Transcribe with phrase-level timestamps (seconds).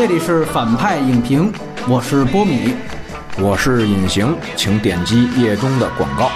[0.00, 1.52] 这里是反派影评，
[1.86, 2.74] 我是波米，
[3.38, 6.30] 我是隐形，请点击页中的广告。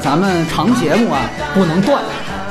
[0.00, 2.00] 咱们长节目啊不能断，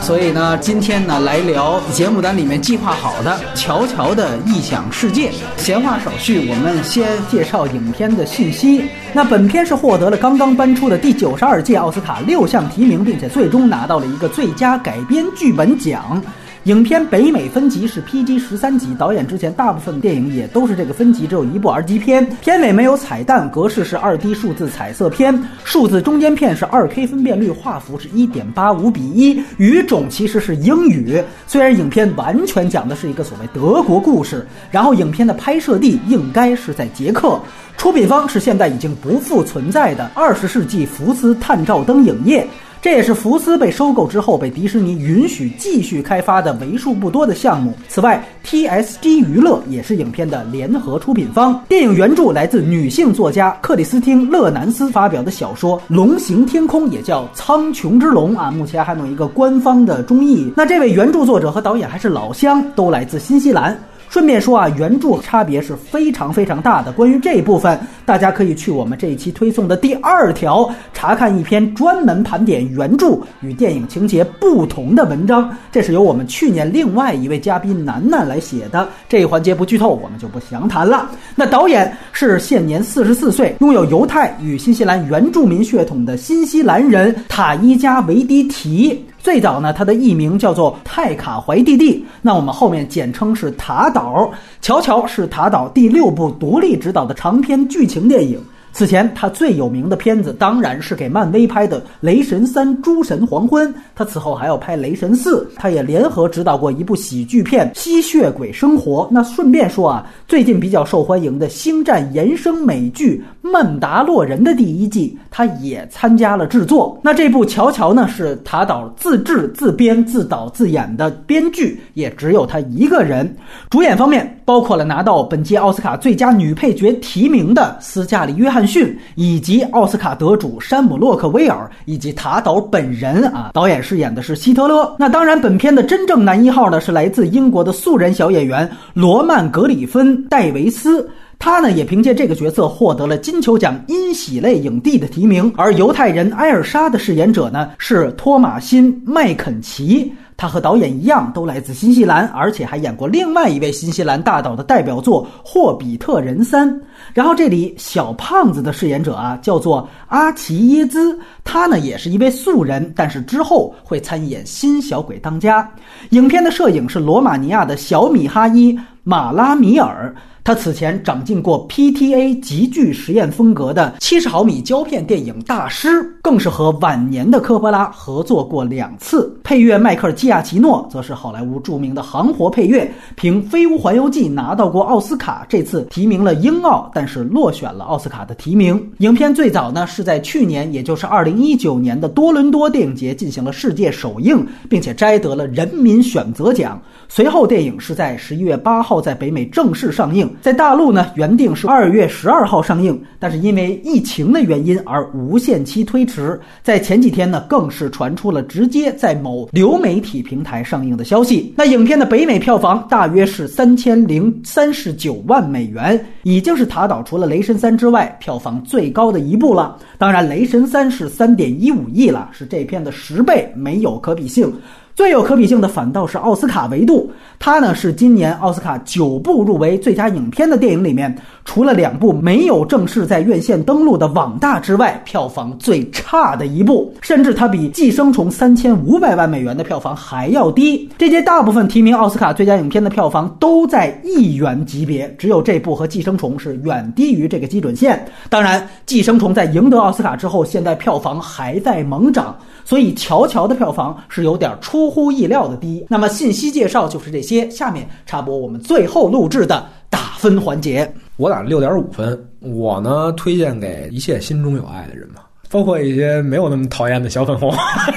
[0.02, 5.30] 所以呢，今天呢来聊节目单里面计划好的《乔乔的异想世界》。
[5.56, 8.84] 闲话少叙，我们先介绍影片的信息。
[9.14, 16.22] 那本片是获得了刚刚颁出的第九十二届奥斯卡六项提名，并且最终拿到了一个最佳改编剧本奖。
[16.66, 22.26] 影片北美分级是 PG 十三级，导演之前大部分电影也都是这个分级，只有一部 R 级片。
[22.40, 31.22] 片尾没有彩蛋，格式是二 D 数字彩色片，数字中间片是二 K 分辨率，画幅是一点八五比一，语种其实是英语。
[31.48, 37.38] 虽然影片完全讲的是一个所谓德国故事，然后影片的拍摄地应该是在捷克，
[37.76, 42.48] 出品方是现在已经不复存在的二十世纪福斯探照灯影业。
[42.84, 47.74] 这也是福斯被收购之后被迪士尼允许继续开发的为数不多的项目。
[47.88, 51.64] 此外，TSG 娱乐也是影片的联合出品方。
[51.70, 60.52] 电影原著来自女性作家克里斯汀·勒南斯发表的小说《龙行天空》，也叫《苍穹之龙》啊，目前还没有一个官方的中译。
[60.58, 63.82] 那这位原著作者和导演还是老乡，都来自新西兰。
[64.14, 66.92] 顺便说啊，原著差别是非常非常大的。
[66.92, 75.50] 关于这一部分，大家可以去我们这一期推送的第二条查看一篇专门盘点原著与电影情节不同的文章。
[75.72, 78.88] 这是由我们去年另外一位嘉宾楠楠来写的。
[79.10, 81.10] 这一环节不剧透，我们就不详谈了。
[81.34, 89.04] 那导演是现年四十四岁，拥有犹太与新西兰原住民血统的新西兰人塔伊加维迪提。
[89.24, 94.30] 最早呢，它的艺名叫做泰卡怀蒂蒂，那我们后面简称是塔岛。
[94.62, 98.38] 乔乔是塔岛第六部独立执导的长篇剧情电影。
[98.76, 103.72] 此前，他最有名的片子当然是给漫威拍的《雷神三：诸神黄昏》。
[103.96, 109.04] 他此后还要拍《雷神四》，他也联合执导过一部喜剧片《吸血鬼生活》。
[109.12, 117.00] 那顺便说啊，最近比较受欢迎的《星战》延伸美剧《曼达洛人》的第一季，他也参加了制作。
[117.04, 123.38] 那这部《乔乔》呢，是塔岛自制、自编、自导、自演的编剧，也只有他一个人。
[123.70, 128.63] 主演方面包括了拿到本届奥斯卡最佳女配角提名的斯嘉丽·约翰。
[128.66, 134.96] 逊以及奥斯卡得主山姆洛克威尔以及塔岛本人啊，导演饰演的是希特勒。
[134.98, 145.52] 那当然，本片的真正男一号呢是来自英国的素人小演员罗曼格里芬戴维斯，他呢也凭借这个角色获得了金球奖因喜类影帝的提名。
[145.58, 150.12] 而犹太人埃尔莎的饰演者呢是托马辛麦肯齐。
[150.36, 156.70] 他和导演一样，都来自新西兰，而且还演过另外一位新西兰大导的代表作《霍比特人三》。
[157.14, 165.62] 然后这里小胖子的饰演者啊，叫做阿奇耶兹，他呢也是一位素人，但是之后会参演《新小鬼当家》。
[166.10, 170.14] 影片的摄影是罗马尼亚的小米哈伊马拉米尔。
[170.46, 175.88] 他此前掌镜过 PTA 极具实验风格的七十毫米胶片电影《大师》，
[176.22, 179.34] 更是和晚年的科波拉合作过两次。
[179.42, 188.92] 配乐迈克尔基亚奇诺则是好莱坞著名的行活配乐，凭《飞屋环游记》拿到过奥斯卡，这次提名了英奥，但是落选了奥斯卡的提名。
[188.98, 196.82] 影片最早呢是在去年，也就是二零一九年的多伦多电影节进行了世界首映，并且摘得了人民选择奖。
[197.16, 200.28] 随后电影是在十一月八号在北美正式上映。
[200.42, 206.42] 在大陆呢，原定是二月十二号上映，但是因为疫情的原因而无限期推迟。
[206.64, 211.54] 在前几天呢，更是传出了直接在某流媒体平台上映的消息。
[211.56, 219.78] 那影片的北美票房大约是三千零三十九万美元，已经是塔岛除了《雷神三》之外票房最高的一部了。
[220.00, 224.52] 当然，《雷神三》是三点一五亿了，是这片的十倍，没有可比性。
[224.96, 240.88] 最有可比性的反倒是奥斯卡维度，它呢是今年奥斯卡九部入围最佳影片的电影里面，除了两部没有正式在院线登陆的《网大》之外，票房最差的一部，甚至它比《寄生虫》三千五百万美元的票房还要低。
[240.96, 248.06] 这届大部分提名奥斯卡最佳影片的票房都在亿元级别，只有这部和《寄生虫》是远低于这个基准线。
[248.30, 252.36] 当然，《寄生虫》在赢得奥斯卡之后，现在票房还在猛涨。
[252.66, 255.86] 所以，乔乔的票房是有点出乎意料的低。
[255.90, 257.50] 那么，信息介绍就是这些。
[257.50, 260.92] 下面插播我们最后录制的打分环节。
[261.18, 262.20] 我打六点五分。
[262.40, 267.54] 我呢，推荐给一切心中有爱的人嘛，包括一些没有那么讨厌的小粉红，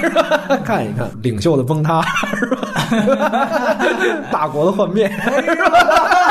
[0.63, 2.01] 看一看领袖的崩塌，
[2.35, 3.77] 是吧？
[4.31, 6.26] 大国的幻灭，是吧？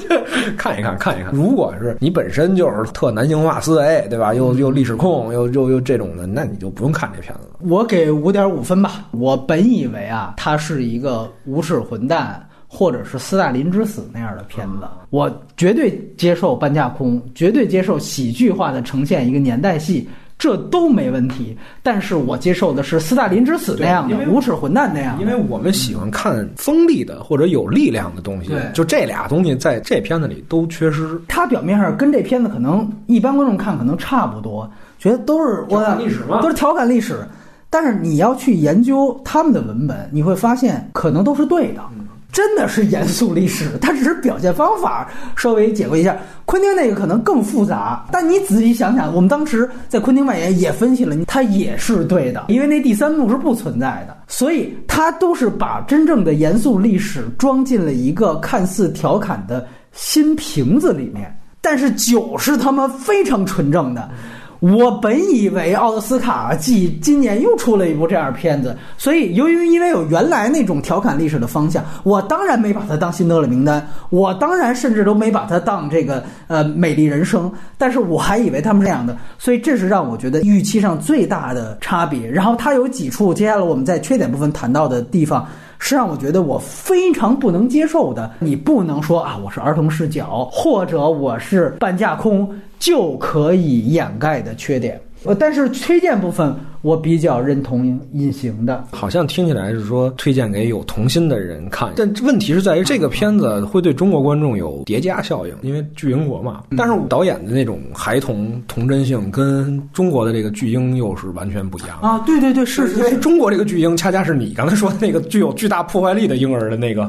[0.56, 1.32] 看一看，看一看。
[1.32, 4.34] 如果是你本身就是特男性化思维，对吧？
[4.34, 7.58] 又又历史控，又又又这种的，那你就不用看这片子了。
[7.68, 9.04] 我给五点五分吧。
[9.12, 12.46] 我本以为啊，它是一个无耻混蛋。
[12.74, 20.08] 或者是斯大林之死那样的片子，我绝对接受半架空，绝对接受喜剧化的呈现一个年代戏，
[20.42, 21.56] 这都没问题。
[21.84, 28.48] 但是我接受的是斯大林之死那样的无耻混蛋那样，因为我们喜欢看锋利的或者有力量的东西。
[28.50, 31.16] 对，就这俩东西在这片子里都缺失。
[31.28, 34.68] 它表面上跟这片子可能一般观众看可能差不多，
[34.98, 37.24] 觉得都是调侃历史都是调侃历史。
[37.70, 41.80] 但是你要去研究他们的文本，你会发现可能都是对的。
[42.32, 46.16] 真的是严肃历史，它只是表现方法稍微解构一下。
[46.46, 61.38] 昆汀那个可能更复杂，但你仔细想想，我们当时在昆汀外延也分析了，它也是对的，因为那第三幕是不存在的，所以它都是把真正的严肃历史装进了一个看似调侃的新瓶子里面。
[61.64, 64.10] 但是酒是他妈非常纯正的。
[64.62, 82.30] 我本以为奥斯卡继今年又出了一部这样的片子，所以由于因为有原来那种调侃历史的方向，我当然没把它当辛德勒名单，我当然甚至都没把它当这个呃美丽人生，但是我还以为他们是这样的，所以这是让我觉得预期上最大的差别。
[82.30, 85.44] 然后它有几处，接下来我们在缺点部分谈到的地方。
[85.84, 88.30] 是让我觉得我非常不能接受的。
[88.38, 92.48] 你不能说啊，我是儿童视角，或者我是半架空
[92.82, 95.00] 就可以掩盖的缺点。
[95.22, 96.52] 呃，但是推荐部分。
[96.82, 106.64] 我比较认同隐形的，好像听起来是说推荐给有童心的人看，但问题是在于这个片子会对中国观众有叠加效应，因为巨婴国嘛。
[106.76, 112.18] 但是导演的那种孩童童真性跟中国的这个巨婴又是完全不一样啊！
[112.26, 117.08] 对对对，是因为中国这个巨婴恰恰是你刚才说的那个具有巨大破坏力的婴儿的那个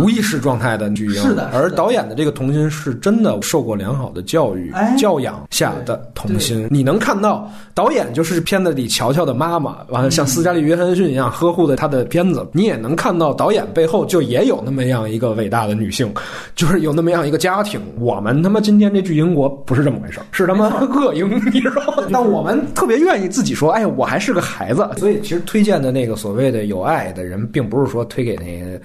[0.00, 1.48] 无意识状态的巨婴，是的。
[1.52, 9.11] 而导演的这个童心是真的受过良好的教育教养下的童心，你能看到导演就是片子里乔。
[9.12, 16.12] 乔的妈妈完了，像斯嘉丽·约翰逊一样呵护的他的片子，你也能看到导演背后就也有那么样一个伟大的女性，
[16.54, 17.80] 就是有那么样一个家庭。
[17.98, 22.04] 我们他妈今天这巨婴国不是这么回事儿，是他妈恶英，你知道吗？
[22.12, 24.88] 但我们特别愿意自己说，哎，我还是个孩子。
[24.96, 28.80] 所以其实推荐的那个所谓的有爱的人，并不是说推给那个。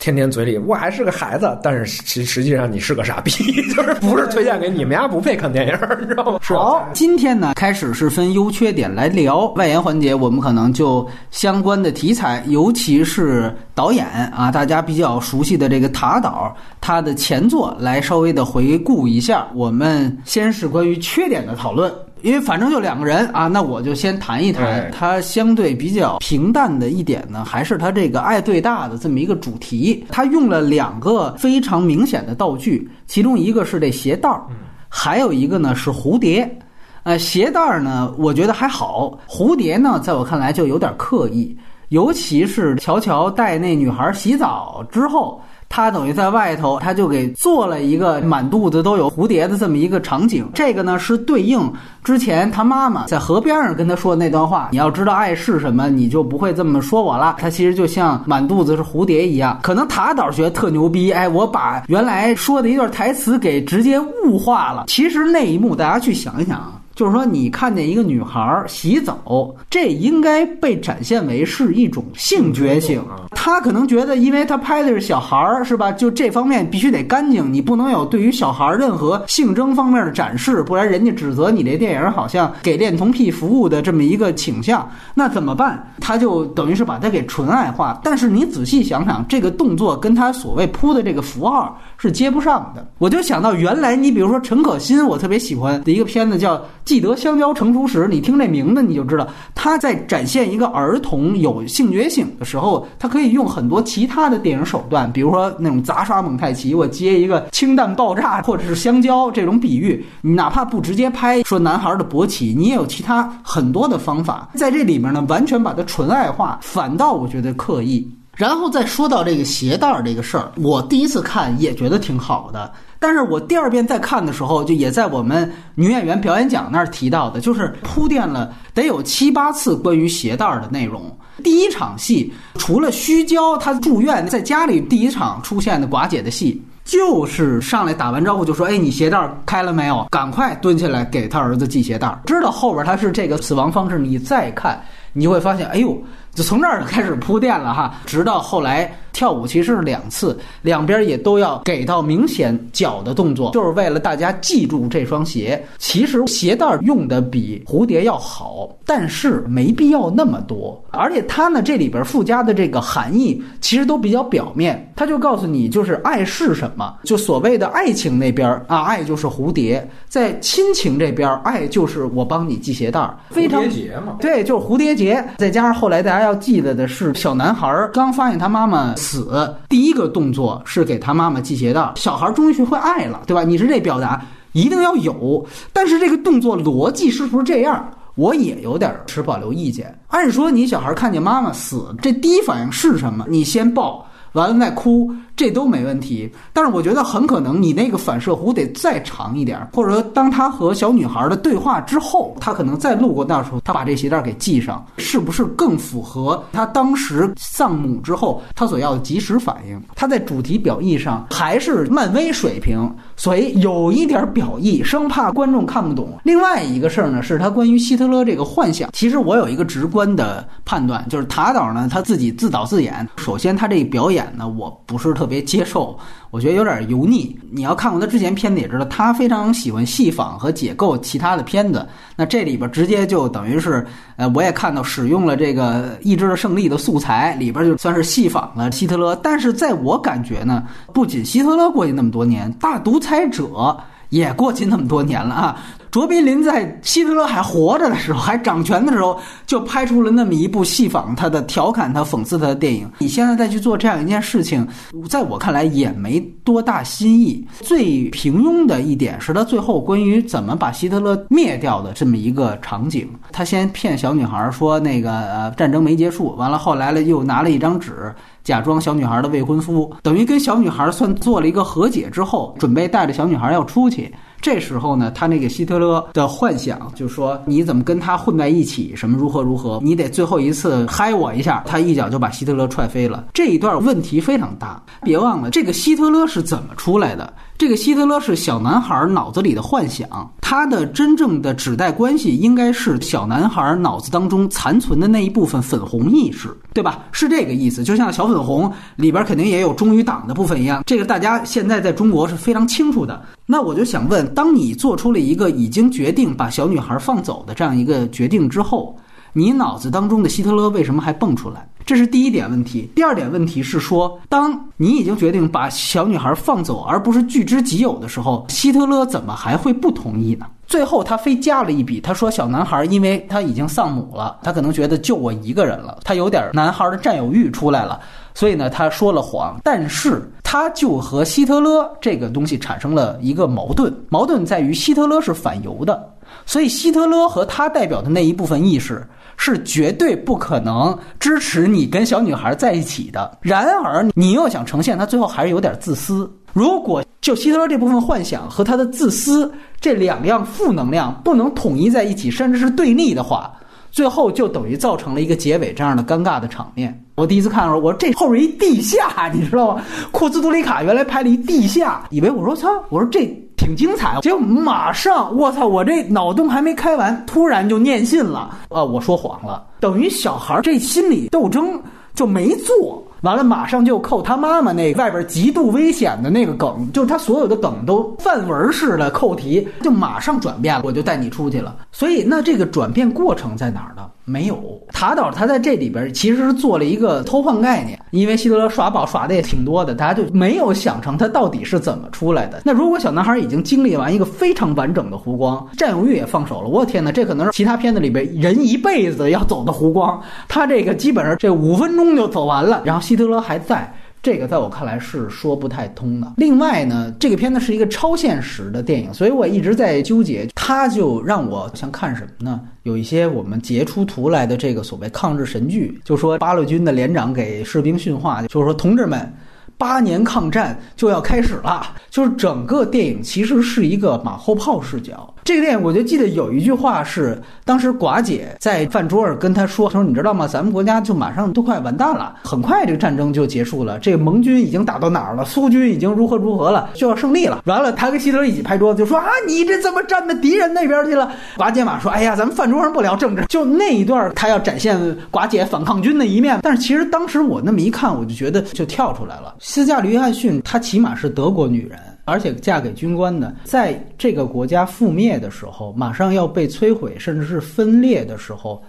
[0.00, 3.30] 天天嘴里我还是个孩子，但是实实际上你是个傻逼，
[3.76, 6.38] 就是不是推荐给你们家不配看电影，你知道吗？
[6.42, 19.46] 好，今天呢开始是分优缺点来聊外延环节，我们可能就相关的题材，尤其是导演啊，大家比较熟悉的这个塔导他的前作来稍微的回顾一下。
[19.54, 21.92] 我们先是关于缺点的讨论。
[22.22, 30.04] 因为反正就两个人啊，那我就先谈一谈他相对比较平淡的一点呢，还是他这个爱最大的这么一个主题。
[30.10, 34.42] 他用了两个非常明显的道具，其中一个是这鞋带儿，
[34.88, 36.58] 还有一个呢是蝴蝶。
[37.02, 41.56] 呃，鞋带儿呢，我觉得还好，蝴蝶呢，在我看来就有点刻意，
[41.88, 45.40] 尤其是乔乔带那女孩洗澡之后。
[45.72, 50.44] 他等于在外头，他就给做了一个满肚子都有蝴蝶的这么一个场景。
[50.52, 51.72] 这个呢是对应
[52.02, 59.60] 之前他妈妈在河边上跟他说的那段话：“你要知道爱是什么，你就不会这么说我了。”他其实就像满肚子是蝴蝶一样。
[59.62, 64.86] 可能塔导觉得特牛逼，哎，我把原来说的一段台词给直接物化了。
[64.88, 66.79] 其实那一幕大家去想一想啊。
[67.00, 73.02] 就是说，你看见一个女孩洗澡，这应该被展现为是一种性觉醒。
[73.30, 75.90] 他可能觉得，因为他拍的是小孩儿，是吧？
[75.90, 84.86] 就这方面必须得干净，你不能有对于小孩任何性征方面的展示，不然人家指责你这电影好像给恋童癖服务的这么一个倾向。
[85.14, 85.82] 那怎么办？
[86.02, 87.98] 他就等于是把它给纯爱化。
[88.04, 92.86] 但是你仔细想想，这个动作跟他所谓铺的这个符号是接不上的。
[92.98, 96.62] 我就想到原来你比如说陈可辛，我特别喜欢的一个片子叫。
[96.90, 118.04] 记得香蕉成熟时，你听这名字你就知道，他在展现一个儿童有性觉醒的时候，他可以用很多其他的电影手段，比如说那种杂耍蒙太奇，我接一个氢弹爆炸或者是香蕉这种比喻，你哪怕不直接拍说男孩的勃起，你也有其他很多的方法，在这里面呢，完全把它纯爱化，反倒我觉得刻意。
[118.36, 122.72] 然后再说到这个鞋带儿这个事儿，我第一次看也觉得挺好的。
[123.00, 131.10] 但是我第二遍再看的时候，就也在我们女演员表演奖那儿提到的，就是铺垫了得有七八次关于鞋带儿的内容。
[131.42, 140.06] 第一场戏除了虚焦，他住院在家里第一场出现的寡姐的戏，就是上来打完招呼就说：“哎，你鞋带儿开了没有？
[140.10, 144.78] 赶快蹲下来给他儿子系鞋带儿。”知道后边他是这个死亡方式，你再看，
[145.14, 145.96] 你就会发现，哎呦。
[146.32, 155.62] 就从这儿开始铺垫了哈，直到后来跳舞其实是两次，两边也都要给到明显脚的动作，就是为了大家记住这双鞋。
[155.78, 160.82] 其实鞋带用的比蝴蝶要好，但是没必要那么多。
[160.90, 175.24] 而且它呢，这里边附加的这个含义其实都比较表面，它就告诉你就是爱是什么，就所谓的爱情那边啊，爱就是蝴蝶；在亲情这边，爱就是我帮你系鞋带儿，非常蝴蝶结嘛，对，就是蝴蝶结。
[175.38, 183.42] 再加上后来大家要记得的是，小男孩刚发现他妈妈死，第一个动作是给他妈妈系鞋带，小孩终于学会爱了，对吧？
[183.42, 187.90] 你是这表达一定要有，但是这个动作逻辑是不是这样？
[188.16, 189.98] 我也有点持保留意见。
[190.08, 193.24] 按说你小孩看见妈妈死，这第一反应是什么？
[193.28, 195.10] 你先抱，完了再哭。
[195.36, 209.82] 这都没问题，但是我觉得很可能你那个反射弧得再长一点，或者说当他和小女孩的对话之后，他可能再路过那时候，他把这鞋带给系上，是不是更符合他当时丧母之后他所要的及时反应？
[209.94, 216.18] 他在主题表意上还是漫威水平，所以有一点表意，生怕观众看不懂。
[216.22, 223.08] 另外一个事儿呢，是他关于希特勒这个幻想，其实我有一个直观的判断，就是塔导呢他自己自导自演。
[223.16, 225.29] 首先他这表演呢，我不是特。
[225.30, 225.96] 别接受，
[226.30, 227.38] 我觉得有点油腻。
[227.50, 231.88] 你要看过他之前片子也知道，他非常喜欢戏仿和解构其他的片子。
[232.16, 239.14] 那这里边直接就等于是，呃，我也看到使用了这个《意志的胜利》的素材，里边就算是戏仿了希特勒。
[239.22, 245.56] 但是在我感觉呢，不仅希特勒过去那么多年，大独裁者也过去那么多年了啊。
[245.90, 252.90] 卓别林在希特勒还活着的时候，还掌权的时候，就拍出了那么一部戏仿他的、调侃他、讽刺他的电影。
[252.98, 254.66] 你现在再去做这样一件事情，
[255.08, 257.44] 在我看来也没多大新意。
[257.60, 263.08] 最平庸的一点是他最后关于怎么把希特勒灭掉的这么一个场景。
[263.32, 268.14] 他先骗小女孩说那个呃战争没结束，完了后来了又拿了一张纸。
[268.42, 274.12] 假装小女孩的未婚夫，等于跟小女孩算做了一个和解之后，准备带着小女孩要出去。
[274.40, 278.96] 这时候呢，他那个希特勒的幻想就说：“你怎么跟他混在一起？
[278.96, 279.78] 什么如何如何？
[279.82, 283.26] 你得最后一次嗨我一下。”他一脚就把希特勒踹飞了。
[283.34, 284.82] 这一段问题非常大。
[285.02, 287.30] 别忘了，这个希特勒是怎么出来的？
[287.60, 290.08] 这个希特勒是小男孩脑子里的幻想，
[290.40, 297.00] 他的真正的指代关系应该是小男孩脑子当中残存的那一部分粉红意识，对吧？
[297.12, 297.84] 是这个意思。
[297.84, 303.22] 就像小粉红里边肯定也有忠于党的部分一样，这个大家现在在中国是非常清楚的。
[303.44, 308.96] 那我就想问，当你做出了一个已经决定把小女孩放走的这样一个决定之后，
[309.32, 311.68] 你脑子当中的希特勒为什么还蹦出来？
[311.86, 312.90] 这是第一点问题。
[312.94, 320.46] 第二点问题是说，当你已经决定把小女孩放走，而不是据之己有的时候，希特勒怎么还会不同意呢？
[320.66, 327.98] 最后他非加了一笔，他说小男孩因为他已经丧母了，他可能觉得就我一个人了，他有点男孩的占有欲出来了，
[328.34, 329.58] 所以呢他说了谎。
[329.64, 336.08] 但是他就和希特勒这个东西产生了一个矛盾，矛盾在于希特勒是反犹的，
[336.46, 339.06] 所以希特勒和他代表的那一部分意识。
[339.42, 343.38] 是绝对不可能支持你跟小女孩在一起的。
[343.40, 346.30] 然而，你又想呈现他最后还是有点自私。
[346.52, 353.50] 如果就希特勒这部分幻想和他的自私这两样负能量不能统一在一起，甚至是对立的话，
[353.90, 357.02] 最后就等于造成了一个结尾这样的尴尬的场面。
[357.20, 359.82] 我第一次看的时候，我说这后边一地下， 你知道吗？
[360.10, 363.30] 库兹图里卡原来拍了一地下，以为我说操，我说这。
[363.60, 368.82] 挺精彩，结果马上我操，我这脑洞还没开完，突然就念信了啊！
[368.82, 371.78] 我说谎了，等于小孩这心理斗争
[372.14, 373.04] 就没做。
[373.20, 381.76] 完了，马上就扣他妈妈那外边极度危险的那个梗，就是他所有的梗都范文式的扣题，就马上转变了，我就带你出去了。
[381.92, 384.09] 所以，那这个转变过程在哪儿呢？
[384.24, 384.80] 没有。
[384.92, 392.62] 塔导他在这里边其实是做了一个偷换概念，因为希特勒耍宝耍的也挺多的，大家就没有想成他到底是怎么出来的。
[392.64, 403.00] 那如果小男孩已经经历完一个非常完整的湖光，占有欲也放手了，我天哪，这可能是其他片子里边人一辈子要走的湖光，他这个基本上这五分钟就走完了，然后。
[403.00, 406.32] 希特勒还在，这个在我看来是说不太通的。
[406.36, 410.46] 另外呢，这个片子是一个超现实的电影，所以我一直在纠结。
[410.54, 412.60] 它就让我想看什么呢？
[412.82, 419.32] 有一些我们截出图来的这个所谓抗日神剧，就说八路军的连长给士兵训话，就是说同志们，
[419.76, 425.34] 八年抗战就要开始了，就是整个电影其实是一个马后炮视角。
[425.50, 430.46] 这个电影我就记得有一句话是，当时寡姐在饭桌上跟他说：“他说你知道吗？
[430.46, 433.98] 咱们国家就马上都快完蛋了，很快这个战争就结束了。
[433.98, 435.44] 这个盟军已经打到哪儿了？
[435.44, 436.90] 苏军已经如何如何了？
[436.94, 437.62] 就要胜利了。
[437.64, 441.32] 完了，他跟希特勒一起拍桌子就说：啊，你这怎么站到敌人那边去了？
[441.56, 443.44] 寡姐马说：哎呀，咱们饭桌上不聊政治。
[443.48, 444.96] 就那一段，他要展现
[445.32, 446.60] 寡姐反抗军的一面。
[446.62, 449.56] 但是其实当时我那么一看，我就觉得就跳出来了。
[449.58, 458.82] 斯嘉丽约翰逊她起码是德国女人。”而且嫁给军官的，在这个国家覆灭的时候，马上要被摧毁，甚至是分裂的时候，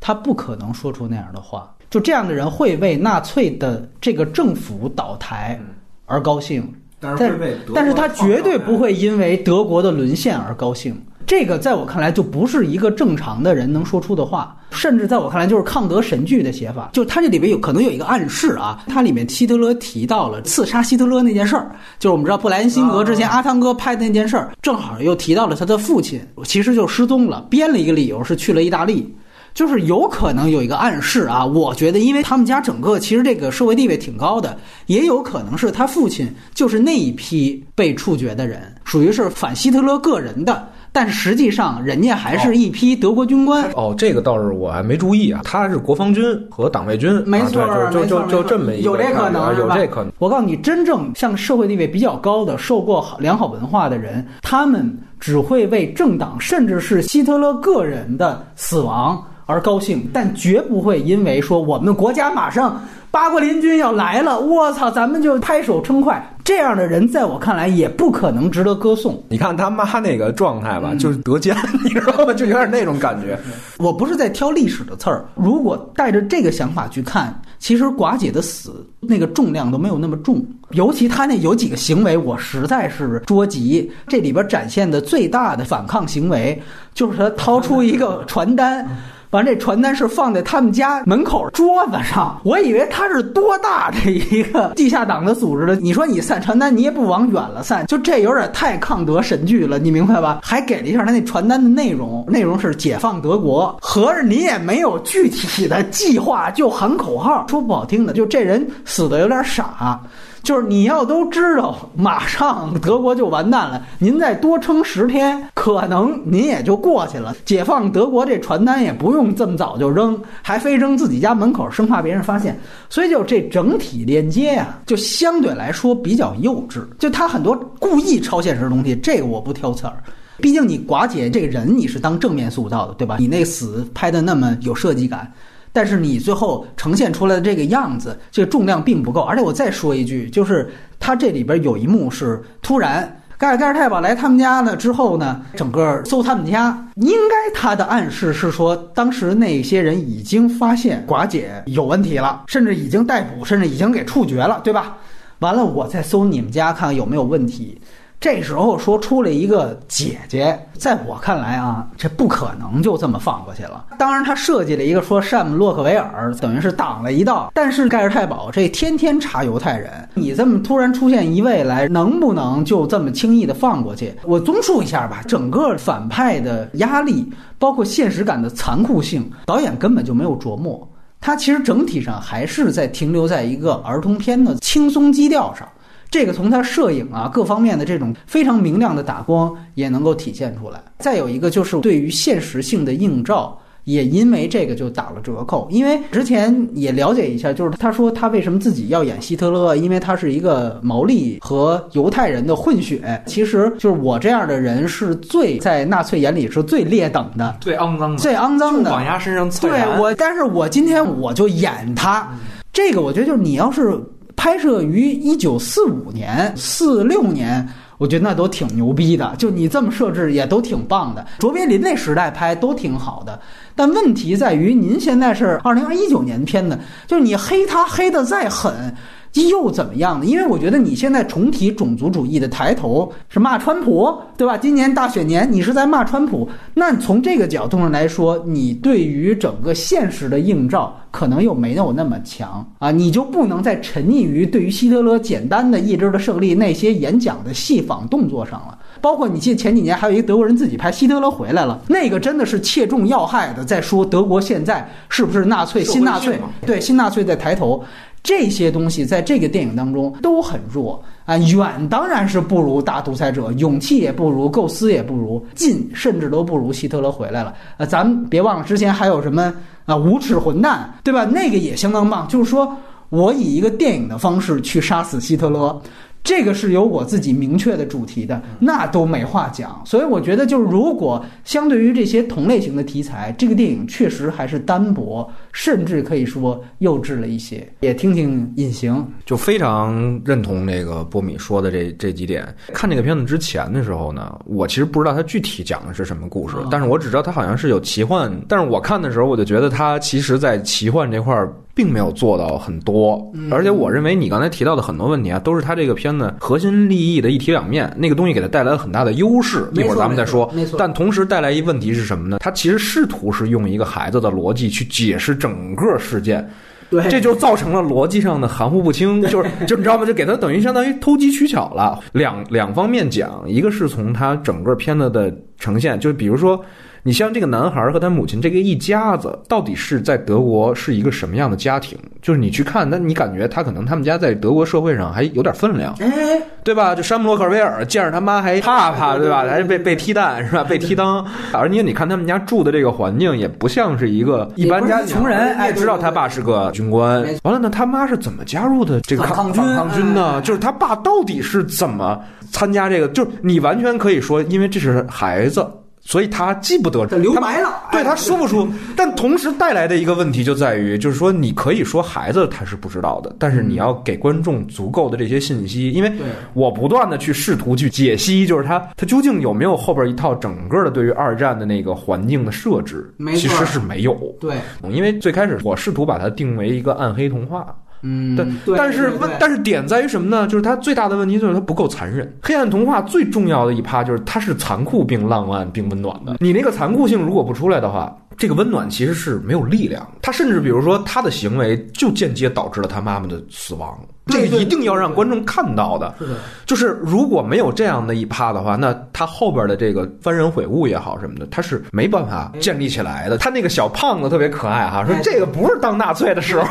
[0.00, 1.74] 他不可能说出那样的话。
[1.90, 5.58] 就这样的人会为纳粹的这个政府倒台
[6.04, 11.00] 而高兴，但是但是他绝对不会因为德国的沦陷而高兴。
[11.26, 16.88] 这个在我看来就不是一个正常的人能说出的话，甚至在我看来就是抗德神剧的写法。
[16.94, 29.14] 就他这里边有可能有一个暗示啊，它里面希特勒提到了刺杀希特勒那件事儿，就是我们知道布莱恩辛格之前阿汤哥拍的那件事儿，正好又提到了他的父亲，其实就失踪了，编了一个理由是去了意大利。
[29.58, 40.68] 就是有可能有一个暗示啊，我觉得，因为他们家整个其实这个社会地位挺高的，也有可能是他父亲就是那一批被处决的人，属于是反希特勒个人的。
[40.92, 43.68] 但实际上，人家还是一批德国军官。
[43.74, 45.40] 哦，这个倒是我还没注意啊。
[45.42, 47.60] 他是国防军和党卫军，没错，
[47.90, 50.12] 就就就这么一个有这可能，有这可能。
[50.20, 62.80] 我告诉你，真正像社会地位比较高的、受过良好文化的人，他们只会为政党甚至是希特勒个人的死亡而高兴，但绝不会因为说我们国家马上。
[63.10, 66.22] 八国联军要来了，我操，咱们就拍手称快。
[66.44, 69.20] 这样的人在我看来也不可能值得歌颂。
[69.30, 72.34] 你看他妈那个状态吧，就是德奸，你知道吗？
[72.34, 73.36] 就有点那种感觉。
[73.78, 80.44] 我不是在挑历史的刺儿，如果带着这个想法去看，其实寡姐的死那个重量都没有那么重。
[80.72, 83.90] 尤其他那有几个行为，我实在是捉急。
[84.06, 86.62] 这里边展现的最大的反抗行为，
[86.92, 88.86] 就是他掏出一个传单。
[89.30, 92.40] 完，这传单是放在他们家门口桌子上。
[92.44, 95.76] 我以为他是多大的一个地下党的组织的。
[95.76, 100.40] 你说你散传单，你也不往远了散，就这有点太抗德神剧了，你明白吧？
[100.42, 103.76] 还给了一下他那传单的内容，内容是解放德国。
[103.82, 107.46] 合着你也没有具体的计划，就喊口号。
[107.48, 110.00] 说不好听的，就这人死的有点傻。
[110.48, 113.86] 就是你要都知道，马上德国就完蛋了。
[113.98, 117.36] 您再多撑十天，可能您也就过去了。
[117.44, 122.58] 解放德国这传单也不用这么早就扔，还非扔自己家门口，生怕别人发现。
[122.88, 126.80] 所以就这整体链接呀，就相对来说比较幼稚。
[126.98, 130.02] 就他很多故意超现实的东西，这个我不挑刺儿。
[130.38, 133.16] 毕竟你寡姐这个人你是当正面塑造的，对吧？
[133.18, 135.30] 你那死拍的那么有设计感。
[135.78, 139.20] 但是你最后呈现出来的这个样子，这个重量并不够。
[139.20, 154.96] 而且我再说一句，就是他这里边有一幕是突然盖尔盖尔太保来他们家了之后呢，整个搜他们家，应该他的暗示是说，当时那些人已经发现寡姐有问题了，甚至已经逮捕，甚至已经给处决了，对吧？
[155.38, 157.80] 完了，我再搜你们家看看有没有问题。
[158.20, 163.86] 这时候说出了一个姐姐，在我看来啊，这不可能就这么放过去了。
[163.96, 174.12] 当然，他设计了一个说山姆洛克维尔等于是挡了一道，但是盖世太保这天天查犹太人，你这么突然出现一位来，能不能就这么轻易的放过去？
[174.24, 180.88] 我综述一下吧，整个反派的压力，包括现实感的残酷性，导演根本就没有琢磨。
[181.20, 185.68] 他其实整体上还是在停留在一个儿童片的轻松基调上。
[186.10, 190.80] 这个从它摄影啊各方面的这种非常明亮的打光也能够体现出来。
[190.98, 195.68] 再有一个就是对于现实性的映照，也因为这个就打了折扣。
[195.70, 203.22] 因为之前也了解一下，就是他说他为什么自己要演希特勒，因为他是一个毛利和犹太人的混血。
[203.26, 208.90] 其实就是我这样的人是最在纳粹眼里是最劣等的、最肮脏的、最肮脏的。
[208.90, 212.28] 往牙身上对我，但是我今天我就演他。
[212.72, 214.00] 这个我觉得就是你要是。
[214.38, 219.34] 拍摄于一九四五年、四六年，我觉得那都挺牛逼的。
[219.36, 221.26] 就你这么设置，也都挺棒的。
[221.40, 223.38] 卓别林那时代拍都挺好的，
[223.74, 228.94] 但问题在于，您现在是二零二一九年片的，就是你黑他黑的再狠。
[229.34, 230.26] 又怎么样呢？
[230.26, 234.56] 因为我觉得你现在重提种族主义的抬头是骂川普，对吧？
[234.56, 248.78] 今年大选年你是在骂川普，那从这个角度上来说，你对于整个现实的映照可能又没有那么强啊，你就不能再沉溺于对于希特勒简单的意志的胜利那些演讲的戏仿动作上了。
[249.00, 256.40] 包括你记前几年还有一个德国人自己拍希特勒回来了，那个真的是切中要害的，在说德国现在是不是纳粹新纳粹？
[256.66, 257.84] 对，新纳粹在抬头。
[258.28, 267.54] 这些东西在这个电影当中都很弱啊，远当然是不如大独裁者，勇气也不如，构思也不如，近甚至都不如希特勒回来了。
[267.78, 269.50] 呃，咱们别忘了之前还有什么
[269.86, 271.24] 啊无耻混蛋，对吧？
[271.24, 272.76] 那个也相当棒，就是说
[273.08, 275.80] 我以一个电影的方式去杀死希特勒。
[276.22, 279.80] 这个是有我自己明确的主题的，那都没话讲。
[279.84, 287.66] 所以我觉得，就是如果相对于这些同类型的题材，这个电影确实还是单薄，甚至可以说幼稚了一些。
[287.80, 292.46] 也听听隐形，就非常认同那个波米说的这这几点。
[292.74, 298.30] 看这个片子之前的时候呢，我其实不知道它具体讲的是什么故事，但是我只知道它好像是有奇幻。
[298.46, 301.52] 但是我看的时候，我就觉得它其实在奇幻这块儿。
[301.78, 307.88] 并没有做到很多，而且我认为你刚才提到的很多问题啊，都是他这个片子核心利益的一体两面。
[307.96, 310.50] 那个东西给他带来了很大的优势，一会儿咱们再说。
[310.52, 312.38] 没错，但同时带来一问题是什么呢？
[312.40, 316.44] 他其实试图是用一个孩子的逻辑去解释整个事件，
[316.90, 319.20] 对，这就造成了逻辑上的含糊不清。
[319.22, 320.04] 就是就你知道吗？
[320.06, 321.98] 就给他等于相当于偷机取巧了。
[322.12, 326.64] 两两方面讲，一个是从他整个片子的呈现，就比如说。
[327.04, 331.96] 你像这个男孩和他母亲这个一家子，到底是在德国是一个什么样的家庭？
[332.20, 336.94] 就是你去看，那你感觉他可能他们家在德国社会上还有点分量，哎，对吧？
[336.94, 339.42] 就山姆洛克威尔见着他妈还怕怕， 对吧？
[339.48, 340.62] 还被被踢蛋是吧？
[340.62, 341.24] 被踢裆。
[341.50, 345.38] 而且你看他们家住的这个环境，也不像是一个一般家穷人。
[345.56, 347.24] 哎，知道他爸是个军官。
[347.44, 350.42] 完了呢，他妈是怎么加入的这个抗军抗军呢？
[350.42, 352.20] 就是他爸到底是怎么
[352.52, 353.08] 参加这个？
[353.08, 355.66] 就是你完全可以说，因为这是孩子。
[356.08, 358.66] 所以他记不得，他留白了，对他说不出。
[358.96, 366.10] 但同时带来的一个问题就在于，就是说你可以说孩子他是不知道的，但是你要给观众足够的这些信息，因为
[366.54, 374.14] 我不断的去试图去解析，就是他他究竟有没有后边一套整个的对于二战的那个环境的设置，其实是没有。
[374.40, 374.56] 对，
[374.90, 377.76] 因为最开始我试图把它定为一个暗黑童话。
[378.02, 380.46] 嗯，对，但是问，但是点在于什么呢？
[380.46, 382.32] 就是它最大的问题就是它不够残忍。
[382.42, 386.36] 黑暗童话最重要的一趴就是它是残酷并浪漫并温暖的。
[386.40, 390.06] 你那个残酷性如果不出来的话，这个温暖其实是没有力量。
[390.22, 396.14] 他甚至比如说他的行为就间接导致了他妈妈的死亡，这个一定要让观众看到的。
[396.20, 403.38] 是的，就是如果没有这样的一趴的话，那他后边的这个幡然悔悟也好什么的，他是没办法建立起来的。
[403.38, 406.64] 他那个小胖子特别可爱哈，说这个不是当纳粹的时候。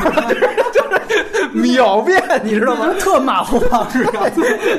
[1.54, 2.88] 秒变，你知道吗？
[2.98, 4.22] 特马虎胖是吧？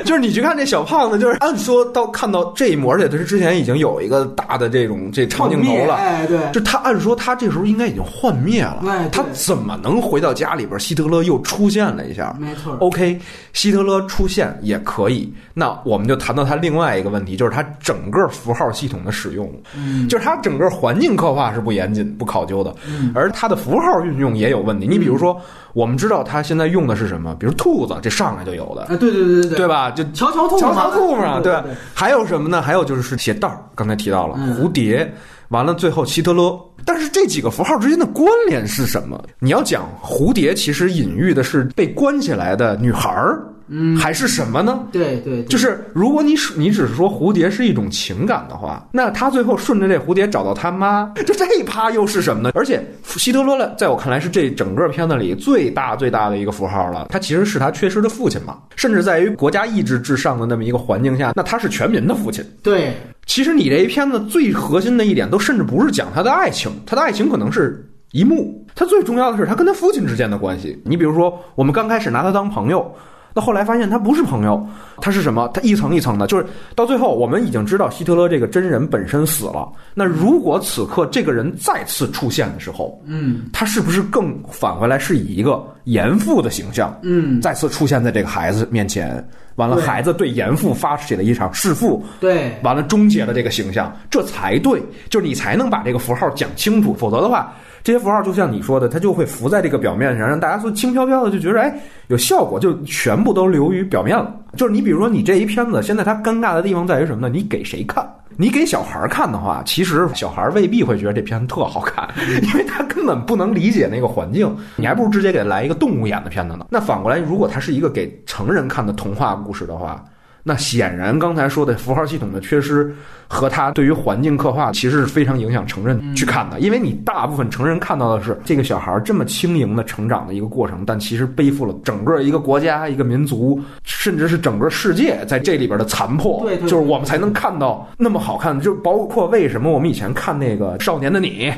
[0.04, 10.78] 就是你去看这小胖子，就是按说到看到这一幕，而且他是之前已经有一个大的这种这长镜头了，哎，对，就他按说他这时候应该已经幻灭了，他怎么能回到家里边？
[10.80, 12.76] 希特勒又出现了一下，没错。
[12.80, 13.18] OK，
[13.52, 24.86] 希特勒出现也可以，那我们就谈到他另外一个问题，就是他整个符号系统的使用，嗯，就是他整个环境刻画是不严谨、不考究的，嗯，而他的符号运用也有问题。
[24.86, 25.40] 你比如说。
[25.72, 27.34] 我们知道他现在用的是什么？
[27.38, 28.82] 比如兔子，这上来就有的。
[28.82, 29.90] 啊，对对对对对，吧？
[29.90, 31.54] 就瞧瞧兔，瞧瞧兔嘛，对。
[31.94, 32.60] 还有什么呢？
[32.62, 35.12] 还有就是是鞋带儿，刚才提到了蝴蝶，
[35.48, 36.58] 完了最后希特勒。
[36.84, 39.22] 但是这几个符号之间的关联是什么？
[39.38, 43.42] 你要讲蝴蝶，其实隐喻的是被关起来的女孩儿。
[43.72, 44.80] 嗯，还是什么呢？
[44.90, 52.50] 对对，就是如果你你只是说蝴蝶是一种情感的话，那他最后顺着这蝴蝶找到他妈，就这一趴又是什么呢？
[52.54, 57.06] 而且希特勒了，在我看来是这整个片子里最大最大的一个符号了。
[57.10, 62.44] 他其实是他缺失的父亲嘛，甚至在于国家意志至上的那么一个环境下，那他是全民的父亲。
[62.64, 62.92] 对，
[63.26, 70.76] 其实你这一片子最核心的一点，都甚至不是讲他的爱情，他的爱情可能是一幕，他最重要的是他跟他父亲之间的关系。
[70.84, 72.92] 你比如说，我们刚开始拿他当朋友。
[73.32, 74.66] 那后来发现他不是朋友，
[75.00, 75.48] 他是什么？
[75.54, 79.68] 他一层一层的，就是到最后，我们已经知道希特勒这个真人本身死了。
[79.94, 89.24] 那如果此刻这个人再次出现的时候，嗯，他是不是更返回来是以一个严父的形象，嗯，再次出现在这个孩子面前？
[89.56, 97.54] 完了，孩子对严父发起了一场弑父，对，完了终结了这个形象，这才对，就是你才能把这个符号讲清楚，否则的话。
[97.82, 101.74] 这些符号就像你说的，它就会浮在这个表面上，让大家说轻飘飘的，就觉得哎
[102.08, 104.34] 有效果，就全部都流于表面了。
[104.56, 107.32] 就是你比如说，你这一片子，现在它尴尬的地方在于什么呢？
[107.32, 108.06] 你给谁看？
[108.36, 112.08] 你给小孩看的话，其实小孩未必会觉得这片子特好看，
[112.42, 114.54] 因为他根本不能理解那个环境。
[114.76, 116.66] 你还不如直接给他来一个动物演的片子呢。
[116.70, 120.02] 那反过来，如果它是一个给成人看的童话故事的话，
[120.42, 122.94] 那显然刚才说的符号系统的缺失。
[123.32, 136.40] 和他对于环境刻画，其实是非常影响成人去看的，因为你大部分成人看到的是这个小孩这么轻盈的成长的一个过程，但其实背负了整个一个国家、一个民族，甚至是整个世界在这里边的残破。
[136.42, 141.52] 对，就是我们才能看到那么好看的，就包括为什么我们以前看那个《少年的你》，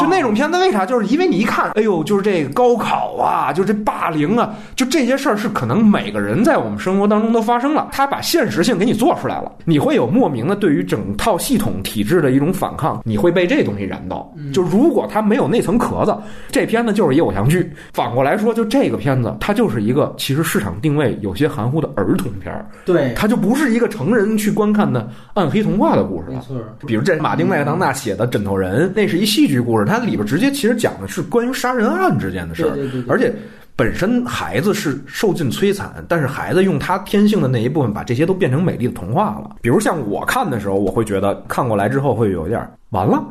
[0.00, 0.86] 就那种片子，为啥？
[0.86, 10.98] 就是因为你一看，哎呦，就是这个高考啊，就这霸凌啊，就这些事儿是可能每个人在我们生活当中都发生了，他把现实性给你做出来了，你会有莫名的对于整。
[11.16, 14.30] 套系统体制的一种反抗，你会被这东西燃到。
[14.52, 16.14] 就如果它没有那层壳子，
[16.50, 17.72] 这片子就是一偶像剧。
[17.92, 22.66] 反过来说，就这个片子，它就是一个其实市场定位有些含糊的儿童片儿。
[22.84, 26.44] 对，它就不是一个成人去观看的暗黑童话的故事了。
[26.86, 32.76] 比如这马丁麦当娜写的《枕头人》，那是一戏剧故事，它里边直接其实讲的是关于杀人案之间的事儿，
[33.08, 33.34] 而且。
[33.78, 39.54] 本身孩子是受尽摧残，但是孩子用他天性的那一部分，把这些都变成美丽的童话了。
[39.62, 42.60] 比如像我看的时候，我会觉得看过来之后会有点
[42.90, 43.22] 完了。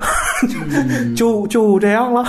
[1.15, 2.23] 就就这样了。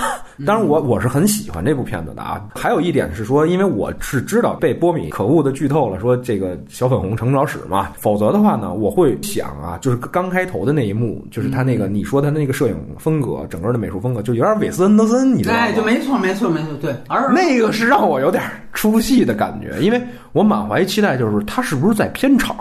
[0.47, 2.41] 当然，我我是很喜欢这部片子的啊。
[2.55, 7.89] 还有一点是说，因为我是知道被波米可恶的剧透了，说这个小粉红成不着屎嘛。
[7.99, 15.61] 否则的话呢，我会想啊，就是刚开头的那一幕，就是他那个你说他那个摄影风格，整个的美术风格就有点韦斯恩德森，你知道吗？
[15.61, 16.95] 哎，就没错，没错，没错，对。
[17.09, 18.43] 而那个是让我有点
[18.73, 20.01] 出戏的感觉，因为
[20.33, 22.57] 我满怀期待，就是他是不是在片场。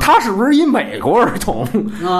[0.00, 1.66] 他是不是一美国儿童，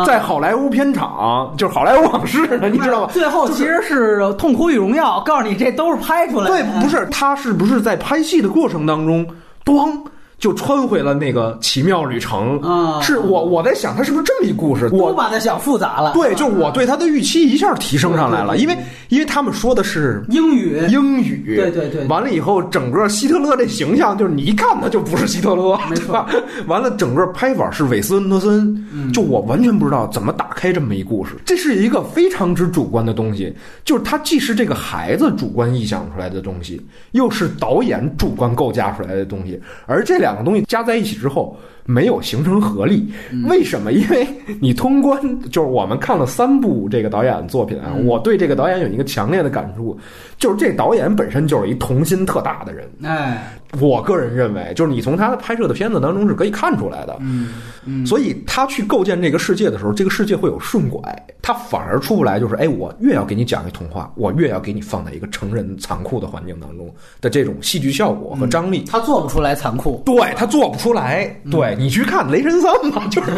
[0.06, 2.68] 在好莱坞片场，就是好莱坞往事呢？
[2.68, 3.10] 你知道吗？
[3.12, 6.56] 最后其实是《痛苦与荣耀》，告诉你这都是拍出来的。
[6.56, 9.26] 对，不是他是不是在拍戏的过程当中，
[9.64, 9.98] 咣。
[10.38, 13.00] 就穿回了那个奇妙旅程啊！
[13.00, 14.88] 是我我在想，他是不是这么一故事？
[14.92, 16.12] 我把它想复杂了。
[16.12, 18.76] 对，就我对他的预期一下提升上来了，因为
[19.08, 21.56] 因为他们说的是英语，英语。
[21.56, 22.06] 对对对。
[22.06, 26.24] 完了以后，整个希特勒这形象，就是你一看他就不是希特勒，没错。
[26.66, 31.32] 完了，整个拍法是韦斯恩德森，就我完全不知道怎么打开这么一故事。
[31.44, 33.52] 这是一个非常之主观的东西，
[33.84, 41.16] 就是他既是这个孩子主观臆想出来的东西，又是导演主观构架出来的东西，而这两两个东西加在一起。
[41.16, 41.56] 之后
[41.88, 43.10] 没有形成合力，
[43.48, 43.92] 为什么？
[43.92, 44.28] 因为
[44.60, 45.18] 你通关
[45.50, 49.98] 就是我们看了三部这个导演作品啊，我对这个导演有一个强烈的感触，
[50.36, 52.86] 就是这导演本身就是一童心特大的人。
[53.02, 57.16] 哎，我个人认为，就是你从他拍摄的片子当中是可以看出来的。
[57.20, 61.00] 嗯，所以他去构建这个世界的时候，这个世界会有顺拐，
[61.40, 62.38] 他反而出不来。
[62.38, 66.86] 就是哎，我越要给你讲一童话，我越要给你放在一个成人残酷的环境当中
[67.22, 70.02] 的这种戏剧效果和张力，他做不出来残酷。
[70.04, 70.92] 对他做不出。
[70.98, 73.30] 来，对你去看《雷神三》 嘛，就是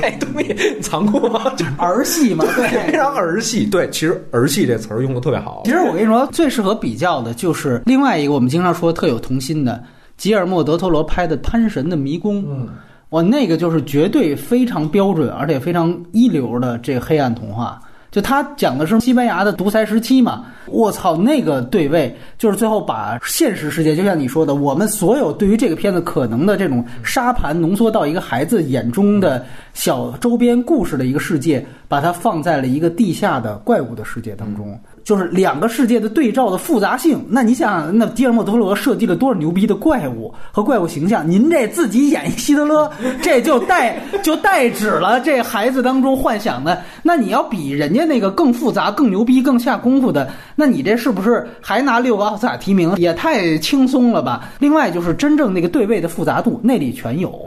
[0.00, 3.66] 那东西残酷吗，就儿戏嘛，对，非常儿戏。
[3.66, 5.62] 对，其实儿戏这词儿用的特别好。
[5.64, 9.82] 其实我跟你说，最适合比较的就是另外一个我们经常说特有童心的
[10.16, 12.42] 吉尔莫·德托罗拍的《潘神的迷宫》。
[12.48, 12.68] 嗯，
[13.10, 17.80] 哇，那个就是绝对非常标准而且非常一流的这黑暗童话。
[18.14, 34.78] 就他讲的是西班牙的独裁时期嘛，我操，那个对位就是最后把现实世界，就像你说的，我们所有对于这个片子可能的这种沙盘浓缩到一个孩子眼中的小周边故事的一个世界，把它放在了一个地下的怪物的世界当中。
[35.04, 41.28] 就是两个世界的对照的复杂性，那你想，那迪尔莫·德罗设计了多少牛逼的怪物和怪物形象？
[41.28, 42.90] 您这自己演希特勒，
[43.20, 46.82] 这就代 就代指了这孩子当中幻想的。
[47.02, 52.94] 那你要比人家那个更复杂、更牛逼、更下功夫的，那你这是不是还拿六个奥斯卡提名？
[52.96, 54.48] 也太轻松了吧！
[54.58, 57.46] 另外就是真正那个对位的复杂度，那里全有，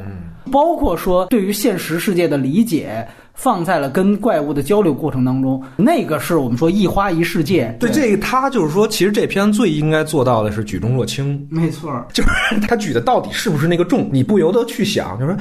[0.52, 3.08] 包括说对于现实世界的理解。
[3.38, 7.74] 放在了跟怪物的交流过程当中，那个是我们说一花一世界。
[7.80, 11.48] 对这个，他就是说，其实这篇最应该做到的是举重若轻。
[11.50, 12.30] 没错， 就是
[12.68, 15.40] 他举的到底是不是那个重，你不由得去想，就是说。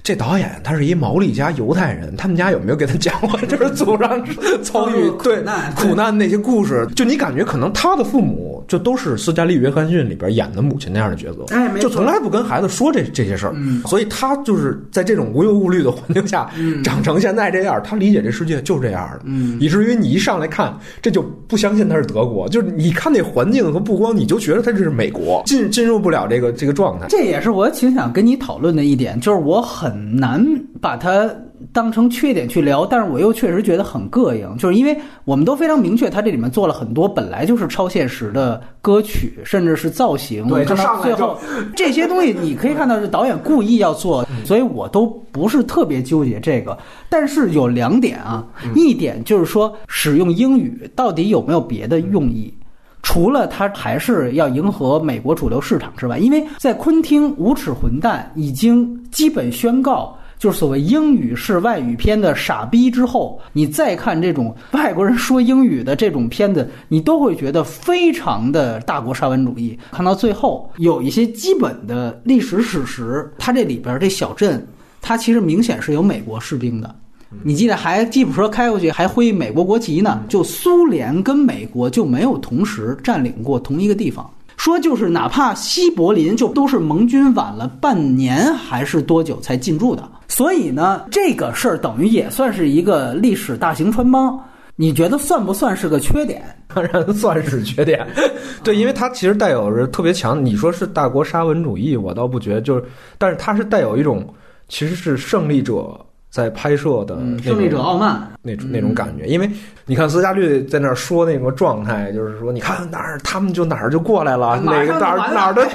[0.00, 4.24] 这导演他是一毛利家犹太人，他们家有没有给他讲过 就是祖上
[4.62, 5.42] 遭遇对
[5.74, 6.86] 苦难那些故事？
[6.94, 13.54] 就你感觉可能他的父母就都是斯嘉丽·约翰逊里边演的母亲那样的角色，哎，就从来不跟孩子说这这些事儿，
[13.86, 16.50] 所以他就是在这种无忧无虑的环境下
[16.84, 27.06] 长成现在这样，他理解这世界就是这样的，以至于你一上来看这就不相信他是德国，就是你看那环境和布光，你就觉得他这是美国，进进入不了这个这个状态。
[27.08, 30.18] 这也是我挺想跟你讨论的一点，就是我很。
[30.18, 30.44] 难
[30.80, 31.30] 把它
[31.72, 40.46] 当成缺点去聊，但是我又确实觉得很膈应，就是因为我们都非常明确，他这里面做了很多本来就是超现实的歌曲，甚至是造型。
[40.48, 41.38] 对，就上最后
[41.76, 46.76] 这些东西，你可以看到是导演故意要做，所以我都不是特别纠结这个。
[47.08, 52.52] 但是有两点啊，一点就是说使用英语到底有没有别的用意？
[53.00, 60.17] 除了他还是要迎合美国主流市场之外，因为在昆汀《无耻混蛋》已经基本宣告。
[60.38, 69.76] 就是所谓英语是外语片的傻逼之后，你再看这种外国人说英语的这种片子，你都会觉得非常的大国沙文主义。
[69.90, 74.64] 看到最后，有一些基本的历史史实，它这里边这小镇，
[75.00, 76.94] 它其实明显是有美国士兵的。
[77.42, 80.22] 你记得还吉普车开过去还挥美国国旗呢？
[80.28, 84.30] 就苏联跟美国就没有同时占领过同一个地方。
[84.58, 94.38] 说就是，哪怕西柏林就都是盟军晚了半年还是多久才进驻的，所以呢，这个事儿等于也算是一个历史大型穿帮。
[94.74, 96.42] 你觉得算不算是个缺点？
[96.74, 98.06] 当然算是缺点。
[98.62, 100.44] 对，因为它其实带有着特别强。
[100.44, 102.84] 你说是大国沙文主义，我倒不觉得，就是，
[103.16, 104.26] 但是它是带有一种
[104.68, 105.98] 其实是胜利者。
[106.30, 109.50] 在拍摄的胜利者傲慢那种那种感觉，因为
[109.86, 115.64] 你看斯嘉丽在那儿说那个状态，就是说你看哪儿他们就哪儿就过来了，哪个哪儿哪儿的，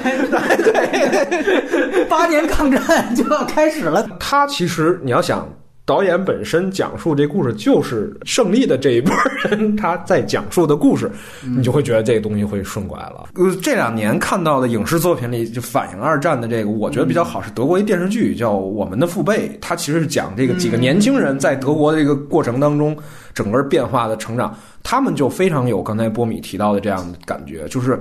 [0.62, 4.06] 对，八年抗战就要开始了。
[4.20, 5.48] 他其实你要想。
[5.86, 11.10] 导演本身讲述这故事就是胜利的这一波人，他在讲述的故事，
[11.42, 13.28] 你就会觉得这个东西会顺过来了。
[13.34, 22.96] 呃，这两年看到的影视作品里，就反映二战的这个，我觉得比较好是德国一电视剧叫《我们的父辈》，它其实是讲这个几个年轻人在德国的这个过程当中
[23.34, 28.00] 整个变化的成长，他们就非常有刚才波米提到的这样的感觉，就是。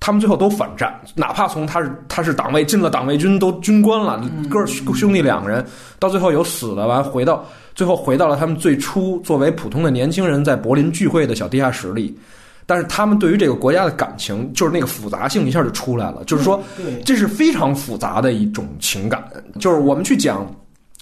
[0.00, 5.64] 他们最后都反战，哪怕从他是他是党卫进了党卫军都军官了，哥兄弟两个人
[5.98, 12.16] 到最后有死的，完回到最后回到了他们最初作为普通的年轻人在柏林聚会的小地下室里，
[12.64, 16.62] 但是他们对于这个国家的感情就是那个复杂性一下就出来了，就是说
[17.04, 19.24] 这是非常复杂的一种情感，
[19.58, 20.46] 就是我们去讲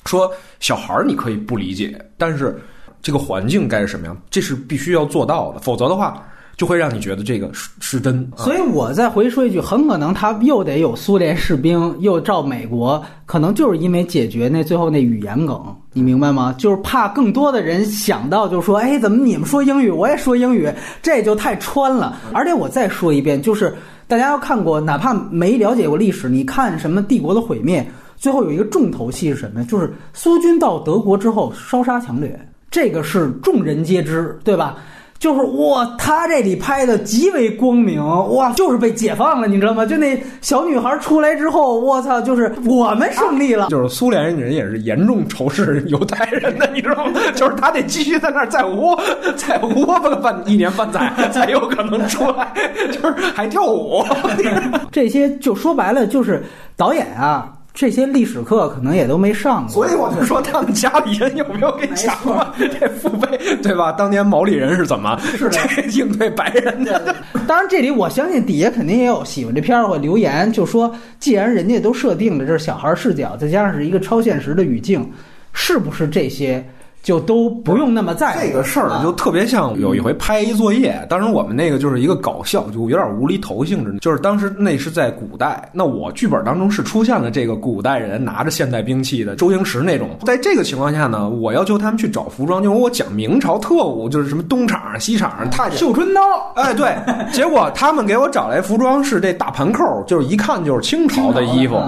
[0.07, 2.59] 说小孩儿你可以不理解，但是
[3.03, 6.27] 这个环境该是什么样，这是必须要做到的，否则的话。
[6.57, 16.55] 就会让你觉得这个是是真，所以我再回说一句，很可能他又得有苏联士兵，又照美国，可能就是因为解决那最后那语言梗，你明白吗？
[16.57, 22.17] 就是怕更多的人想到，就说，哎，怎么你们说英语，我也说英语，这就太穿了。
[22.33, 23.75] 而且我再说一遍，就是
[24.09, 29.63] 大家要看过，哪怕没了解过历史，你看什么帝国的毁灭，最后有一个重头戏是什么？
[29.65, 34.79] 就是苏军到德国之后烧杀抢掠，这个是众人皆知，对吧？
[35.19, 39.85] 就是哇，他这里拍的极为光明哇，就是被解放了，你知道吗？
[39.87, 43.69] 就那小女孩出来之后，我操，就是我们胜利了。
[43.69, 47.21] 就是苏联人也是严重仇视犹太人的，你知道吗？
[47.35, 48.99] 就是他得继续在那儿再窝
[49.37, 52.53] 再窝个半一年半载才有可能出来，
[52.93, 54.05] 就是还跳舞。
[54.93, 56.43] 这些就说白了，就是
[56.77, 57.53] 导演啊。
[57.77, 63.93] 这些历史课可能也都没上过，所以我就说他们家里人有没有给讲过 这父辈，对吧？
[63.93, 65.51] 当年毛利人是怎么是
[65.93, 67.15] 应对白人的？
[67.47, 75.13] 当然，这里我相信底下肯定也有喜欢这片儿或留言，就说既然人家都设定了这是小孩视角，再加上是一个超现实的语境，
[75.53, 76.67] 是不是这些？
[77.07, 83.97] 就都不用那么在这个事儿，就特别像有一回拍一作业，当时我们那个就是一个搞笑，就有点无厘头性质。
[84.01, 90.09] 就是当时那是在古代，那我剧本当中是出现了这个古代人拿着现代兵器的周星驰那种。
[90.25, 96.21] 在这个情况下呢，我要求他们去找服装，就是我讲明朝特务，就是什么东厂、西厂、太监绣春刀。
[96.57, 96.93] 哎，对，
[97.33, 101.81] 结果他们给我找来服装是这大盘扣，就是一看就是清朝的衣服。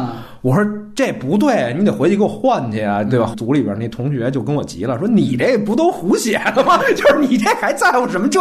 [0.42, 3.34] 我说这不对，你得回去给我换去啊，对吧？
[3.36, 6.78] 组里边那同学就跟我急了，说你这不都胡写了吗？
[6.94, 8.40] 就是你这还在乎什么这？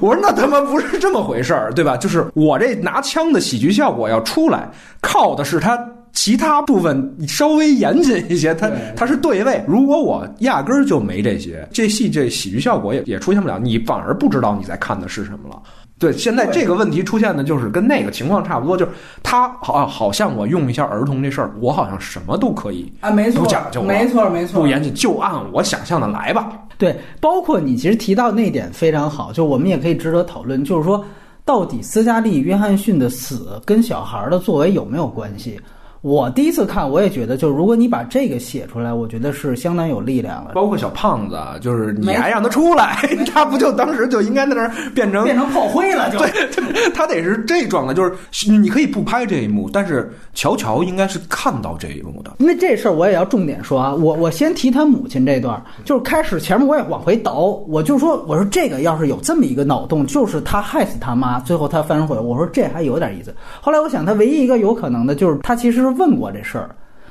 [0.00, 1.96] 我说那他妈不是这么回事儿，对吧？
[1.96, 4.68] 就是我这拿枪的喜剧效果要出来，
[5.00, 5.78] 靠的是他
[6.12, 9.62] 其他部分稍微严谨一些，他他是对位。
[9.68, 15.62] 如果我压根儿就没这些，这戏这喜剧效果也也出现不了，你反而不知道你在看的是什么了。
[15.98, 26.52] 对，现在这个问题出现的，就是跟那个情况差不多，就是他好好像我用一下儿童这事儿，我好像什么都可以啊，没错，不讲究，没错没错，不严谨，就按我想象的来吧。
[26.76, 31.04] 对，包括你其实提到那点非常好，就我们也可以值得讨论，就是说，
[31.44, 35.60] 到底斯嘉丽·约翰逊的死跟小孩的作为有没有关系？
[36.00, 40.52] 我第一次看，我也觉得，就是如果你把这个写出来，我觉得是相当有力量了。
[40.54, 42.96] 包括小胖子，就是你还让他出来，
[43.34, 46.08] 他不就当时就应该在那儿变成变成炮灰了？
[46.10, 46.30] 就对，
[46.94, 48.12] 他得是这状态，就是
[48.48, 52.30] 你可以不拍这一幕，但是乔乔应该是看到这一幕的。
[52.38, 63.34] 因为这事儿我也要重点说啊，我我先提他母亲这段，就是开始前面我也往回倒，我就说我说这个要是有这么一个脑洞，就是他害死他妈，最后他翻悔，我说这还有点意思。
[63.60, 65.87] 后来我想，他唯一一个有可能的就是他其实。
[65.90, 66.70] 问过这事儿，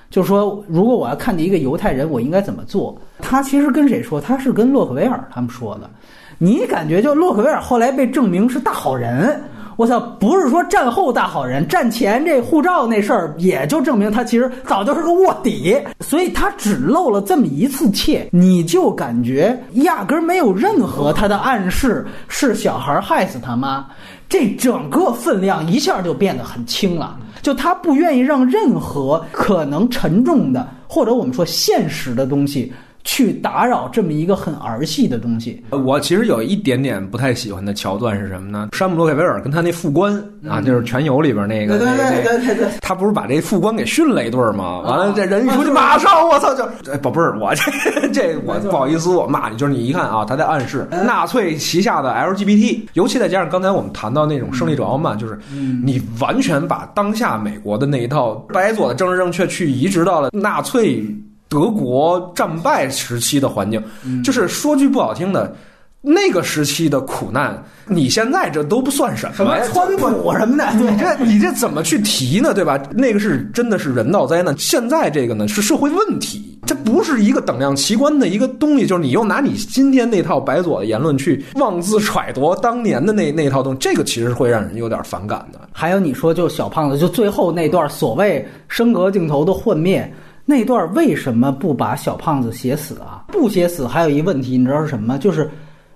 [0.09, 2.97] 就说如果我要看见一个犹太人，我应该怎么做？
[3.19, 4.21] 他其实跟谁说？
[4.21, 5.89] 他是跟洛克维尔他们说的。
[6.37, 9.41] 你感觉就洛克维尔后来被证明是大好人，
[9.75, 23.83] 我操，不是说战后大好人，战前这护照那事儿，也就证明他其实早就是个卧底，所以他只露了这么一次怯，你就感觉压根儿没有任何他的暗示是小孩害死他妈，
[24.29, 27.17] 这整个分量一下就变得很轻了。
[27.41, 32.71] 就他不愿意让任何可能沉重的，或者我们说现实的东西。
[33.07, 35.63] 去打扰这么一个很儿戏的东西。
[35.71, 38.67] 我其实有一点点不太喜欢的桥段是什么呢？
[38.73, 40.13] 山姆洛克菲尔跟他那副官
[40.45, 44.81] 啊，就是《全游》里边那个，对对对对对，他不是把这副官给训了一顿吗？
[44.81, 55.39] 完了，这人一出去，马上我操就， 哎，宝贝儿，我这这我不好意思，我骂你，就是你一看啊，他在暗示纳粹旗下的 LGBT，尤其再加上刚才我们谈到那种胜利者傲慢，就是
[55.81, 61.01] 你完全把当下美国的那一套白左的政治正确去移植到了纳粹。
[61.49, 63.81] 德国战败时期的环境，
[64.23, 65.55] 就是说句不好听的，
[66.01, 69.59] 那个时期的苦难，你现在这都不算什么。
[69.67, 72.53] 川普什么的，你这你这怎么去提呢？
[72.53, 72.81] 对吧？
[72.91, 78.85] 那个是真的是人道灾难，现在这个呢是社会问题，这不是一个等量齐观的一个东西。
[78.85, 85.59] 就是你又拿你今天那套白左的言论去妄自揣度当年的那那套东西，这个其实会让人有点反感的。
[85.71, 90.13] 还有你说，就小胖子，就最后那段所谓升格镜头的幻灭。
[90.49, 93.25] 那段为什么不把小胖子写死啊？
[93.27, 95.17] 不写死还有一问题，你知道是什么？
[95.17, 95.51] 就是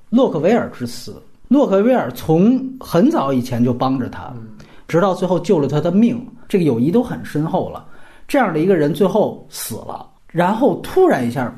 [0.09, 1.23] 洛克威尔之死。
[1.47, 4.29] 洛克威尔从很早以前就帮着他，
[4.89, 7.85] 直到最后救了他的命，这个友谊都很深厚了。
[8.27, 11.53] 这样的一个人最后死了，然后突然一下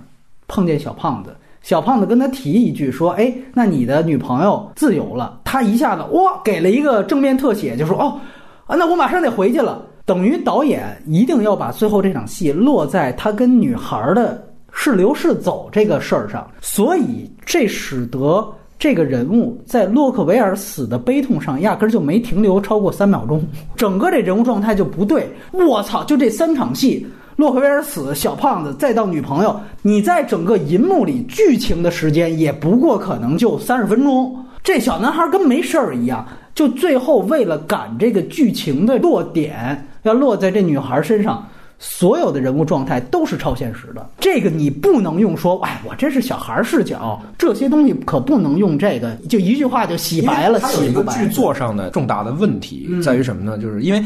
[0.48, 8.20] 碰见小胖子，小胖子跟他提一句说：“哎，那你的女朋友自由了。”他一下子哇，给了一个正面特写，就说：“哦，
[8.68, 18.46] 啊，那我马上得回去了。”等于导演一定要把最后这场戏落在他跟女孩的是留是走这个事儿上，所以这使得
[18.78, 23.42] 这个人物在洛克维尔死的悲痛上压根儿就没停留超过三秒钟，
[23.78, 25.26] 整个这人物状态就不对。
[25.52, 26.04] 我操！
[26.04, 36.28] 就这三场戏，洛克维尔死，小胖子，再到女朋友，你在整个银幕里剧情的时间也不过可能就三十分钟，这小男孩跟没事儿一样。
[36.54, 41.48] 就最后为了赶这个剧情的落点，要落在这女孩身上，
[41.80, 44.10] 所有的人物状态都是超现实的。
[44.20, 51.14] 这个你不能用说，哎，我这是小孩视角，这些东西可不能用这个，就一句话就洗白了，洗不白。
[51.14, 53.58] 剧作上的重大的问题在于什么呢？
[53.58, 54.04] 就是因为。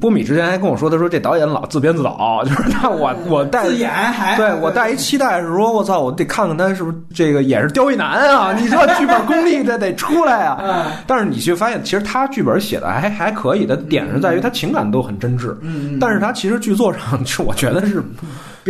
[0.00, 8.52] 波米之前还跟我说，他说这导演老自编自导，就是 他我我带自演还对我带一期待是说，我操，我得看看他是不是这个也是刁一男啊？
[8.52, 10.92] 你说剧本功力 这得出来啊！
[11.06, 18.02] 但是你却发现，其实他剧本写的还还可以的点是在于他情感都很真挚，嗯，但是他其实剧作上是我觉得是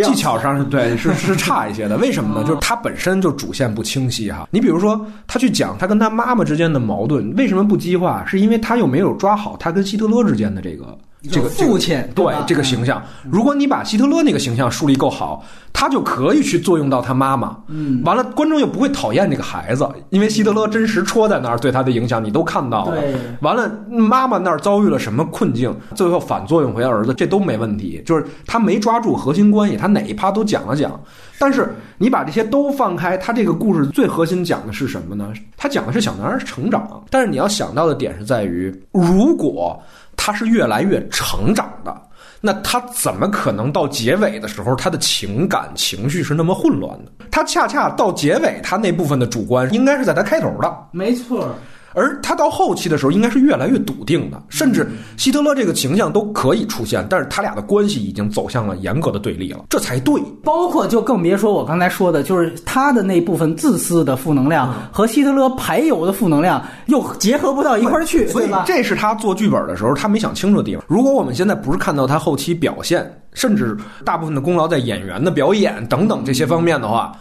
[0.03, 1.97] 技巧上是对是是差一些的。
[1.99, 2.47] 为什么呢？
[2.47, 4.49] 就是他本身就主线不清晰哈。
[4.51, 10.97] 你比如说，他去讲他跟他妈妈之间的矛盾为什么不激化，是因为他又没有抓好他跟希特勒之间的这个。
[11.31, 17.57] 这个父亲对这个形象，如果你把希特勒那个形象树立够好，他就可以去作用到他妈妈。
[17.68, 23.03] 嗯，完了，观众又不会讨厌这个孩子，因为希特勒真实戳在那儿，对他的影响你都看到了。
[23.41, 28.03] 完了，妈妈那儿遭遇了什么困境，最后反作用回儿子，这都没问题。
[28.05, 31.01] 就是他没抓住核心关系，他哪一趴都讲了讲。
[31.39, 35.33] 但是你把这些都放开，他这个故事最核心讲的是什么呢？
[35.57, 37.03] 他讲的是小男孩成长。
[37.11, 39.83] 但是你要想到的点是在于，如果。
[40.27, 41.95] 他是越来越成长的，
[42.41, 47.12] 那他怎么可能到结尾的时候，他的情感情绪是那么混乱的？
[47.31, 51.55] 他恰恰到结尾，他那部分的主观应该是在他开头的，没错。
[51.95, 54.86] 而他到后期的时候，应该是越来越笃定的，甚至
[55.16, 60.20] 希特勒这个形象都可以出现，但是他俩的关系已经走向了严格的对立了，这才对。
[60.42, 70.84] 包括就更别说我刚才说的，就是他的那部分自私的负能量和希特勒排油的负能量又结合不到一块儿去，所以这是他做剧本的时候他没想清楚的地方。
[70.88, 77.12] 如果我们现在不是看到他后期表现，甚至大部分的功劳在演员的表演等等这些方面的话。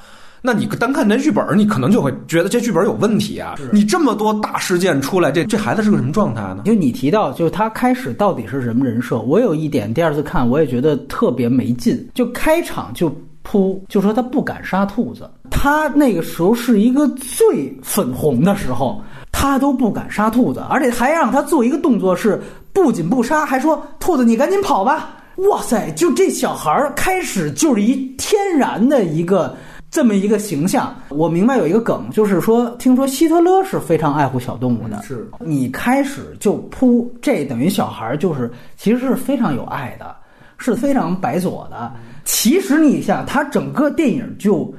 [0.45, 3.55] 那你单看这剧本，你可能就会觉得这剧本有问题啊！
[3.71, 6.63] 你这么多大事件出来，这这孩子是个什么状态呢？
[6.65, 9.17] 就你提到，就是他开始到底是什么人设？
[9.21, 12.09] 我有一点，第二次看我也觉得特别没劲。
[12.13, 13.09] 就开场就
[13.41, 15.31] 扑，就说他不敢杀兔子。
[15.49, 22.37] 他那个时候是一个最粉红的时候，他都不敢杀兔子，而且还让他做一个动作，是
[22.73, 25.19] 不仅不杀，还说兔子你赶紧跑吧！
[25.49, 29.55] 哇塞，就这小孩儿开始就是一天然的一个。
[29.93, 34.99] 这么一个形象，我明白有一个梗，就是说，听说希特勒是非常爱护小动物的。
[35.03, 40.15] 是你开始就扑，这等于小孩就是其实是非常有爱的，
[40.57, 41.91] 是非常白左的。
[42.25, 44.73] 其实你想，他整个电影就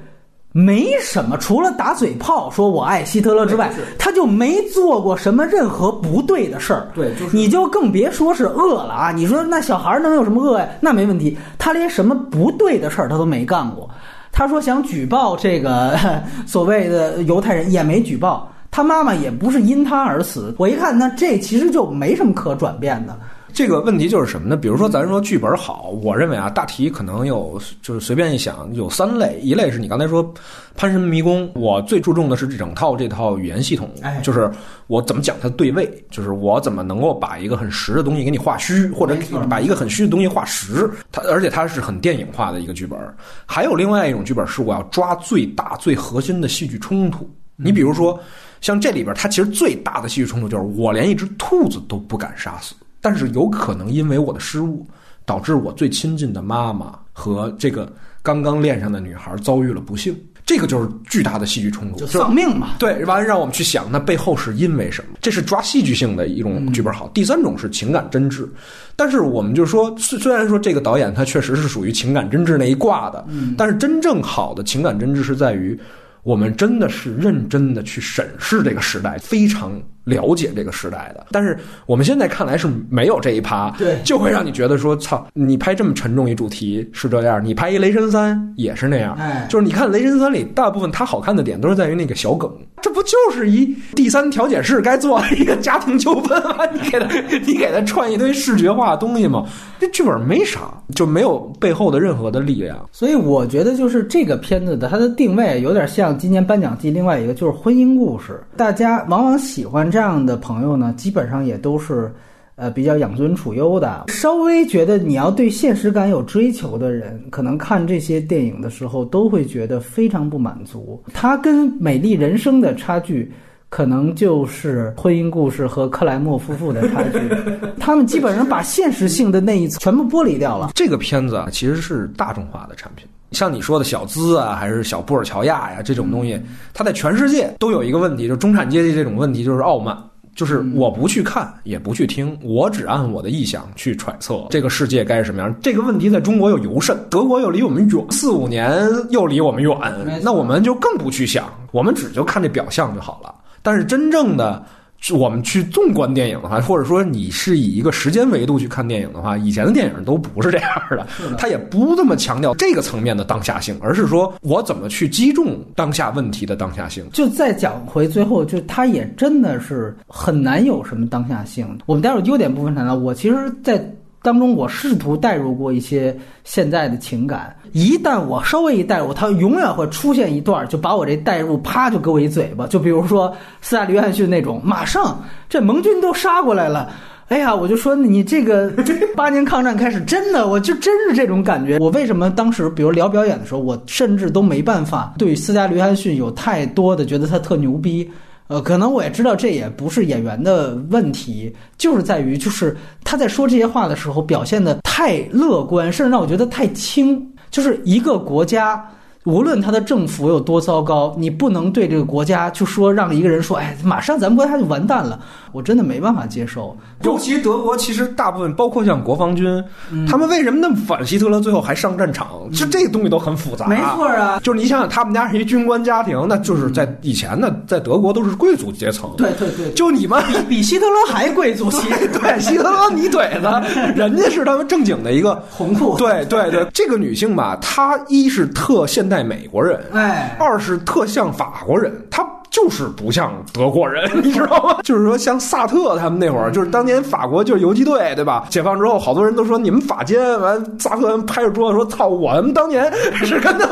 [0.51, 6.89] 没什么，除了打嘴炮说我爱希特勒之外，他就没做过什么任何不对的事儿。
[6.93, 9.13] 对，就是你就更别说是饿了啊！
[9.13, 10.69] 你说那小孩能有什么恶呀？
[10.81, 13.89] 那没问题，他连什么不对的事儿他都没干过。
[14.35, 15.97] 他说想举报这个
[16.45, 18.51] 所谓的犹太人，也没举报。
[18.71, 20.53] 他妈妈也不是因他而死。
[20.59, 23.17] 我一看，那这其实就没什么可转变的。
[23.55, 24.57] 这个问题就是什么呢？
[24.57, 29.39] 比如说，咱说剧本好，我认为啊，大体可能有，就是随便一想，有三类。
[29.41, 30.25] 一类是你刚才说
[30.75, 33.89] 《潘神迷宫》，我最注重的是这整套这套语言系统，
[34.25, 34.51] 就是
[34.89, 39.17] 我怎么讲它对位，就是我怎么能够把一个很实的东西给你画虚，或者
[39.49, 40.91] 把一个很虚的东西画实。
[41.13, 42.99] 它而且它是很电影化的一个剧本。
[43.47, 47.25] 还有另外一种剧本是我要抓最大最核心的戏剧冲突。
[47.55, 48.19] 你比如说，
[48.61, 52.75] 像这里边，它其实最大的戏剧冲突就是我连一只兔子都不敢杀死。
[53.05, 54.87] 但是有可能因为我的失误，
[55.27, 57.93] 导致我最亲近的妈妈和这个
[58.23, 62.77] 刚刚恋上的女孩遭遇了不幸，这个就是巨大的戏剧冲突，就丧命嘛。
[62.79, 65.19] 对，完了让我们去想，那背后是因为什么？
[65.21, 67.07] 这是抓戏剧性的一种剧本好。
[67.09, 68.49] 第三种是情感真挚，
[68.97, 73.23] 但是我们就说，虽虽然说这个导演他确实是属于情感真挚那一挂的，
[73.59, 75.79] 但是真正好的情感真挚是在于，
[76.23, 79.79] 我们真的是认真的去审视这个时代，非常。
[80.05, 92.51] 了解这个时代的，但是我们现在看来是没有这一趴，对，就会让你觉得说，操，你拍这么沉重一主题是这样，你拍一雷神三也是那样，哎，就是你看雷神三里大部分它好看的点都是在于那个小梗，
[92.83, 96.67] 这不就是一第三调解室该做一个家庭纠纷吗？
[96.67, 97.07] 你给他
[97.47, 99.47] 你给他串一堆视觉化的东西吗？
[99.81, 100.61] 这剧本没啥，
[100.95, 109.91] 就没有背后的任何的力量，所以我觉得就是这个片子的它的定位有点像今年颁奖季另外一个就是婚姻故事，大家往往喜欢。
[109.95, 112.13] 这样的朋友呢，基本上也都是，
[112.57, 114.07] 呃，比较养尊处优的。
[114.09, 121.01] 稍微觉得你要对现实感有追求的人，可能看这些电影的时候都会觉得非常不满足。
[121.13, 123.31] 它跟《美丽人生》的差距，
[123.75, 127.19] 可能就是婚姻故事和克莱默夫妇的差距。
[127.81, 130.71] 他们基本上把现实性的那一层全部剥离掉了。
[130.77, 133.05] 这个片子啊，其实是大众化的产品。
[133.33, 136.41] 像你说的小资啊，还是小布尔乔亚呀，这种东西，
[136.73, 139.99] 它在全世界都有一个问题，就中产阶级这种问题，就是傲慢，
[140.37, 145.53] 就是我不去看，也不去听，我只按我的臆想去揣测这个世界该是什么样。
[145.61, 149.77] 这个问题在中国又尤甚，德国又离我们远，四五年又离我们远，
[150.23, 153.35] 那我们就更不去想，我们只就看这表象就好了。
[153.65, 154.65] 但是真正的。
[155.13, 161.07] 我们去纵观电影的话，或者说你是以一个时间维度去看电影的话，以前的电影都不是这样的，
[161.37, 167.05] 他也不这么强调这个层面的当下性，而是说我怎么去击中当下问题的当下性。
[167.13, 171.69] 就再讲回最后，就他也真的是很难有什么当下性。
[171.85, 173.87] 我们待会儿优点部分谈到，我其实，在。
[174.25, 177.55] 当中，我试图带入过一些现在的情感。
[177.73, 182.67] 一旦我稍微一带入，他永远会出现一段，就把我这带入，啪就给我一嘴巴。
[182.67, 186.91] 就比如说斯大林约翰逊那种，马上这盟军都杀过来了，
[187.29, 188.73] 哎呀，我就说你这个
[189.15, 191.77] 八年抗战开始，真的，我就真是这种感觉。
[191.79, 198.11] 我为什么当时，比如聊表演的时候，我甚至都没办法对斯大林约翰逊有太多的觉得他特牛逼。
[198.49, 208.87] 呃，可能我也知道这也不是演员的问题，就是在于就是他在说这些话的时候表现的太乐观，甚至让我觉得太轻，就是一个国家。
[209.25, 215.19] 无论他的政府有多糟糕，你不能对这个国家就说让一个人说，哎，马上咱们国家就完蛋了，
[215.51, 216.77] 我真的没办法接受。
[217.05, 219.63] 尤其德国，其实大部分包括像国防军，
[220.09, 222.29] 他们为什么那么反希特勒，最后还上战场？
[222.53, 223.67] 就这个东西都很复杂。
[223.67, 229.11] 没错啊，就是你想想，他们家是一军官家庭，那就是在以前呢，在德国都是贵族阶层。
[229.17, 231.71] 对对对，就你们比比希特勒还贵族。
[232.21, 235.97] 对，希特勒你怼子， 人家是他们正经的一个红裤。
[235.99, 239.25] 对对对，这个女性吧，她一是特现代。
[239.25, 242.23] 美国人，哎，二是特像法国人，他。
[242.55, 244.79] 就是不像德国人，你知道吗？
[244.85, 248.47] 就是说，像萨特他们那会儿，就是当年法国就是游击队，对吧？
[248.49, 250.41] 解放之后，好多人都说你们法奸。
[250.41, 252.89] 完，萨特人拍着桌子说：“操，我们当年
[253.27, 253.71] 是跟他们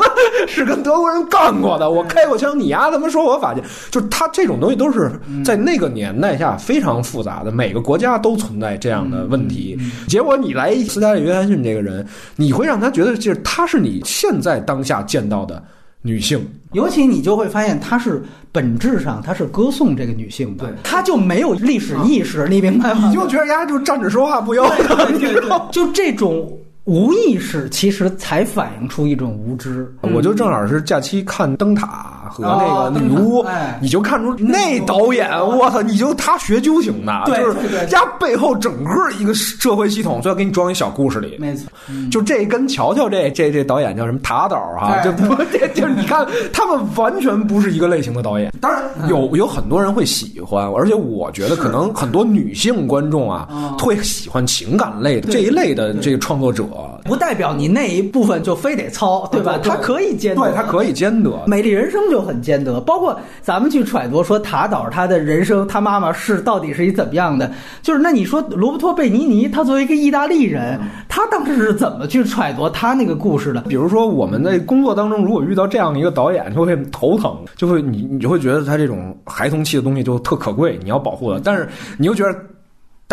[0.49, 5.09] 是跟德国人干过的，我开过枪，你丫他妈说我法奸。”就是他这种东西都是
[5.45, 9.79] 在那个年代下非常复杂的，每个国家都存在这样的问题。
[10.09, 12.05] 结果你来斯嘉丽·约翰逊这个人，
[12.35, 15.63] 你会让他觉得，就是他是你现在当下见到的。
[16.03, 23.07] 女性，尤其你就会发现，她是本质上她是歌颂这个女性的，她就没有历史意识，你明白吗？
[23.07, 25.19] 你就觉得丫就站着说话不腰疼，
[25.71, 29.89] 就这种无意识，其实才反映出一种无知。
[30.13, 33.45] 我就正好是假期看灯塔和那个女巫，
[33.81, 41.37] 你就看出那导演，我操，你就他学究型的，就是家背后整个一个社会系统，就要给你装一小故事里。
[41.39, 41.69] 没错，
[42.11, 48.51] 就这跟乔乔这这这导演叫什么塔导哈，就不这 就是你看他们完全不是一个类型的导演。
[48.59, 53.47] 当然有有很多人会喜欢，而且我觉得可能很多女性观众啊
[53.79, 56.67] 会喜欢情感类的这一类的这个创作者。
[57.03, 59.59] 不代表你那一部分就非得糙，对吧？
[59.63, 61.43] 它可以兼得，对，它可以兼得。
[61.47, 67.51] 美丽人生就很兼得，包括咱们去揣度说塔导他的人生，他妈妈是到底是一怎么样的？
[67.81, 73.61] 就是那你说罗伯托贝尼尼，他作为一个意大利人，他当时是怎么去揣度他那个故事的？
[73.61, 81.67] 比如说我们在工作当中，如果遇到这样的一个导演，就会头疼，就会你你就会觉得他这种孩童气的东西就特可贵，你要保护他，但是
[81.97, 82.35] 你又觉得。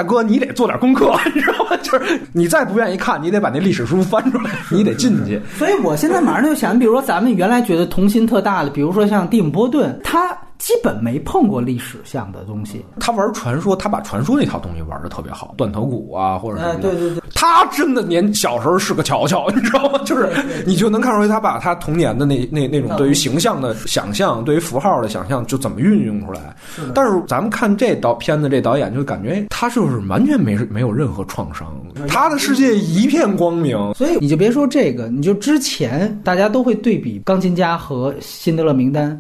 [0.01, 1.77] 大哥，你得做点功课， 你知道吗？
[1.83, 5.39] 就是你再不愿意看，你得把那历史书翻出来，你得进去。
[5.59, 10.37] 所以我现在马上就想，比如说咱们原来觉得童心特大的，比如说像蒂姆·波顿，他。
[10.71, 12.85] 基本没碰过历史向的东西。
[13.01, 16.81] 他玩传说，他把传说那套东西玩的特别好，断头谷啊，或者什么的。
[16.81, 20.01] 对对对，他真的年小时候是个乔乔，你知道吗？
[20.05, 20.31] 就是
[20.65, 26.55] 你就能看出来，他把他童年的那 那那种对于形象的想象，对于符号的想象，就怎么运用出来。
[26.95, 31.67] 但是咱们看这导片子，这导演就感觉他就是完全没没有任何创伤，
[32.07, 33.77] 他的世界一片光明。
[33.95, 39.11] 所以你就别说这个，你就之前大家都会对比《钢琴家》和《辛德勒名单》。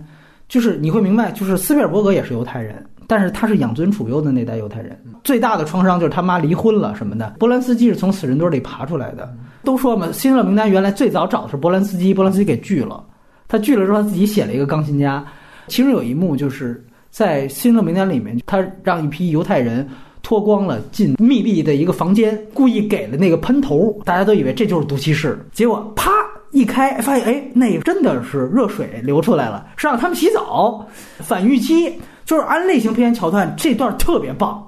[0.51, 5.01] 就是你会明白，就是斯皮尔伯格也是犹太人，但是他是养尊处优的那代犹太人。
[5.23, 7.37] 最大的创伤就是他妈离婚了什么的。
[7.39, 9.33] 波兰斯基是从死人堆里爬出来的。
[9.63, 13.01] 都说嘛，辛勒名单原来最早找的是波兰斯基，波兰斯基给拒了。
[13.47, 15.25] 他拒了之后，他自己写了一个钢琴家。
[15.69, 19.89] 其中有一幕就是在辛勒名单里面，他让一批犹太人
[20.21, 26.11] 脱光了进密闭的一个房间，故意给了那个喷头，大家都以为这就是毒气室，结果啪。
[26.53, 30.85] 一开发现，哎，那真的是热水流出来了，是让他们洗澡。
[31.19, 31.93] 反预期
[32.25, 34.67] 就是按类型片桥段，这段特别棒。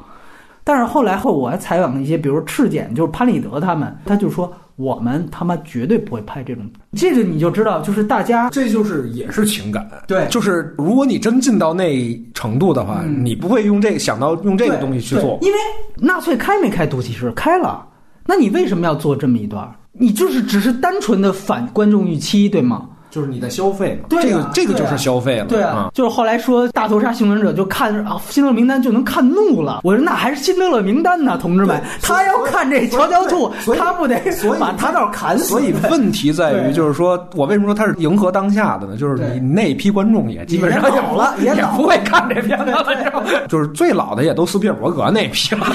[0.65, 6.65] 但是后来后我还采访了一些，比如赤简，就是潘立德他们，他就说我们他妈绝对不会拍这种。
[6.93, 15.59] 这个你就知道，就是大家这就是也是情感，对，就是如果你真进到那程度的话，你不会用这个想到用这个东西去做，因为
[15.97, 17.33] 纳粹开没开毒气室？
[17.33, 17.85] 开了，
[18.25, 19.69] 那你为什么要做这么一段？
[20.03, 22.89] 你就是只是单纯的反观众预期，对吗？
[23.13, 25.45] 就是你在消费嘛，这个这个就是消费了。
[25.45, 29.83] 对啊，就是后来说大屠杀幸存者就看啊，辛德勒名单就能看怒了。
[29.85, 34.19] 我说那还是辛德勒名单呢，同志们，他要看这乔乔兔，他不得
[34.59, 35.45] 把他倒砍死？
[35.45, 38.97] 所以问题在于，就是说我为什么说他是迎合当下的呢？
[38.97, 45.67] 就是你那批观众也基本上有了，也不会看这片子了，就是最老的也都斯皮尔伯格那批了，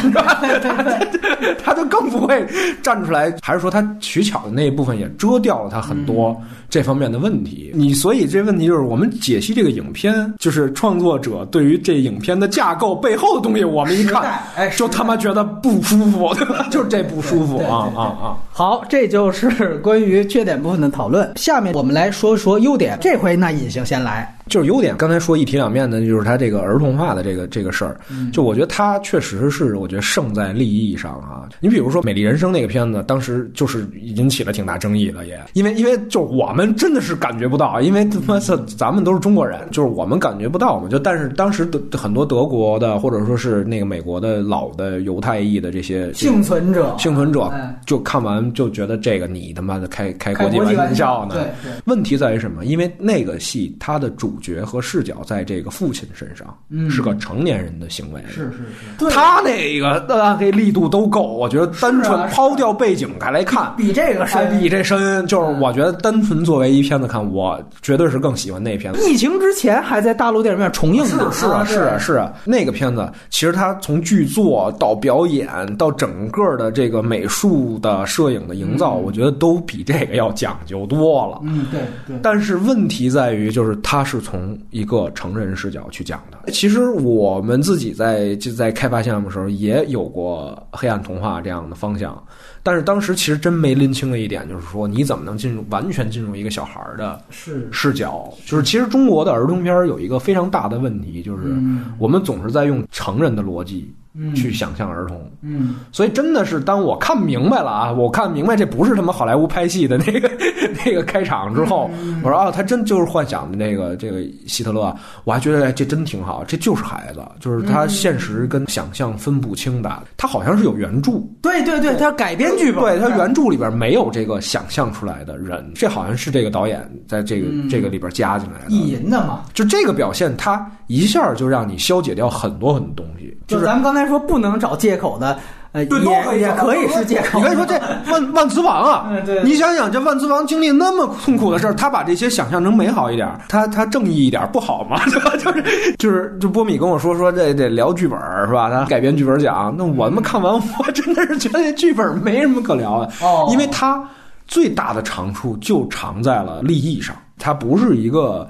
[1.64, 2.44] 他就更不会
[2.82, 3.32] 站出来。
[3.44, 6.36] 还是说他取巧的那一部分也遮掉了他很多
[6.68, 7.27] 这方面的问。
[7.28, 16.66] 问题，你所以这问题就是我们解析这个影片，就是创作者对于这影片的架构背后的东西，我们一看，哎，就他妈觉得不舒服，对吧？
[16.72, 18.38] 就是这不舒服啊啊啊！
[18.58, 21.32] 好，这就是关于缺点部分的讨论。
[21.36, 24.34] 下面我们来说说优点，这回那隐形先来。
[24.48, 28.00] 就是优点，刚才说一体两面的，就是它这个儿童化的这个这个事儿。
[28.32, 31.44] 就我觉得它确实是，我觉得胜在利益上啊。
[31.60, 40.88] 你比如说《美丽人生》那个片子，当时就是引起了挺大争议的，也因为因为就我们真的是感觉不到，因为他妈是咱们都是中国人，就是我们感觉不到嘛。
[40.88, 47.52] 就但是当时的很多德国的或者说是那个美国的老的犹太裔的这些幸存者，幸存者
[47.86, 51.36] 就看完就觉得这个你他妈的开开国际玩笑呢？
[51.36, 52.66] 对，问题在于什么？
[52.66, 54.36] 因为那个戏它的主。
[54.40, 56.56] 角和视角在这个父亲身上，
[56.90, 58.22] 是个成年人的行为。
[58.28, 58.60] 是是
[59.00, 59.90] 是，他那个
[60.22, 65.26] 暗黑力度都够，我觉得单纯抛掉背景来看，比这个深，比这深。
[65.26, 69.02] 就是我觉得单纯作为一片子看，我绝对是更喜欢那片子。
[69.10, 72.32] 疫情之前还在大陆电影院重映呢，是啊是啊是啊。
[72.46, 81.40] 那个片子其实它从剧作到表演到整个的这个美术的摄影的营造，我觉得都比这个要讲究多了。
[81.44, 82.20] 嗯，对对。
[82.22, 84.18] 但是问题在于，就是它是。
[84.28, 92.22] 从一个成人视角去讲的，其实我们自己在就在开发项目的时候也有过黑暗童话这样的方向，
[92.64, 98.34] 但是当时其实真没拎清的一点就是说，你怎么能进入完全进入一个小孩的视视角？
[98.44, 101.56] 就是其实中国的儿童片有一个非常大的问题，就是
[102.00, 103.94] 我们总是在用成人的逻辑
[104.36, 105.20] 去想象儿童。
[105.42, 110.30] 嗯，所以真的是当我看明白了啊，我看明白这不是他妈好莱坞拍戏的那个
[110.86, 111.90] 那个开场之后，
[112.24, 120.04] 我说啊，他真就是幻想的那个这个希特勒，我还觉得这真挺好，这就是孩子，就是他现实跟想象分不清的。
[120.18, 121.12] 他好像是有原著，
[121.42, 129.44] 对对对，他改编剧本，对他原著里边没有这个想象出来的人，这好像是这个导演在这个这个里边加进来的意淫的嘛。
[129.54, 133.26] 就这个表现，他一下就让你消解掉很多很多东西。
[133.48, 135.38] 就是咱们刚才说不能找借口的，
[135.72, 137.40] 呃，也也可以是借口。
[137.40, 137.80] 你可以说这
[138.12, 139.12] 万 万磁王啊，
[139.44, 145.00] 你想想这万磁王经历那么痛苦的事儿，他把这些想象成美好一点，他他正义一点不好吗？
[145.06, 145.32] 对 吧？
[145.38, 148.70] 就是就是就波米跟我说说这得聊剧本是吧？
[148.70, 154.04] 他改编剧本讲，那我们看完我真的是觉得这剧本没什么可聊的，哦，因为他
[154.48, 158.48] 最大的长处就长在了立意上，他不是一个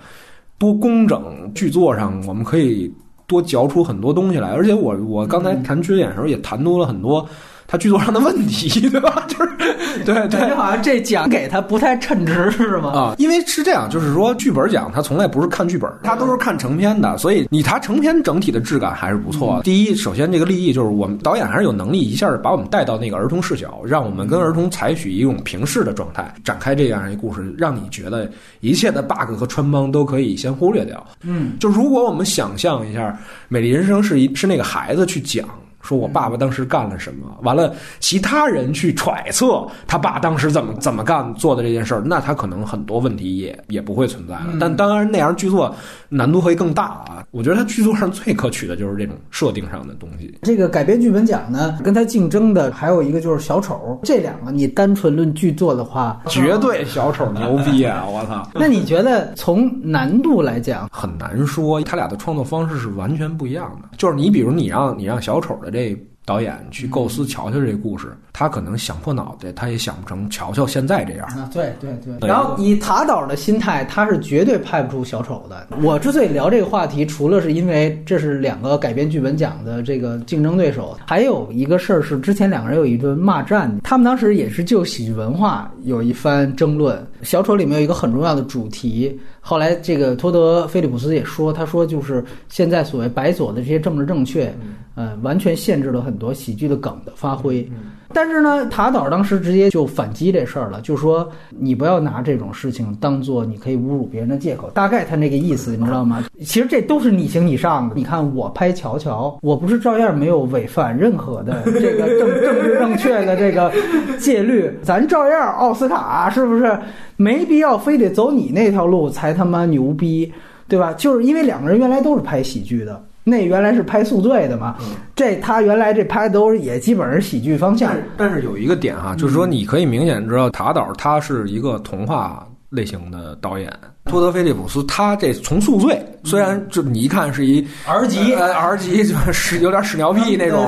[0.59, 2.93] 多工整剧作上我们可以。
[3.27, 7.27] 多嚼出很多东西来，而且我我刚才谈缺点的时候也谈多了很多
[7.67, 9.25] 他剧作上的问题， 对吧？
[9.27, 12.91] 就是对对，好像这奖给他不太称职，是吗？
[12.91, 19.63] 啊，因为是这样，就是说剧本奖他从来不是看剧本，他都是看成片的，所以你他成片整体的质感还是不错的。
[19.63, 31.05] 第一，首先这个立意就是我们导演还是有能力一下把我们带到那个儿童视角，让我们跟儿童采取一种平视的状态展开这样一故事，让你觉得一切的 bug 和穿帮都可以先忽略掉。
[31.21, 33.09] 嗯，就如果我们想象一下
[33.49, 35.45] 《美丽人生》是一是那个孩子去讲。
[35.81, 37.37] 说我爸爸当时干了什么？
[37.43, 44.47] 完了，其他人去揣测他爸当时怎么怎么干做的这件事儿，那他可能很多问题也也不会存在了。
[44.59, 45.73] 但当然，那样剧作
[46.09, 47.23] 难度会更大啊。
[47.31, 50.37] 我觉得他剧作上最可取的就是这种设定上的东西。
[50.41, 53.97] 这个改编剧本奖呢，跟他竞争的还有一个就是小丑。
[54.03, 58.03] 这两个你单纯论剧作的话，绝对小丑牛逼啊！
[58.05, 58.45] 我操！
[58.55, 63.89] 那你觉得从难度来讲，很难说，他俩的创作方式是完全不一样的。
[63.97, 65.71] 就是你比如你让你让小丑的。
[65.76, 65.76] 这
[66.25, 71.25] 导演去构思乔乔这故事，他可能想破脑袋，他也想不成乔乔现在这样。
[71.29, 72.27] 啊，对对对。
[72.27, 75.67] 然后以塔导的心态，他是绝对拍不出小丑的。
[75.81, 87.01] 我之所以聊这个话题，除了是因为这是两个改编剧本奖的这个竞争对手，还有一个事儿是之前两个人有一顿骂战，他们当时也是就喜剧文化有一番争论。
[87.21, 94.53] 小丑里面有一个很重要的主题，后来这个托德·菲利普斯也说，他说就是现在所谓白左的这些政治正确。
[94.97, 97.69] 呃，完全限制了很多喜剧的梗的发挥。
[98.13, 104.71] 但是呢，塔导当时直接就反击这事儿了，就说你不要拿这种事情当做你可以侮辱别人的借口。
[104.71, 106.23] 大概他那个意思，你知道吗？
[106.39, 107.95] 其实这都是你行你上的。
[107.95, 113.71] 你看我拍乔乔，我不是照样没有违反任何的这个政政治正确的这个
[114.17, 116.75] 戒律，咱照样奥斯卡是不是？
[117.17, 120.31] 没必要非得走你那条路才他妈牛逼，
[120.67, 120.93] 对吧？
[120.93, 122.99] 就是因为两个人原来都是拍喜剧的。
[123.29, 124.77] 那原来是拍宿醉的嘛，
[125.13, 127.91] 这他原来这拍都是也基本是喜剧方向。
[128.15, 133.69] 但是有一个点哈，就是说你可以明显知道塔导他是一个童话类型的导演。
[134.07, 140.67] 托德·菲利普斯，他这从宿醉，虽然就你一看是一 R 级，R 级就是有点屎尿屁那种，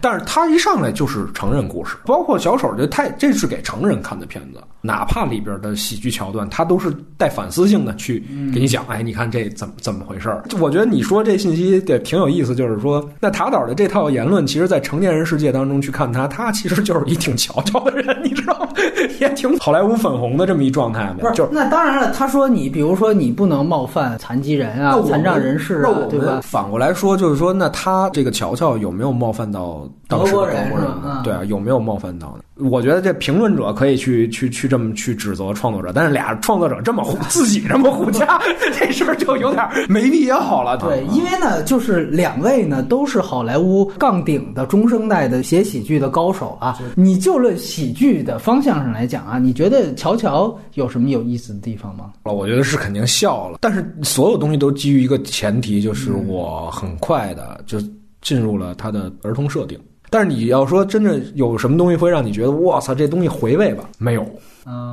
[0.00, 8.20] 但是他一上来就是成人故事，包括小丑，这太这是给成人看的片子，哪怕里边的喜剧桥段，他都是带反思性的去
[8.54, 10.44] 给你讲，哎，你看这怎么怎么回事儿？
[10.60, 18.68] 我觉得你说这信息也挺有意思，就是说，那塔导的这套言论，其实，在成年人世界当中去看他，他其实就是一挺瞧瞧的人，你知道吗？
[19.20, 21.34] 也挺好莱坞粉红的这么一状态，不是？
[21.34, 22.59] 就那当然了，他说你。
[22.60, 26.40] 你比如说，你不能冒犯残疾人啊、残障人士啊，对吧？
[26.42, 30.90] 反过来说，就是说，那他这个乔乔有没有冒犯到当时的德国人？
[31.24, 32.42] 对啊，有没有冒犯到呢？
[32.60, 38.40] 我觉得这评论者可以去去去这么去指责创作者，但是俩创作者这么 自己这么互掐，
[38.78, 40.76] 这事儿就有点没必要了。
[40.78, 46.78] 对，因为呢，就是两位呢都是好莱坞杠顶的中生代的写喜剧的高手啊。
[46.94, 52.12] 你就论喜剧的方向上来讲啊，你觉得乔乔有什么有意思的地方吗？
[52.24, 57.78] 我觉得是肯定笑了，但是所有东西都基于一个前提，就是我很快的就
[58.20, 59.78] 进入了他的儿童设定。
[60.10, 63.84] 但是你要说真正有什么东西会让你觉得我操这东西回味吧？
[63.96, 64.26] 没有，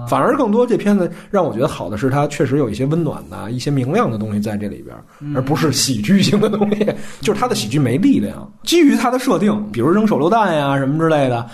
[0.08, 4.96] 反而更多这片子让我觉得好的是它确实有一些温暖的一些明亮的东西在这里边，
[5.36, 6.88] 而不是喜剧性的东西。
[7.20, 11.46] 就是它的喜剧没力量，基于它的设定，比如扔手榴弹呀什么之类的。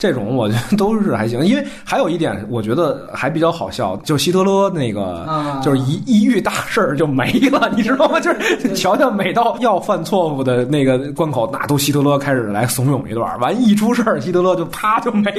[0.00, 1.44] 这种我觉得都是还行。
[1.44, 5.28] 因为还有一点，我觉得还比较好笑，就希特勒那个，
[5.62, 8.18] 就是一一遇大事儿就没了， 你知道吗？
[8.18, 15.30] 就是瞧瞧，每到要犯错误的那个关口，那都希特勒开始来怂恿一段，完一出事儿，希特勒就啪就没。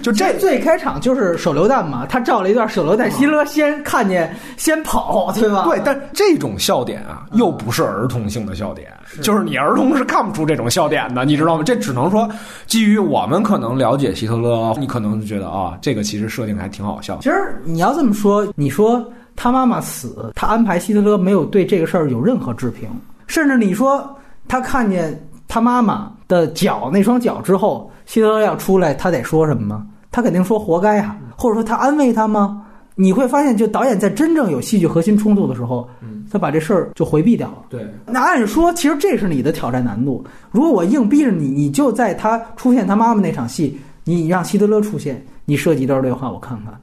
[0.00, 5.64] 就这最开场就是手榴弹嘛，他照了一段手榴弹，希特勒先看见先跑，对吧？
[5.64, 8.92] 对，但这种笑点啊，又不是儿童性的笑点，
[9.22, 11.64] 就是你儿童是看不出这种笑点的，你知道吗？
[11.64, 12.28] 这只能说
[12.66, 17.18] 基于我们可能了解希特勒，你可能觉得啊，这个其实设定还挺好笑。
[17.18, 19.08] 其实你要这么说，你说。
[19.36, 22.88] 他妈妈死，他安排希特勒没有对这个事儿有任何置评，
[23.26, 29.84] 甚至你说他看见他妈妈的脚那双脚之后，希特勒要出来，他得说什么吗？
[30.12, 32.62] 他肯定说活该啊，或者说他安慰他吗？
[32.94, 35.88] 你会发现，就导演在真正有戏剧核心冲突的时候，
[36.30, 37.64] 他把这事儿就回避掉了。
[37.68, 40.24] 对，那按说其实这是你的挑战难度。
[40.52, 46.78] 如果我硬逼着你，你就在他出现他妈妈那场戏，你让希特勒出现，你设计一段对话，我看看。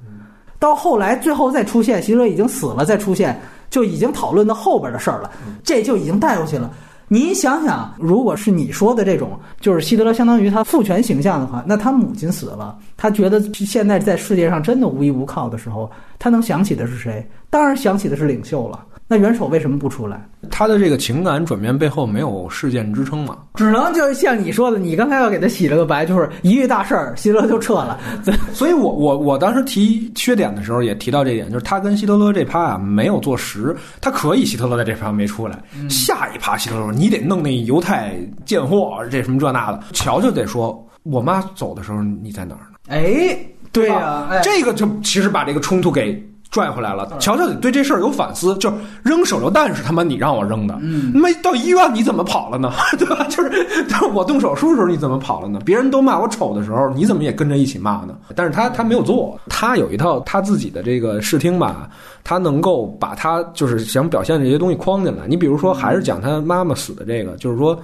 [0.59, 5.31] 到后来，最后再出现，希特勒已经死了，再出现就已经讨论到后边的事儿了，
[5.63, 6.71] 这就已经带过去了。
[7.07, 15.91] 你想想，如果是你说的这种，就是希特勒相当于他父权形象的话，那他母亲死了，他觉得现在在世界上真的无依无靠的时候，
[16.21, 17.27] 他能想起的是谁？
[17.49, 18.85] 当然想起的是领袖了。
[19.07, 20.23] 那元首为什么不出来？
[20.51, 23.39] 他的这个情感转变背后没有事件支撑嘛？
[23.55, 27.99] 只能就像你说的，你刚才要给他洗了个白，就是一遇大事儿，希特勒就撤了。
[28.53, 35.59] 所以我我我当时提缺点的时候也提到这点，就是他跟希特勒这趴啊没有做实，他可以希特勒在这趴没出来，
[35.89, 38.15] 下一趴希特勒你得弄那犹太
[38.45, 42.77] 贱货，这什么这那的，乔就得说，我妈走的时候你在哪儿呢？
[42.87, 43.37] 哎，
[43.71, 46.21] 对呀，这个就其实把这个冲突给。
[46.51, 52.73] 拽回来了，乔乔得对这事儿有反思，就是扔手榴弹是他妈你让我扔的，嗯，没到医院你怎么跑了呢？
[52.99, 53.25] 对吧？
[53.29, 55.61] 就是就是我动手术的时候你怎么跑了呢？
[55.63, 58.17] 别人都骂我丑的时候，你怎么也跟着一起骂呢？
[58.35, 61.89] 但是他他没有做，他有一套他自己的这个视听吧，
[62.21, 65.25] 他能够把他就是想表现的这些东西框进来。
[65.29, 67.79] 你比如说，还是讲他妈妈死的这个，就是说，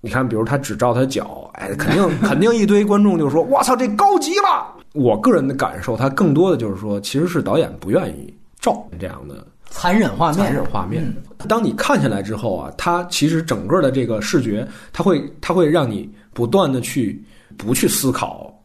[0.00, 4.72] 你看，比如他只照他脚，哎， 肯定肯定一堆观众就说，我操，这高级了。
[4.92, 10.38] 我个人的感受，他更多的就是说，其实是导演不愿意照这样的残忍画面。
[10.38, 11.14] 残忍画面，
[11.48, 17.22] 当你看下来之后啊，它其实整个的这个视觉，它会它会让你不断的去
[17.56, 18.55] 不去思考。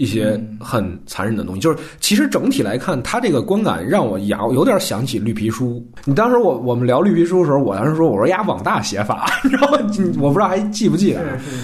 [0.00, 5.86] 一些很残忍的东西，就是其实整体来看，他这个观感让我有有点想起绿皮书。
[6.06, 9.78] 你当时我我们聊绿皮书的时候，我当时说我说呀网大写法， 你知道吗？
[10.18, 11.20] 我不知道还记不记得，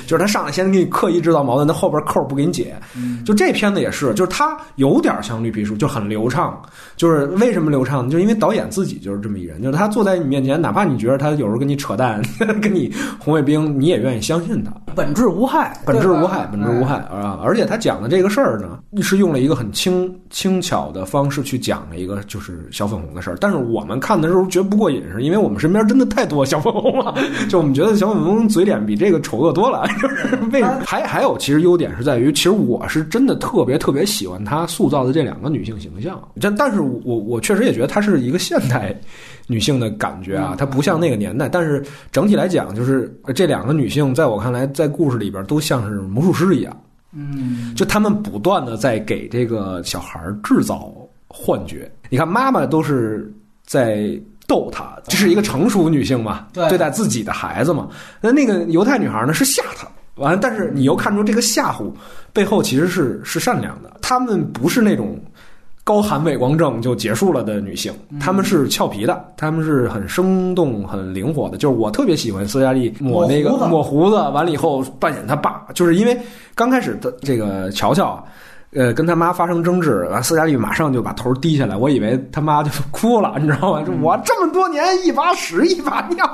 [0.06, 2.76] 就是他上来先给你刻意制造矛盾，那后边扣不给你解。
[3.24, 6.60] 就这片子也是，就是他有点像绿皮书，就很流畅。
[6.94, 8.06] 就是为什么流畅？
[8.10, 12.20] 就因为导演自己就是这么一人，就是他坐在你面前，哪怕你觉得他有时候跟你扯淡，
[12.60, 17.40] 跟你红卫兵，你也愿意相信他，本质无害，本质无害，本质无害啊！
[17.42, 18.25] 而且他讲的这个。
[18.28, 27.14] 事儿呢，是用了一个很轻轻巧的方式去讲了一个就是小粉红的事儿，但是我们看的时候觉得不过瘾，是因为我们身边真的太多小粉红了，
[27.48, 29.86] 就我们觉得小粉红嘴脸比这个丑恶多了。
[30.52, 36.20] 为还还有，其实优点是在于，其实我是真的特别特别喜欢他塑造的这两个女性形象。
[36.40, 38.94] 但但是我我确实也觉得她是一个现代
[39.46, 41.48] 女性的感觉啊，她不像那个年代。
[41.48, 46.76] 但是整体来讲，就是这两个女性在我看来，在故事里边都像是魔术师一样。
[47.16, 50.92] 嗯，就他们不断的在给这个小孩制造
[51.26, 51.90] 幻觉。
[52.10, 53.32] 你看，妈妈都是
[53.64, 56.46] 在逗他，这是一个成熟女性嘛？
[56.52, 57.88] 对，对待自己的孩子嘛。
[58.20, 59.88] 那那个犹太女孩呢，是吓他。
[60.16, 61.90] 完了，但是你又看出这个吓唬
[62.32, 63.96] 背后其实是是善良的。
[64.02, 65.18] 他们不是那种。
[65.86, 71.56] 高喊伪光正就结束了的女性，她们是俏皮的，她们是很生动、很灵活的。
[71.56, 76.20] 就是我特别喜欢斯嘉丽抹那个抹胡子，完了以后扮演她爸，就是因为
[76.56, 78.20] 刚开始的这个乔乔，
[78.72, 83.82] 呃，跟他妈发生争执，完斯嘉丽马上就把头低下来，我以为他妈就哭了，你知道吗？
[83.84, 86.28] 就我这么多年一把屎一把尿，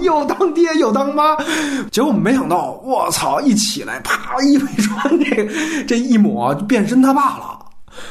[0.00, 1.36] 又当爹又当妈，
[1.92, 3.42] 结果没想到，我操！
[3.42, 5.46] 一起来，啪，一穿，这
[5.86, 7.55] 这一抹变身他爸了。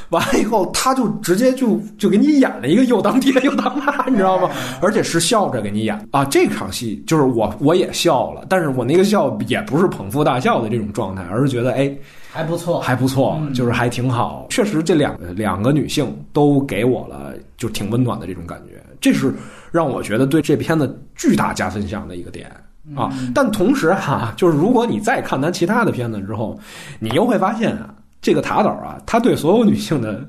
[0.09, 4.49] 完了以后，他就直接就就给你演了一个又当爹又当妈，你知道吗？
[4.81, 6.23] 而且是笑着给你演啊！
[6.25, 11.95] 这场戏就是我我也笑了，但是我那个笑也不是捧腹大笑的这种状态，而是觉得哎
[12.31, 14.45] 还不错，还不错，就是还挺好。
[14.49, 19.33] 确实，这两个两个女性都给我了就挺温暖的这种感觉，这是
[19.71, 22.51] 让我觉得对这片子巨大加分项的一个点
[22.95, 23.09] 啊！
[23.33, 26.59] 但同时哈，就是如果你再看咱其他的片子之后，
[26.99, 27.93] 你又会发现啊。
[28.26, 30.19] 这个塔导啊，他对所有女性的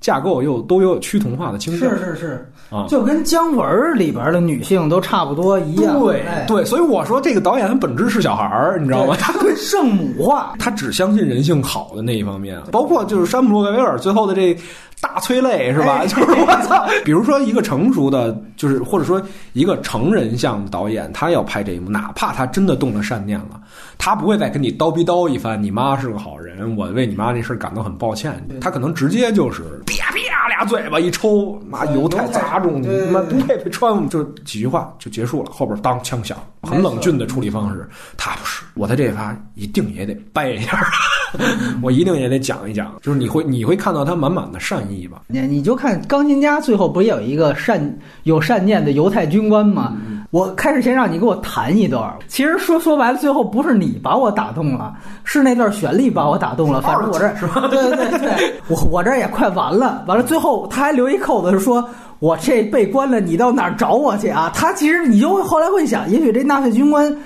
[0.00, 1.88] 架构又都有趋同化的倾向。
[1.88, 6.00] 是是是啊，就跟姜文里边的女性都差不多一样。
[6.00, 9.14] 对对，所以我说这个导演本质是小孩儿，你知道吗？
[9.20, 14.58] 他对圣母化，他只相信人性好的那一方面，包括就是山姆洛克维尔最后的这。
[15.00, 16.04] 大催泪是吧？
[16.06, 16.86] 就是我操！
[17.04, 19.22] 比如说一个成熟的，就是或者说
[19.52, 23.60] 一个成人向导演，他要拍这一幕，哪怕他真的动了善念了，
[23.98, 25.62] 他不会再跟你叨逼叨一番。
[25.62, 28.42] 你妈是个好人，我为你妈那事感到很抱歉。
[28.60, 30.05] 他可能直接就是啪
[30.46, 35.50] 啪俩嘴巴一抽，妈油太砸中，你妈不配被穿，就几句话就结束了。
[35.50, 37.84] 后边当枪响，很冷峻的处理方式。
[38.16, 40.88] 他不是，我在这一发一定也得掰一下。
[41.82, 45.22] 我一定也得讲一讲，就是你会你会看到他满满的善意吧？
[45.26, 49.96] 你你就看钢琴家最后不也有一个善有善念的犹太军官吗？
[50.36, 54.92] 我开始先让你给我弹一段，其实说说白了，最后不是你把我打动了，
[55.24, 56.82] 是那段旋律把我打动了。
[56.82, 57.66] 反正我这是吧？
[57.68, 61.82] 对对对，我我这也快完了，完了最后他还留一扣子，说
[62.18, 64.52] 我这被关了，你到哪儿找我去啊？
[64.54, 67.16] 他其实你就会后来会想，也许这纳粹军官。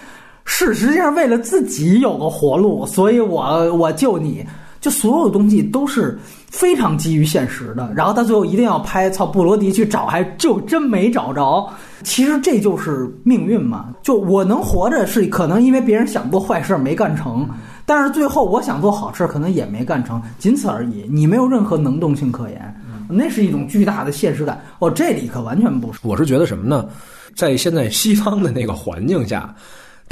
[0.44, 4.46] 是，实际上为了自己有个活路，所以我我救你，
[4.80, 6.18] 就所有东西都是
[6.48, 7.92] 非常基于现实的。
[7.94, 11.68] 然后他最后一定要拍，操布罗迪去找，还就真没找着。
[12.02, 13.94] 其实这就是命运嘛。
[14.02, 17.48] 就我能活着，是可能因为别人想做坏事没干成，
[17.84, 21.04] 但是最后我想做好事，可能也没干成，仅此而已。
[21.10, 22.74] 你没有任何能动性可言，
[23.08, 24.60] 那是一种巨大的现实感。
[24.78, 26.00] 哦，这里可完全不是。
[26.02, 26.88] 我是觉得什么呢？
[27.36, 29.54] 在现在西方的那个环境下。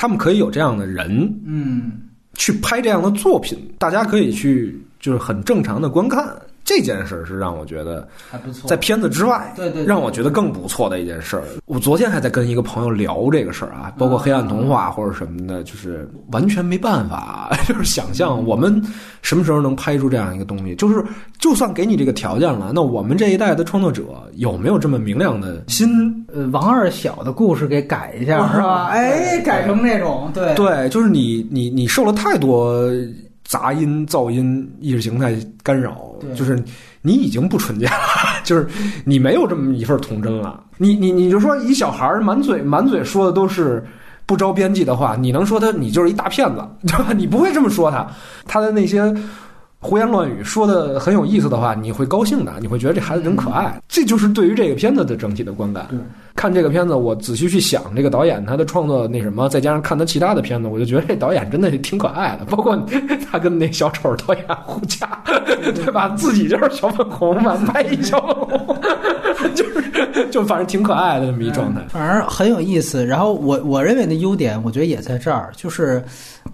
[0.00, 1.10] 他们可以有这样的人，
[1.44, 1.90] 嗯，
[2.38, 6.34] 去拍这样的作品，大家可以去，就是很正常的观看。
[6.68, 11.40] 这件事是让我觉得还不错，在片子之外，对对，让我觉得更不错的一件事。
[11.64, 18.82] 我昨天还在跟一个朋友聊这个事儿啊，包括黑暗童话或者什么的，就是完全没办法， 就是想象我们
[19.22, 20.74] 什么时候能拍出这样一个东西。
[20.74, 21.02] 就是
[21.38, 24.02] 就算给你这个条件了，那我们这一代的创作者
[24.34, 25.88] 有没有这么明亮的心？
[26.34, 28.88] 呃，王二小的故事给改一下是吧？
[28.88, 32.78] 哎，改成那种对对，就是你你你受了太多。
[33.48, 36.62] 杂音、噪音、意识形态干扰，就是
[37.00, 37.92] 你已经不纯洁了，
[38.44, 38.68] 就是
[39.06, 40.62] 你没有这么一份童真了。
[40.76, 43.82] 你你你就说一小孩满嘴满嘴说的都是
[44.26, 47.14] 不着边际的话，你能说他你就是一大骗子，对吧？
[47.16, 48.06] 你不会这么说他，
[48.46, 49.14] 他的那些。
[49.80, 53.80] 胡言乱语说的很有意思的话，你会高兴的，你会觉得这孩子真可爱。
[53.86, 55.86] 这就是对于这个片子的整体的观感。
[56.38, 62.44] 看这个片子，我仔细去想这个导演他的创作那什么，再加上看他其他的片子，我就觉得这导演真的挺可爱的。
[62.44, 62.78] 包括
[63.28, 65.20] 他跟那小丑导演互掐，
[65.74, 66.10] 对吧？
[66.10, 68.78] 自己就是小粉红嘛，拍一小粉红，
[69.56, 73.04] 就是就反正挺可爱的这么一状态，反正很有意思。
[73.04, 76.00] 然后我我认为的优点，我觉得也在这儿，就是。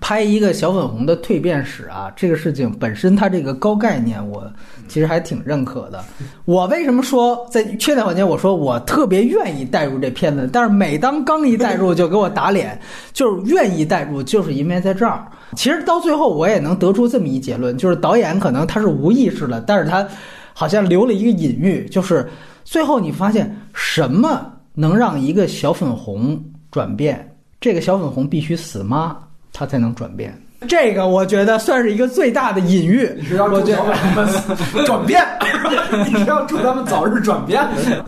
[0.01, 4.45] 拍一个小粉红的蜕变史啊，这个事情本身它这个高概念，我
[4.89, 6.05] 其实还挺认可的。
[6.45, 12.81] 我为什么说在缺点环节，我说我特别愿意带入这片子，但是每当刚一带入就给我打脸，
[13.13, 15.27] 就是愿意带入，就是因为在这儿。
[15.57, 20.07] 其实到最后我也能得出这么一结论，就是导演可能他是无意识的，但是他
[20.53, 22.31] 好像留了一个隐喻，就是
[22.65, 27.29] 最后你发现什么能让一个小粉红转变？
[27.61, 29.17] 这个小粉红必须死妈？
[29.53, 30.37] 他才能转变，
[30.67, 33.09] 这个我觉得算是一个最大的隐喻。
[33.17, 35.25] 你是要祝小粉们转变，
[36.07, 37.63] 你是要祝他们早日转变，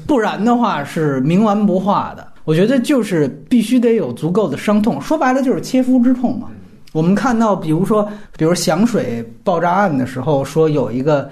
[0.07, 2.27] 不然的话是冥顽不化的。
[2.45, 6.49] 我觉得就是必须得有足够的伤痛，说白了就是切肤之痛嘛。
[6.93, 11.29] 我们看到，比如说，比如响水爆炸案的时候，说有一个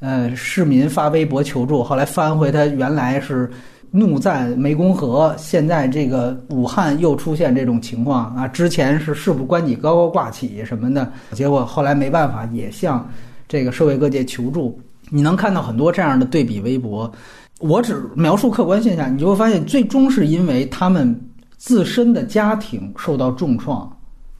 [0.00, 3.50] 呃市民发微博求助，后来翻回他原来是。
[3.96, 8.48] 怒赞湄公河，现在这个武汉又出现这种情况啊！
[8.48, 13.08] 之前是事不关己高高挂起什么的，结果后来没办法，也向
[13.46, 14.76] 这个社会各界求助。
[15.10, 17.08] 你能看到很多这样的对比微博。
[17.60, 21.16] 我只描述客观现象，你就会发现，最终是因为他们
[21.56, 23.88] 自身的家庭受到重创，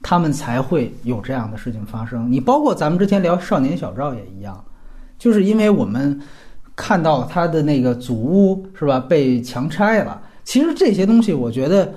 [0.01, 2.29] 他们才会有这样的事情发生。
[2.29, 4.61] 你包括咱们之前聊少年小赵也一样，
[5.17, 6.19] 就是因为我们。
[6.75, 8.99] 看到他的那个祖屋是吧？
[8.99, 10.21] 被强拆了。
[10.43, 11.91] 其实这些东西，我觉得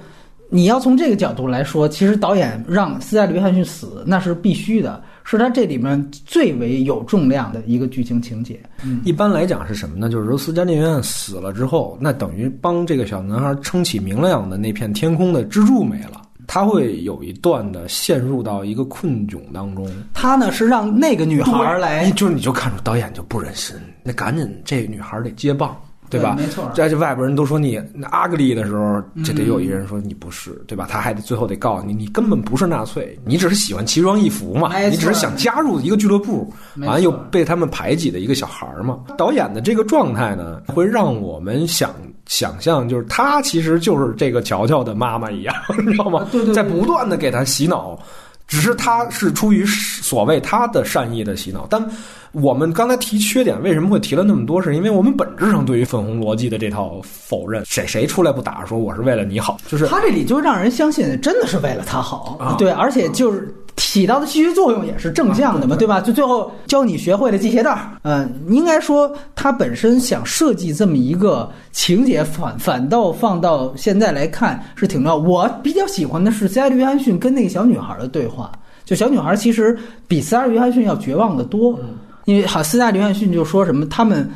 [0.49, 8.59] 你要从这个角度来说，其实导演让斯嘉丽·约翰逊死，那是必须的，是他这里面最为有重量的一个剧情情节。
[9.05, 10.09] 一般来讲是什么呢？
[10.09, 16.23] 就是说斯嘉丽·约翰死了之后，那等于帮这个小男孩撑起明亮的那片天空的支柱没了。
[16.49, 19.87] 他会有一段的陷入到一个困窘当中。
[20.15, 25.77] 他呢是让那个女孩来，就是你就看出导演就不忍心，那赶紧这女孩得接棒，
[26.09, 26.37] 对吧？
[26.39, 26.71] 没错。
[26.75, 27.79] 这这外国人都说你
[28.11, 30.87] ugly 的时候，这得有一人说你不是，对吧？
[30.89, 38.99] 他还得最后得告诉你，你根本不是纳粹，你只是喜欢奇装异服嘛，你只是想加入一个俱乐部，完了又被他们排挤的一个小孩嘛。
[39.19, 41.95] 导演的这个状态呢，会让我们想
[42.29, 45.55] 想象，就是他其实就是这个乔乔的妈妈一样，
[45.85, 46.29] 你知道吗？
[46.31, 47.99] 对对，在不断的给他洗脑。
[48.47, 51.87] 只是他是出于所谓他的善意的洗脑，但
[52.33, 54.63] 我们刚才提缺点，为什么会提了那么多？
[54.63, 57.63] 是因为我们本质上对于粉红逻辑的这套否认。
[57.67, 59.59] 谁谁出来不打说我是为了你好？
[59.69, 63.55] 就是他这里就让人相信真的是为了他好，对，而且就是。
[63.79, 66.01] 起到的戏剧作用也是正向的嘛，对吧？
[66.01, 75.17] 就最后教你学会了系鞋带儿，嗯，应该说他本身想设计这么一个情节，反反倒放到现在来看是挺重要。
[75.17, 78.51] 我比较喜欢的是斯嘉丽·约翰逊跟那个小女孩的对话，
[78.85, 81.79] 就小女孩其实比斯嘉丽·约翰逊要绝望的多，
[82.25, 84.29] 因为好斯嘉丽·约翰逊就说什么他们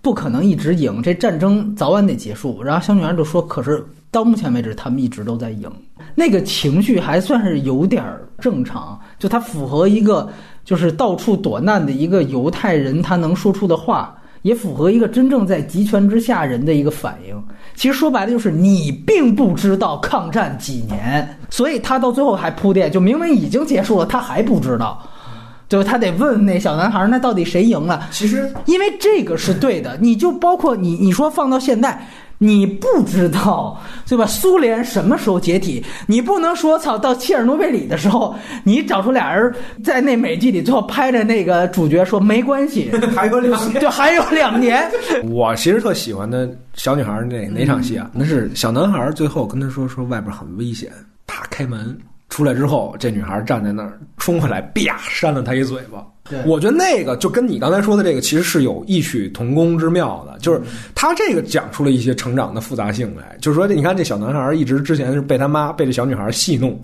[0.00, 2.62] 不可能一直赢，这战争早晚得结束。
[2.62, 5.70] 然后小女孩就说，可是到目前为止他们一直都在赢。
[6.14, 8.02] 那个情绪还算是有点
[8.38, 10.28] 正常，就他符合一个
[10.64, 17.44] 就是到处躲难的一个犹太人他能说出的话，也符合一个真正在集权之下人的一个反应。
[17.74, 25.06] 其实说白了就是你并不知道抗战几年，所以他到最后还铺垫，就明明已经结束了，他还不知道，
[25.68, 28.08] 就他得问那小男孩，那到底谁赢了？
[28.10, 32.06] 其实因为这个是对的，你就包括你你说放到现在。
[32.38, 34.26] 你不知道，对吧？
[34.26, 35.84] 苏联什么时候解体？
[36.06, 38.34] 你不能说操，到切尔诺贝利的时候，
[38.64, 44.86] 你找出俩人在那美剧里最后拍着那个主角说没关系， 还有两就 还有两年。
[45.30, 48.10] 我其实特喜欢的小女孩那哪场戏啊？
[48.12, 50.90] 那是小男孩最后跟他说说外边很危险，
[51.26, 51.96] 啪开门
[52.28, 56.04] 出来之后，这女孩站在那儿冲回来，啪扇了他一嘴巴。
[56.44, 60.60] 我觉得那个就跟你刚才说的这个其实是有异曲同工之妙的，就是
[60.94, 66.78] 他这个讲出了一些成长的复杂性来，就是说，你看这小男孩一直之前是被他妈被这小女孩戏弄，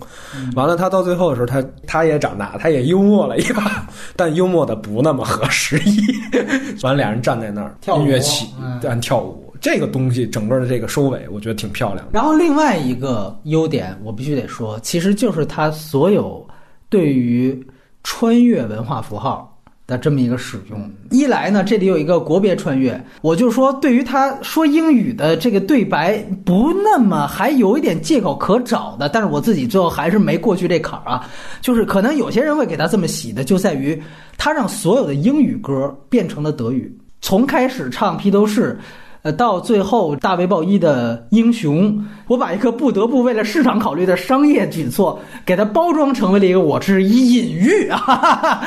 [0.55, 5.99] 完了他到最后的时候，他他也长大，他也幽默了一把，但幽默的不那么合时宜。
[6.83, 8.47] 完，俩人站在那儿，音乐起，
[8.81, 12.11] 但跳舞，这个东西整个的这个收尾，我觉得挺漂亮的。
[12.13, 16.47] 然后另外一个优点，我必须得说，其实就是他所有
[16.89, 17.61] 对于。
[18.03, 19.49] 穿越文化符号
[19.87, 31.29] 的这么一个使用，一来呢，这里有一个国别穿越，我就说，对于他说英语的这个对白不那么还有一点借口可找的，但是我自己最后还是没过去这坎儿啊，
[31.61, 34.01] 就是可能有些人会给他这么洗的，就在于
[34.37, 38.79] 他让所有的英语歌变成了德语，从开始唱披头士。
[39.23, 48.61] 呃，到最后大卫鲍伊的英雄，我把一个不得不为了市场考虑的商业举措，给它包装成为了一个我是以隐喻啊，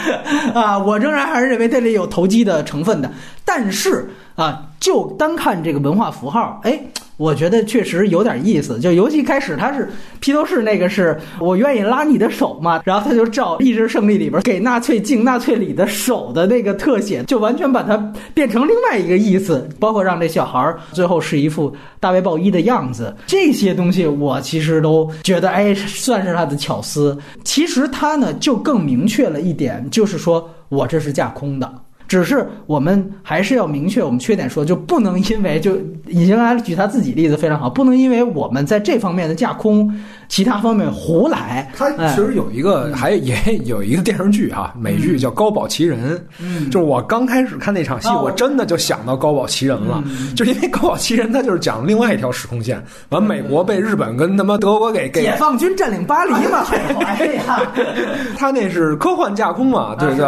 [0.54, 3.12] 啊，我仍然还是认为这里有投机的成分的，
[3.44, 6.80] 但是啊，就单看这个文化符号，哎。
[7.18, 9.89] 我觉得确实有点意思，就游戏开始他是
[10.20, 17.97] 披头士那个是我愿意拉你的手嘛，然后他就照《意志胜利》里边给纳粹敬纳粹礼的手的那个特写，就完全把它
[18.34, 27.16] 变成另外一个意思，包括让这小孩最后是一副大卫鲍伊的样子，这些东西我其实都觉得哎，算是他的巧思。
[27.45, 31.86] 其实他呢就更明确了一点，就是说我这是架空的。
[32.09, 35.76] 只是我们还是要明确我们缺点，说就不能因为就
[36.07, 39.92] 已经来举他自己例子非常好，不能因为我们在这方面的架空。
[40.29, 46.16] 其他方面胡来，他其实有一个，还也 有一个电视剧哈，美剧叫《高保奇人》。
[46.41, 50.03] 嗯，就是我刚开始看那场戏，我真的就想到高保奇人了，
[50.35, 56.64] 就是因为高保奇人他就是讲另外一条时空线，完美国被日本跟他妈德国给给解放军占领巴黎嘛，
[57.07, 57.61] 哎呀，
[58.37, 60.27] 他那是科幻架空嘛，对对？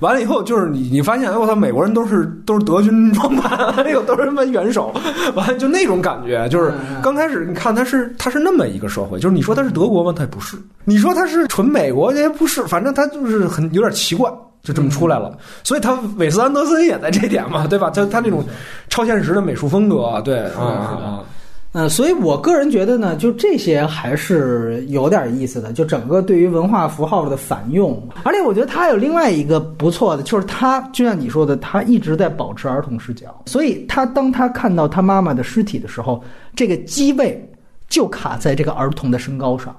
[0.00, 4.94] 完了以后就是你你发现，我操，美国人都是都是德军装扮，那个都是什么元首，
[5.34, 6.72] 完了就那种感觉，就是
[7.02, 9.39] 刚开始你看他是他是那么一个社会，就是你。
[9.40, 10.12] 你说他是德国吗？
[10.14, 10.54] 他也不是。
[10.84, 12.62] 你说他是纯美国也不是。
[12.64, 14.30] 反正他就是很有点奇怪，
[14.62, 15.34] 就这么出来了。
[15.64, 17.88] 所以他韦斯安德森也在这点嘛，对吧？
[17.88, 18.44] 他他那种
[18.90, 21.24] 超现实的美术风格，对啊啊。
[21.72, 25.72] 嗯，所以我个人觉得呢，就这些还是有点意思的。
[25.72, 33.42] 就整个对于文化符号的反用，而且我觉得他有另外一个不错的，就是他就像你说的，他一直在保持儿童视角。
[33.46, 36.22] 所以他当他看到他妈妈的尸体的时候，
[36.54, 37.49] 这个机位。
[37.90, 39.76] 就卡在这个儿童的身高上，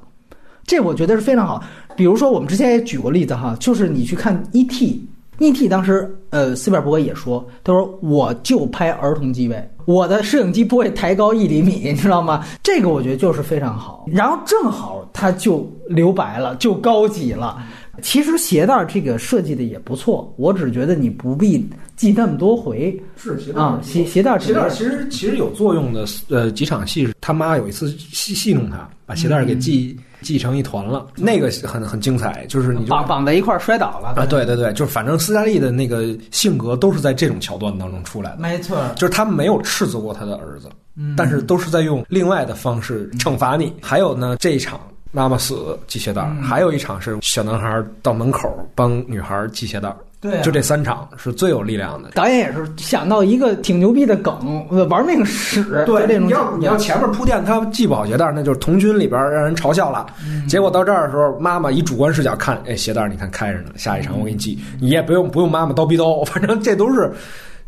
[0.68, 1.64] 这我觉得是非常好。
[1.96, 5.68] 比如说，我们之前也举过例子哈，就是你去看 E.T.，E.T.
[5.68, 12.46] 当时呃，斯皮尔伯格也说，他说我就拍儿童机位，我的摄影机不会抬高一厘米， 你知道吗？
[12.62, 14.06] 这个我觉得就是非常好。
[14.08, 17.58] 然后正好他就留白了，就高级了。
[18.02, 21.68] 其实鞋带这个设计的也不错，我只觉得你不必
[21.98, 22.98] 系那么多回。
[23.18, 26.06] 是鞋啊，鞋鞋带鞋带其实其实有作用的。
[26.30, 32.46] 呃，几场戏他妈有一次戏戏弄他，把鞋带给系系成一团了，那个很很精彩。
[32.48, 34.26] 就是你绑绑在一块摔倒了啊！
[34.26, 38.38] 对对对，就是反正斯嘉丽的那个性格都是在这种桥段当中出来的。
[38.38, 40.70] 没错，就是他没有斥责过他的儿子，
[41.18, 43.72] 但是都是在用另外的方式惩罚你。
[43.82, 44.80] 还有呢，这一场。
[45.12, 49.94] 妈妈死系鞋带，还有一场是小男孩到门口帮女孩系鞋带。
[50.22, 52.12] 对，就这三场是最有力量的。
[52.12, 55.64] 导演也是想到一个挺牛逼的梗，玩命使。
[55.84, 60.06] 对，这种你要你要前面铺垫他系不好鞋带，那就是童军里边让人嘲笑了。
[60.48, 67.12] 结果到这儿的时候，妈妈以主观视角看，哎，鞋带你看开着呢，下一场我给你系，你也不用不用妈妈叨逼叨， 反正这都是。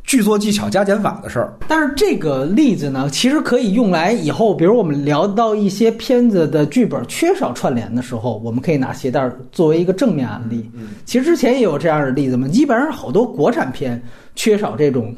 [0.06, 10.70] 剧作技巧加减法的事儿，但是这个例子呢，其实可以用来以后，比如我们聊到一些片子的剧本缺少串联的时候，我们可以拿鞋带作为一个正面案例。
[10.74, 14.00] 嗯，其实之前也有这样的例子嘛，基本上好多国产片
[14.36, 15.16] 缺少这种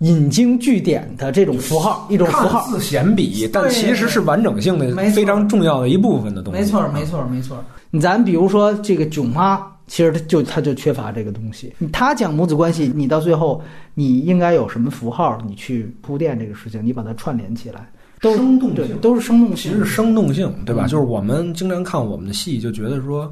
[0.00, 6.60] 引经据典的这种符号，一种符号字显笔，但其实是完整性的非常重要的一部分的东西。
[6.60, 7.64] 没错，没错，没错。
[8.00, 9.64] 咱比如说这个囧妈。
[9.86, 11.74] 其实他就他就缺乏这个东西。
[11.92, 13.62] 他讲母子关系，你到最后
[13.94, 15.38] 你应该有什么符号？
[15.46, 17.90] 你去铺垫这个事情，你把它串联起来，
[18.20, 20.86] 都生动性，都是生动性，其实是生动性，对吧？
[20.86, 23.30] 就是我们经常看我们的戏，就觉得说，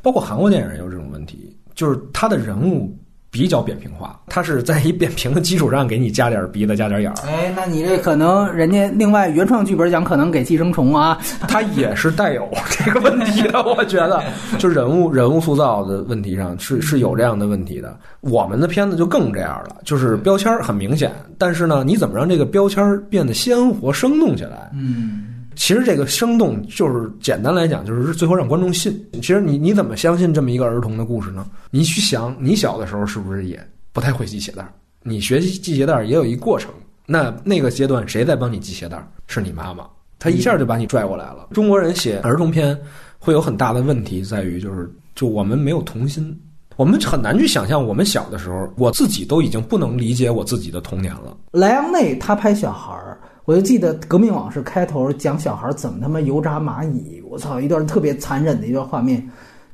[0.00, 2.96] 包括韩国电影也有这种问题，就是他的人物。
[3.32, 7.14] 比较扁平化，它是在一扁平的基础上给你加点鼻子加点眼儿。
[7.26, 11.18] 哎，那你这可能人家另外原创剧本讲可能给寄生虫啊，
[11.48, 13.62] 它也是带有这个问题的。
[13.62, 14.22] 我觉得，
[14.60, 17.98] 就人物人物塑造的问题上是是有这样的问题的。
[18.20, 24.70] 我们的片子就更这样了，就是标签很明显，但是呢，你怎么让这个标签变得鲜活生动起来？
[24.74, 25.31] 嗯。
[25.54, 28.92] 其实这个生动就是简单来讲，就是最后让观众信。
[29.14, 31.46] 其实你你怎么相信这么一个儿童的故事呢？
[31.70, 33.60] 你去想，你小的时候是不是也
[33.92, 34.66] 不太会系鞋带？
[35.02, 36.70] 你学习系鞋带也有一过程。
[37.06, 39.06] 那那个阶段谁在帮你系鞋带？
[39.26, 39.84] 是你妈妈，
[40.18, 41.48] 她一下就把你拽过来了。
[41.52, 42.78] 中国人写儿童片
[43.18, 46.34] 会有很大的问题，在于就是就我们没有童心，
[46.76, 51.36] 我们很难去想象我们小的时候，我自己都已经不能理解我自己的童年了。
[51.52, 53.18] 莱昂内他拍小孩儿。
[53.52, 59.22] 我就记得《革命往事》开头讲小孩怎么他妈油炸蚂蚁，我操，一段特别残忍的一段画面，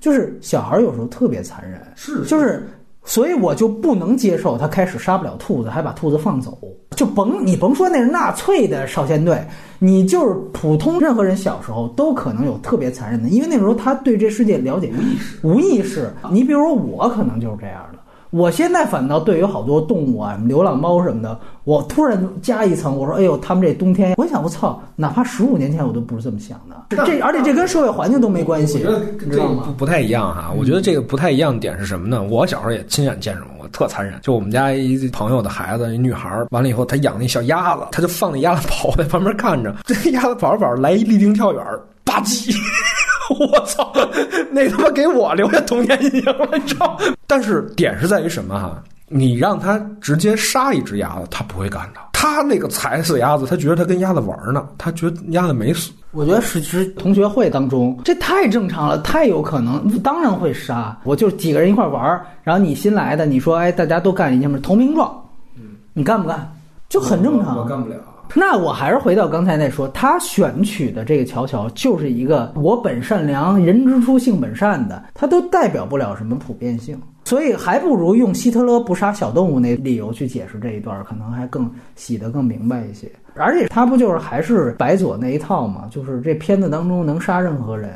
[0.00, 2.68] 就是小孩有时候特别残忍，是，就是，
[3.04, 6.58] 所以我就不能接受他开始杀不了兔子，还把兔子放走，
[6.96, 9.40] 就甭你甭说那是纳粹的少先队，
[9.78, 16.12] 你就是普通任何人小时候都可能有特别残忍的，因为那时候他对这世界了解无意识，无意识。
[16.32, 17.97] 你比如说我可能就是这样的。
[18.30, 26.96] 我现在反倒对于好多动物啊，流浪猫什么的，我突然加一层，我说：“哎呦，他们这冬天……”我想，我操，哪怕十五年前我都不是这么想的。
[27.06, 28.84] 这而且这跟社会环境都没关系，
[29.24, 29.64] 你知道吗？
[29.66, 30.52] 不不太一样哈。
[30.56, 32.22] 我觉得这个不太一样的点是什么呢？
[32.22, 34.18] 我小时候也亲眼见着过，特残忍。
[34.22, 41.64] 就我们家一朋友的孩子，一女孩，完了以后，她养那小鸭子，她就放那鸭子跑在旁边看着，这鸭子跑着跑着来一立定跳远，
[42.04, 42.54] 吧唧。
[43.38, 43.92] 我操，
[44.50, 46.98] 那他妈给我留下童年阴影了，你知道？
[47.26, 48.82] 但是点是在于什么哈？
[49.10, 52.00] 你让他直接杀一只鸭子，他不会干的。
[52.12, 55.90] 他那个踩死鸭子，他觉得他跟鸭子玩呢，他觉得鸭子没死。
[56.10, 60.98] 我觉得是是同学会当中，这太正常了，太有可能，当然会杀。
[61.04, 62.02] 我就几个人一块玩，
[62.42, 65.10] 然后你新来的，你说哎，大家都干一件事，投名状，
[65.56, 66.50] 嗯，你干不干？
[66.88, 67.56] 就很正常。
[67.56, 67.96] 我干不了。
[68.34, 83.10] 那我还是回到刚才那说，他选取的这个乔乔就是一个我本善良，人之初性本善的，他都代表不了什么普遍性，所以还不如用希特勒不杀小动物那理由去解释这一段，可能还更洗得更明白一些。
[83.34, 85.86] 而且他不就是还是白左那一套吗？
[85.90, 87.90] 就是这片子当中能杀任何人。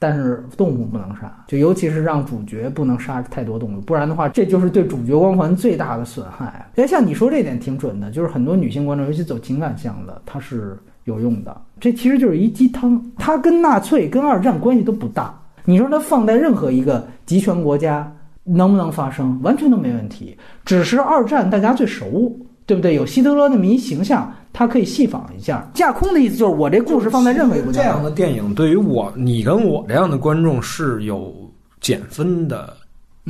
[0.00, 6.66] 但是动物不能杀，就尤其是让主角不能杀太多动物，不然的话，这就是对主角光环最大的损害。
[6.76, 11.54] 哎，像你说这点挺准的，就是很多女性观众，尤其走情感向的，它是有用的。
[11.78, 15.38] 这其实就是一鸡汤，它跟纳粹、跟二战关系都不大。
[15.66, 18.10] 你说它放在任何一个集权国家
[18.42, 20.34] 能不能发生，完全都没问题。
[20.64, 22.34] 只是二战大家最熟。
[22.66, 22.94] 对不对？
[22.94, 25.68] 有希特勒那么一形象，他可以细仿一下。
[25.74, 31.32] 架空的意思就是，我这故事放在任何一个这样的电影，对于我、你跟我这样的观众是有
[31.80, 32.76] 减分的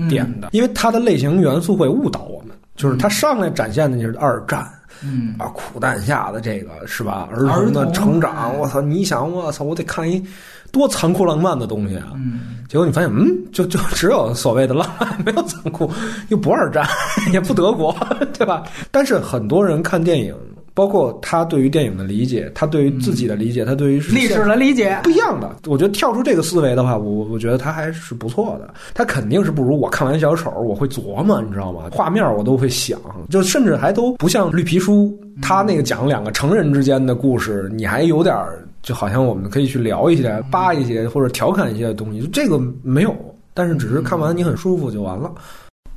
[0.08, 2.56] 点的，因为它的类型元素会误导我们。
[2.76, 4.66] 就是它上来展现的就是二战，
[5.04, 7.28] 嗯啊，苦难下的这个是吧？
[7.30, 8.80] 儿童的成长，我操！
[8.80, 10.24] 你想，我操，我得看一
[10.72, 12.12] 多残酷浪漫的东西啊！
[12.14, 15.90] 嗯，结果你发现，嗯，就就只有所谓的浪漫， 没有残酷，
[16.28, 16.86] 又不二战，
[17.34, 17.94] 也不德国，
[18.32, 18.62] 对吧？
[18.90, 20.34] 但是很多人看电影
[20.74, 25.56] 包括他对于电影的理解，他对于自己的理解，他对于历史的理解不一样的。
[25.66, 28.72] 我觉得跳出这个思维的话，我我觉得他还是不错的。
[28.94, 31.84] 他肯定是不如我看完小丑，我会琢磨，你知道吗？
[31.92, 32.98] 画面我都会想，
[33.28, 38.36] 就甚至还都不像绿皮书，他那个讲两个成人之间的故事，你还有点
[38.82, 43.14] 就好像我们可以去聊一些、扒一些或者调侃一些东西，这个没有。
[43.52, 45.30] 但是只是看完你很舒服就完了。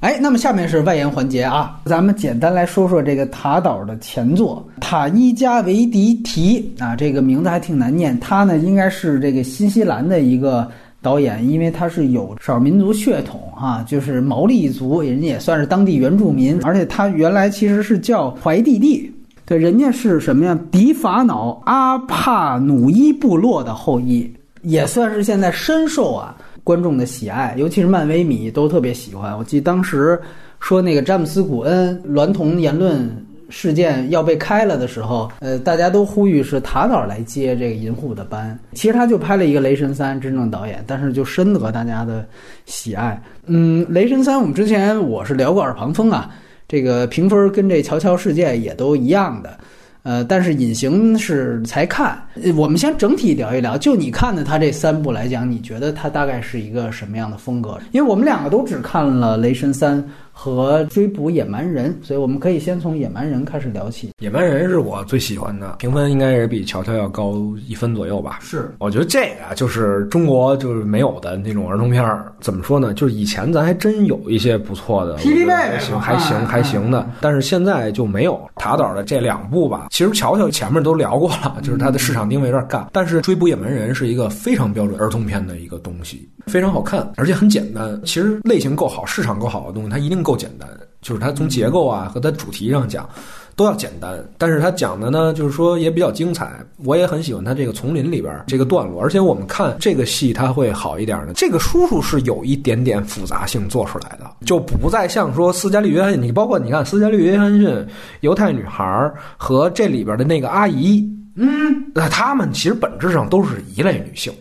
[0.03, 8.19] 哎，那么下面是外延环节啊，咱们简单来说说这个塔岛的前作《塔伊加维迪提》啊，这个名字还挺难念。
[8.19, 10.69] 他呢应该是这个新西兰的一个
[11.01, 19.09] 导演，因为他是有少数民族血统哈，就是毛利族，人家也算是当地原住民，而且他原来其实是叫怀蒂蒂，
[19.45, 20.59] 对，人家是什么呀？
[20.69, 24.29] 迪法瑙阿帕努伊部落的后裔，
[24.63, 26.35] 也算是现在深受啊。
[26.65, 29.37] 观众的喜爱，尤其是漫威迷都特别喜欢。
[29.37, 30.17] 我记得当时
[30.61, 33.05] 说那个詹姆斯·古恩娈童言论
[33.49, 38.57] 事件要被开了的时候，呃，大家都呼吁是塔导来接这个银护的班。
[38.71, 42.25] 其实他就拍了一个《雷神三》，真正导演，但是就深得大家的
[42.65, 43.21] 喜爱。
[43.45, 46.33] 嗯，《雷神三》我们之前我是聊过耳旁风啊，
[46.65, 49.59] 这个评分跟这《乔乔世界》也都一样的。
[50.03, 52.21] 呃，但是隐形是才看，
[52.55, 53.77] 我们先整体聊一聊。
[53.77, 57.79] 就你看的他这三部来讲，你觉得他大概是一个什么样的风格？
[57.91, 59.97] 因为我们两个都只看了《雷神三》。
[60.35, 64.09] 和追捕野蛮人，所以我们可以先从野蛮人开始聊起。
[64.19, 67.35] 野蛮人是我最喜欢的，评分应该也比乔乔要高
[67.67, 68.39] 一分左右吧。
[68.41, 72.33] 是，我觉得这个就是中国就是没有的那种儿童片儿。
[72.41, 72.93] 怎么说呢？
[72.95, 78.39] 就是以前咱还真有一些不错的，霹雳妹还行还行还行的，但是现在就没有。
[78.55, 82.87] 塔导的这两部吧，其实乔乔前面都聊过了，就是它的市场定位有点干。
[82.91, 87.99] 但是追捕野蛮人是一个非常标准儿童片的一个东西，非常好看，而且很简单。
[88.03, 90.22] 其实类型够好，市场够好的东西，它一定。
[90.23, 90.67] 够简单，
[91.01, 93.07] 就是它从结构啊和它主题上讲
[93.55, 96.59] 都要简单，但是它讲的呢，就是说也比较精彩。
[96.83, 101.33] 我也很喜欢它这个丛林里边这个段落，而且我们看这个戏它会好一点呢。
[101.35, 107.87] 这个叔叔是有一点点复杂性做出来的，就不再像说斯嘉丽约翰逊，你包括你看斯嘉丽约翰逊
[108.21, 111.47] 犹太女孩和这里边的那个阿姨，嗯，
[111.93, 114.33] 那他们其实本质上都是一类女性，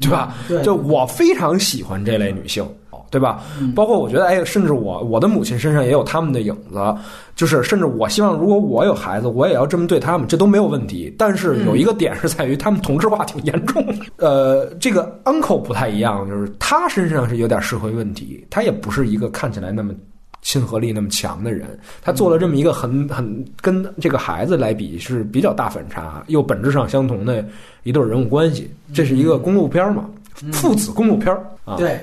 [0.00, 0.34] 对吧？
[0.48, 2.66] 对，就我非常喜欢这类女性。
[3.14, 3.44] 对吧？
[3.76, 6.96] 包括我觉得，哎，甚至我我的母亲身上也有他们的影子，
[7.36, 11.14] 就是甚至我希望，如果我有孩子，我也要这么对他们，这都没有问题。
[11.16, 13.86] 但是有一个点是在于，他们同质化挺严重。
[14.18, 19.94] 呃，这个 uncle 不太一样，就是他身上是有点社会问题，他也不是一个看起来那么
[20.42, 21.78] 亲和力那么强的人。
[22.02, 27.44] 他做了这么一个很很跟这个孩子来比是比较大反差，又本质上相同的
[27.84, 28.68] 一对人物关系。
[28.92, 30.04] 这是一个公路片嘛，
[30.52, 31.32] 父子公路片
[31.64, 31.76] 啊。
[31.76, 31.98] 对。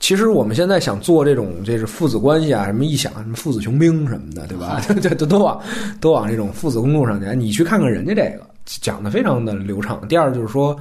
[0.00, 4.82] 其实我们现在想做这种，这是父子关系啊，什么一想什么父子雄兵什么的，对吧？
[5.00, 5.62] 这都 都往
[6.00, 7.36] 都往这种父子公路上去。
[7.36, 10.00] 你去看看人家这个讲的非常的流畅。
[10.08, 10.74] 第二就是说，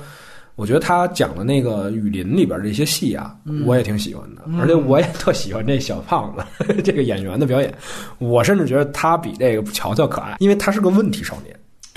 [0.56, 3.36] 我觉得他讲的那个雨林里边这些戏啊，
[3.66, 7.74] 我也挺喜欢的，而且我也特喜欢这小胖子 这个演员的表演。
[8.20, 11.54] 我甚至觉得他比这个乔乔可爱，因为他是个问题少年。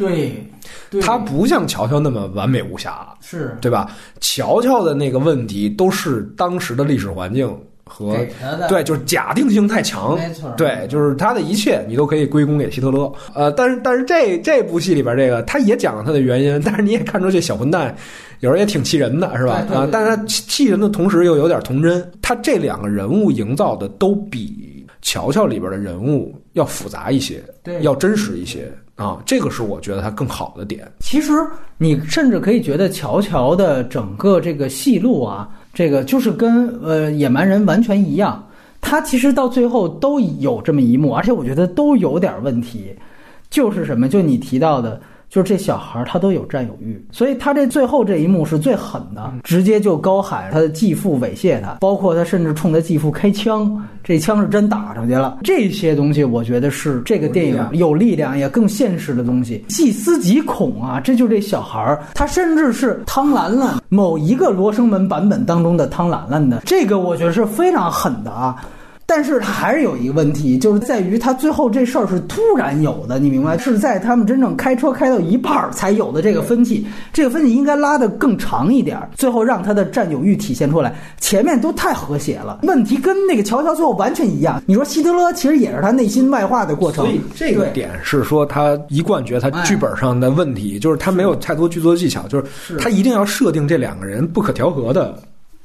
[0.08, 3.90] 对，他不像乔乔那么完美无瑕，是对吧？
[4.20, 7.48] 乔乔的那个问题都是当时的历史环境
[7.84, 8.16] 和
[8.68, 13.12] 对，就是假定性太强，没错，对，就是他的一切你都可以归功给希特勒。
[13.34, 17.94] 呃，但是但是这这部戏里边这个他也讲了他的原因， 但是你也看出这小混蛋
[18.40, 19.66] 有时候也挺气人的，是吧？
[19.72, 28.72] 啊，但是他气人的同时又有点童真，他这两个人物营造的都比乔乔里边的人物要复杂一些，对，要真实一些。
[28.96, 30.90] 啊，这个是我觉得它更好的点。
[31.00, 31.32] 其实
[31.78, 38.46] 你甚至可以觉得乔乔的整个这个戏路啊，这个就是跟呃野蛮人完全一样。
[38.80, 42.94] 他其实到最后都有这么一幕，而且我觉得都有点问题。
[43.48, 44.08] 就是什么？
[44.08, 45.00] 就你提到的。
[45.32, 55.38] 就是这小孩他都有占有欲，所以他这最后这一幕是最狠的，直接就高喊他的继父猥亵他，包括他甚至冲他继父开枪，这枪是真打上去了。
[55.42, 61.00] 这些东西我觉得是这个电影有力量也更现实的东西，细思极恐啊！
[61.00, 68.62] 这就这小孩他甚至是汤兰兰某一个罗生门版本当中的汤兰兰的，这个我觉得是非常狠的啊。
[69.06, 73.58] 但是他还是有一个问题，就是在于他最后这事儿是突然有的，你明白？
[73.58, 80.94] 是在他们真正开车开到一半儿才有的这个分歧，这个分歧应该拉得更长一点，最后让他的占有欲体现出来。
[81.18, 84.62] 前面都太和谐了，问题跟那个乔乔最后完全一样。
[84.66, 95.16] 你说希特勒其实也是他内心外化的过程，所以这个点是说他一贯觉得他剧本上的问题，就是他没有太多剧作技巧，就是他一定要设定这两个人不可调和的。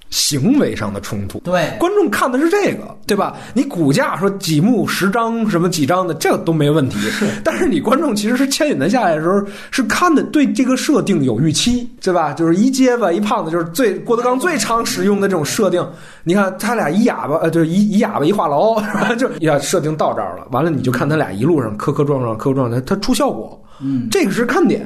[0.09, 3.35] 行为上的冲突，对，观众看的是这个，对吧？
[3.53, 6.97] 你骨架说几幕十张什么几张的，这都没问题。
[7.09, 12.31] 是，但是你观众其实是牵引的下来的时候，是看的对这个设定有预期，对吧？
[12.33, 15.85] 就是一结巴一胖子，就是最郭德纲最常使用的这种设定。
[16.23, 19.15] 你看他俩一哑巴，呃，就是一一哑巴一话痨， 是吧？
[19.15, 23.61] 就呀，设定到这儿了，完了你就看他俩一路上磕磕撞撞，磕磕撞撞，他出效果。
[23.81, 24.85] 嗯，这个是看点。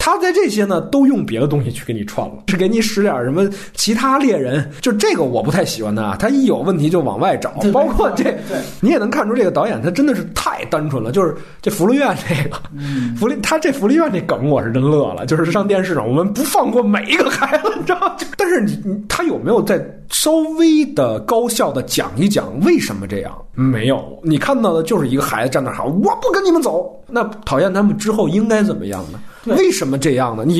[0.00, 4.70] 他在这些呢，都用别的东西去给你串了，是给你使点什么其他猎人。
[4.80, 8.32] 就这个我不太喜欢他啊，他一有问题就往外找，包括这，
[8.80, 11.10] 你也能看出这个导演他真的是太单纯了。
[11.10, 12.56] 就是这福利院这个，
[13.18, 15.26] 福利他这福利院这梗我是真乐了。
[15.26, 18.16] 就是上电视上，我们不放过每一个孩子，你知道吗？
[18.38, 23.36] 但是你你他有没有在稍微的高效的讲一讲为什么这样？
[23.52, 26.94] 没有，你看到的就是一个孩子站那喊我不跟你们走。
[27.10, 29.20] 那讨厌他们之后应该怎么样呢？
[29.44, 30.44] 为什么这样呢？
[30.44, 30.58] 你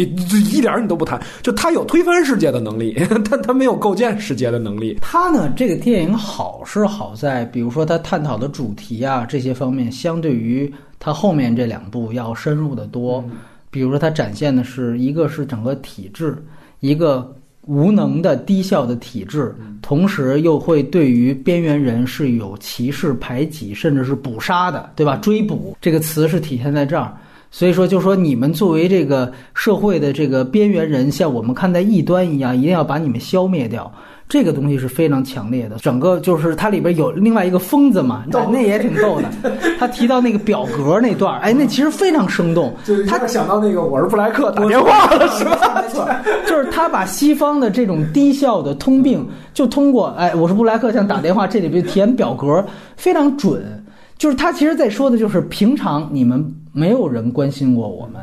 [0.50, 2.96] 一点你都不谈，就他有推翻世界的能力，
[3.30, 4.98] 但他没有构建世界的能力。
[5.02, 13.22] 他呢，这个电影好是好在，比如说他探讨的主题啊这些方面，相对于他后面这两部要深入的多。
[13.70, 16.42] 比如说，他展现的是一个是整个体制，
[16.80, 17.34] 一个
[17.66, 25.16] 无能的低效的体制，同时又会对于边缘人是有歧视、排挤，甚至是捕杀的，对吧？
[25.16, 27.14] 追捕这个词是体现在这儿。
[27.50, 33.90] 所以说，就说你们作为这个社会的这个边缘人，像我们看待异端一样，一定要把你们消灭掉。
[34.28, 35.76] 这个东西是非常强烈的。
[35.76, 39.50] 整个就是它里边有另外一个疯子嘛，那也挺逗的。
[39.78, 42.76] 他提到那个表格那段，哎，那其实非常生动。
[43.08, 46.22] 他想到那个我是布莱克打电话了，是吧？
[46.46, 52.62] 就是 他把西方的这种低效的通病，就通过哎，我是布莱克像打电话，这里边填表格
[52.98, 53.82] 非常准。
[54.18, 56.54] 就是他其实在说的就是平常你们。
[56.70, 58.22] 没有人关心过我们，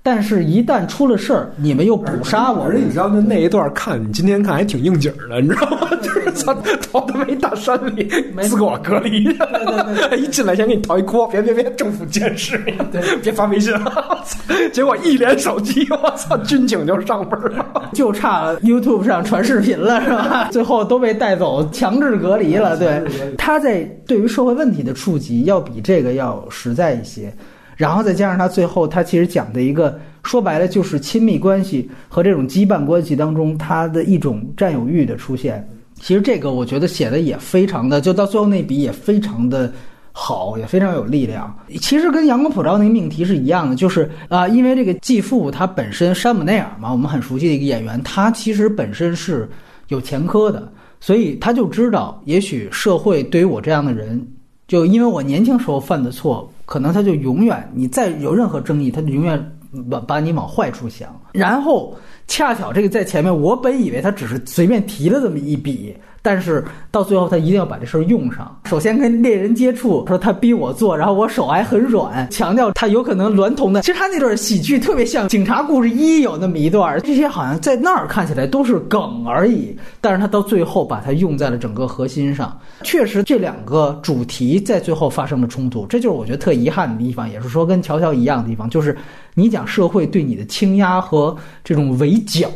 [0.00, 2.62] 但是一旦出了事儿，你们又捕杀我。
[2.62, 5.88] 而且你知道，就那一段看，你今天看还挺应景的，你知道吗？
[6.00, 6.54] 就 是他
[6.92, 8.08] 逃到没大山里，
[8.42, 9.24] 自我隔离，
[10.18, 12.58] 一进来先给你掏一锅，别别别，政府监视，
[13.22, 14.24] 别发微信了。
[14.72, 20.48] 结果一连手机，我操，军警就上门了，就差 YouTube 上传视频了，是吧？
[20.50, 22.76] 最后都被带走，强制隔离了。
[22.76, 23.02] 对，
[23.36, 27.32] 他在对于社会问题的触及，要比这个要实在一些。
[27.76, 35.68] 然后再加上他最后，他其实讲的一个说白了就是亲密关系和这种羁绊关系当中，他的一种占有欲的出现。
[36.06, 39.72] 其实这个我觉得写的也非常的，就到最后那笔也非常的
[40.12, 41.52] 好，也非常有力量。
[41.80, 49.50] 其实跟《阳光普照》那个命题是一样的，就是啊，因为这个继父他本身山姆内尔嘛，我们很熟悉的一个演员，他其实本身是
[49.88, 54.24] 有前科的，所以他就知道，也许社会对于我这样的人，
[54.68, 56.48] 就因为我年轻时候犯的错。
[56.66, 59.58] 可能他就永远，你再有任何争议，他就永远
[59.90, 61.20] 把把你往坏处想。
[61.32, 61.96] 然后
[62.26, 65.96] 恰巧这个在前面，我本以为他只是随便提了这么一笔。
[66.26, 68.60] 但是到最后，他一定要把这事儿用上。
[68.64, 73.80] 首先跟猎人接触，说他逼我做，然后我手还很软，强调他有可能娈童的。
[73.82, 79.76] 其实他那段喜剧特别像《警察故事一》有那么一段，这些好像在那儿看起来都是梗而已。
[80.00, 85.86] 但是他到最后把它用在了整个核心上，确实这两个主题在最后发生了冲突。
[85.86, 88.96] 这就是我觉得特遗憾的地方，也是说跟乔乔一样的地方，就是
[89.34, 92.50] 你讲社会对你的倾压和这种围剿，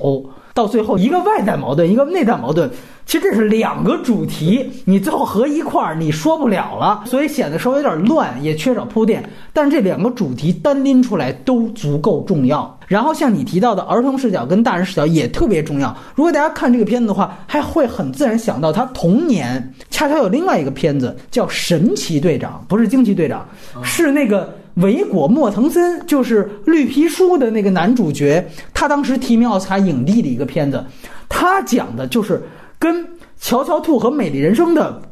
[0.55, 2.71] 到最后一个外在矛盾，一个内在矛盾。
[3.07, 9.29] 其实这是两个主题，你最后合一块儿，你说不了了，所以显得稍微有点乱，也缺少铺垫。
[9.53, 12.79] 但是这两个主题单拎出来都足够重要。
[12.87, 15.97] 然后像你提到的儿童视角跟大人视角也特别重要。
[16.15, 23.45] 如果大家看这个片子的话，还会很自然想到他童年恰巧有另外一个片子叫《神奇队长》，不是惊奇队长，
[23.83, 30.85] 是那个维果莫腾森，就是绿皮书的那个男主角，他当时提名奥斯卡影帝的一个片子，
[31.29, 32.43] 他讲的就是。
[32.81, 33.05] 跟
[33.39, 35.03] 《乔乔兔》和《美丽人生》的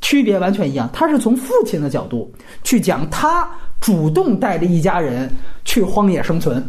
[0.00, 2.32] 区别完全一样，他是从父亲的角度
[2.64, 3.46] 去讲，他
[3.82, 5.30] 主动带着一家人
[5.62, 6.64] 去荒野生存，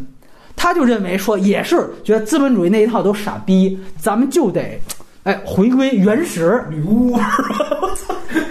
[0.58, 4.78] 他就认为说，也是觉得资本主义那一套都傻逼，咱们就得，
[5.30, 7.16] 哎，回归原始女巫。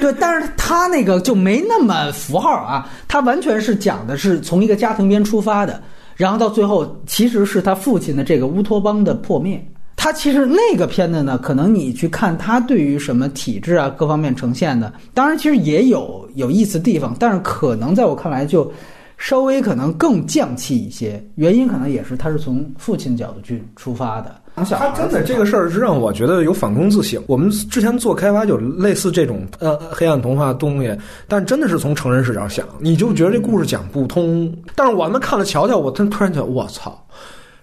[0.00, 5.82] 对，但是他那个就没那么符号啊，他完全是讲的是从一个家庭边出发的，
[6.14, 9.60] 然后到最后其实是他父亲的这个乌托邦的破灭。
[9.96, 18.72] 他其实那个片子呢，可能你去看他对于什么体制啊各方面呈现的，当然其实也有有意思地方，但是可能在我看来就
[19.16, 21.20] 稍微可能更降气一些。
[21.34, 24.40] 原因可能也是他是从父亲角度去出发的。
[24.64, 27.22] 他真的这个事儿是让我觉得有反躬自省。
[27.26, 34.52] 我们之前做开发就类似这种呃黑暗童话东西，但真的是从成人视角想，你就觉得这故事讲不通。
[34.74, 36.98] 但是我们看了瞧瞧，我真突然觉得我操。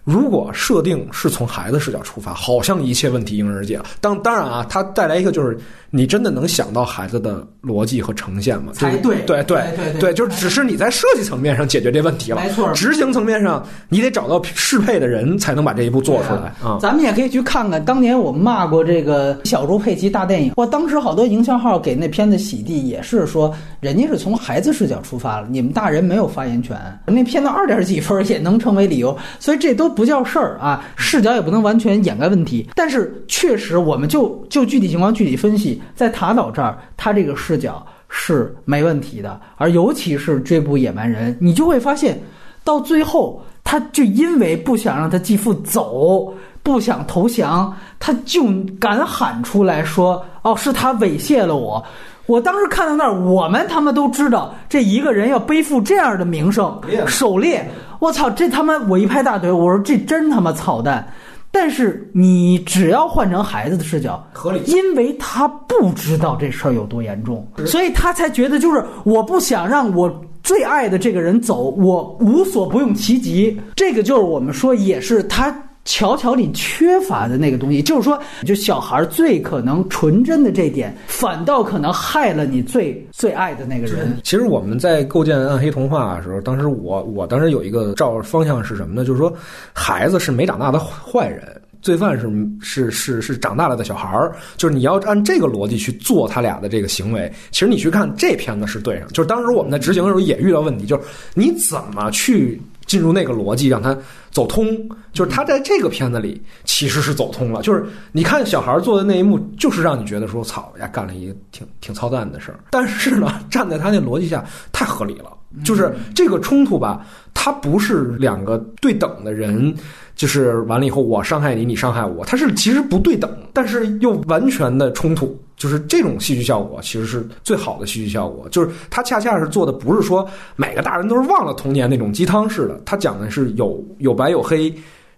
[0.05, 3.85] 如果设定是从孩子视角出发，好像一切问题迎刃而解了。
[3.99, 5.57] 当当然啊，它带来一个就是
[5.89, 8.71] 你真的能想到孩子的逻辑和呈现吗？
[8.73, 12.39] 才对，对对对对，就只是你在设计层面上解决这问题了。
[12.39, 16.77] 没错，执行层面上你得找到适配的人才能把这一步做出来啊。
[16.79, 26.79] 咱们也可以去看看，当年我们骂过这个小猪佩奇大电影，哇，当时好多营销号给那片子洗地，也是说人家是从孩子视角出发了，你们大人没有发言权。
[27.07, 32.69] 那片子二点几分也能成为理由，所以这都不叫事儿啊，视角也不能完全掩盖问题。
[32.75, 42.19] 但是确实，我们就就具体情况具体分析，在塔岛这儿，他这个视角是没问题的，而尤其是追捕野蛮人，你就会发现，
[42.63, 48.43] 到最后，他就因为不想让他继父走，不想投降，他就
[48.79, 51.83] 敢喊出来说：“哦，是他猥亵了我。”
[52.25, 57.69] 我当时看到那儿，我们他妈都知道，这一个人要背负这样的名声，狩猎，
[57.99, 61.07] 我操，这他妈我一拍大腿，我说这真他妈操蛋。
[61.51, 73.57] 但是你只要换成孩子的视角，合理，因为他不知道这事儿有多严重，所以他才觉得就是我不想让我最爱的这个人走，我无所不用其极。
[73.75, 75.55] 这个就是我们说也是他。
[75.85, 84.17] 乔乔里缺乏的那个东西，就是说，就小孩最可能纯真的这点，反倒可能害了你最最爱的那个人。
[84.23, 89.05] 其实我们在构建暗黑童话的时候，当时我我当时有一个照方向是什么呢？
[89.05, 89.31] 就是说，
[89.73, 92.27] 孩子是没长大的坏人，罪犯是
[92.59, 94.35] 是是是长大了的小孩儿。
[94.57, 97.31] 就是你要按这个逻辑去做他俩的这个行为。
[97.51, 101.03] 其实你去看这片子是对上，就是当时我们在执行的时候也遇到问题，就是
[101.35, 102.59] 你怎么去。
[102.85, 103.97] 进入那个逻辑，让他
[104.31, 104.67] 走通，
[105.13, 107.61] 就是他在这个片子里其实是走通了。
[107.61, 112.59] 就是你看小孩做的那一幕，就是让你觉得说“操呀，干了一个挺挺操蛋的事儿”。
[112.71, 115.31] 但是呢，站在他那逻辑下，太合理了。
[115.63, 119.73] 就是这个冲突吧，它不是两个对等的人，
[120.13, 125.39] 就是完了以后我伤害你，你伤害我，它是其实不对等，但是又完全的冲突。
[125.65, 128.47] 就是这种戏剧效果，其实是最好的戏剧效果。
[128.49, 134.71] 就是他恰恰是做的，不是说每个大人都是忘了童年那种鸡汤式的，他讲的是有有白有黑。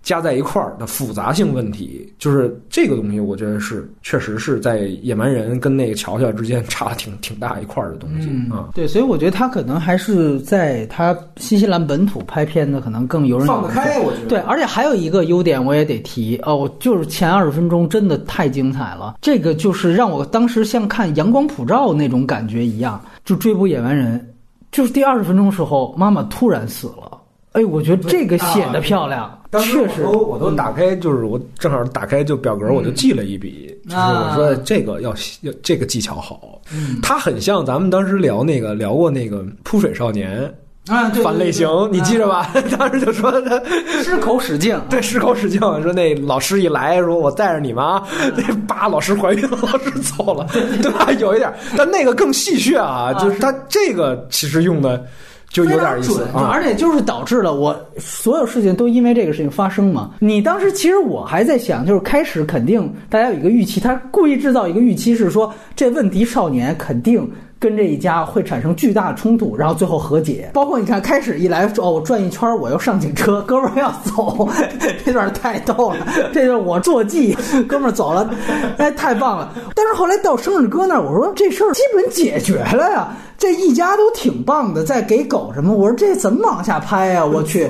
[0.07, 8.69] 加在一块儿的复杂性问题，就是这个东西，我觉得是确实是在野蛮人跟那个乔乔之间差挺挺大一块儿的东西啊。
[8.73, 13.99] 对，所以我觉得他可能还是在他新西兰本土拍片子，可能更游刃放得开。
[13.99, 19.17] 我觉得对，而且还有一个优点我也得提哦，就是前二十分钟真的太精彩了。
[19.21, 24.33] 这个就是让我当时像看《阳光普照》那种感觉一样，就追捕野蛮人，
[24.71, 27.16] 就是第二十分钟时候，妈妈突然死了。
[27.57, 29.33] 哎，我觉得这个显得漂亮。
[29.63, 35.09] 确实，我都我都打开，就是我正好打开就表格，我就记了一笔，就是我说这个要
[35.41, 36.61] 要这个技巧好，
[37.01, 40.43] 它很像咱们当时聊那个聊过那个扑水少年
[40.87, 42.51] 啊，反类型，你记着吧？
[42.77, 43.59] 当时就说他
[44.03, 48.03] 失口使劲， 对，失口使劲，说那老师一来说我带着你们啊，
[48.35, 51.09] 那叭老师怀孕了，老师走了，对吧？
[51.13, 55.03] 有一点，但那个更戏谑啊，就是他这个其实用的。
[55.49, 60.11] 就有点意思，而且就是导致了我所有事情都因为这个事情发生嘛。
[60.19, 67.27] 你当时其实我还在想，就是开始肯定大家有一个预期，他故意制造一个预期是说这问题少年肯定。
[67.59, 70.51] 跟这一家会产生巨大的冲突，然后最后和解。
[70.53, 74.47] 包括你看，开始一来哦，我转一圈，我又上警车，哥们儿要走，
[75.03, 76.07] 这段太逗了。
[76.31, 77.35] 这是我坐骑，
[77.67, 78.29] 哥们儿走了，
[78.77, 79.53] 哎，太棒了。
[79.73, 83.07] 但是后来到生日哥那儿，我说这事儿基本解决了呀，
[83.37, 85.73] 这一家都挺棒的，在给狗什么？
[85.73, 87.25] 我说这怎么往下拍呀？
[87.25, 87.63] 我去，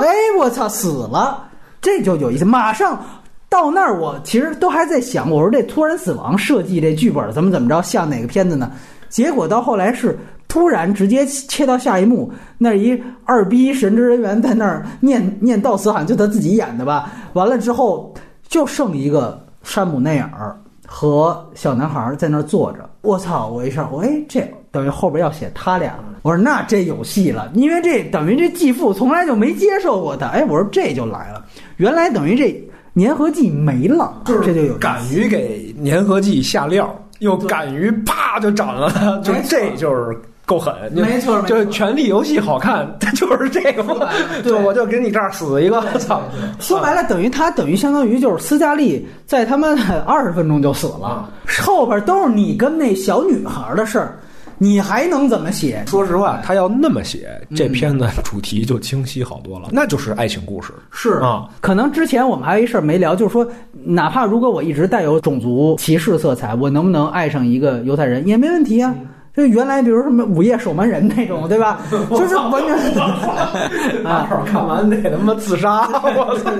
[0.00, 1.42] 哎，我操，死了，
[1.80, 2.44] 这就有意思。
[2.44, 3.04] 马上
[3.48, 8.70] 到那儿，我其实都还在想，我说这突然死亡设计这剧本怎么怎么着，像哪个片子呢？
[9.14, 10.18] 结果到后来是
[10.48, 12.28] 突然直接切到下一幕，
[12.58, 17.12] 那一二逼神职人员在那儿念 念悼词，好像就他自己演的吧。
[17.34, 18.12] 完了之后
[18.48, 22.90] 就剩一个山姆内尔和小男孩在那儿坐着。
[23.02, 23.46] 我操！
[23.46, 25.94] 我一下，我哎，这等于后边要写他俩。
[26.22, 30.26] 我说那这有戏了，因为这等于这继父从来就没接受过他。
[30.26, 31.44] 哎，我说这就来了，
[31.76, 32.52] 原来等于这
[33.00, 36.92] 粘合剂没了，这就有敢于给粘合剂下料。
[37.24, 43.82] 又敢于啪就斩了，就这就是够狠，没错，就是《权力游戏》好看，它就是这个。
[43.82, 44.08] 嘛。
[44.42, 46.22] 对，我就给你这儿死一个，操！
[46.60, 49.68] 说白了，等于他等于相当于就是斯嘉丽在他妈
[50.06, 51.28] 二十分钟就死了，
[51.62, 54.18] 后边都是你跟那小女孩的事儿。
[54.58, 55.82] 你还能怎么写？
[55.86, 60.72] 说实话，他要那么写，这片子主题就清晰好多了，那就是爱情故事。
[60.90, 63.46] 是啊，可能之前我们还有一事儿没聊，就是说，
[63.84, 68.94] 哪怕如果我一直带有种族歧视色彩，我能不能爱上一个犹太人也没问题啊。
[69.36, 71.80] 就原来比如什么《午夜守门人》那种，对吧？
[71.90, 73.02] 就是完全
[74.06, 75.88] 啊，看完得他妈自杀！
[75.90, 76.52] 我操！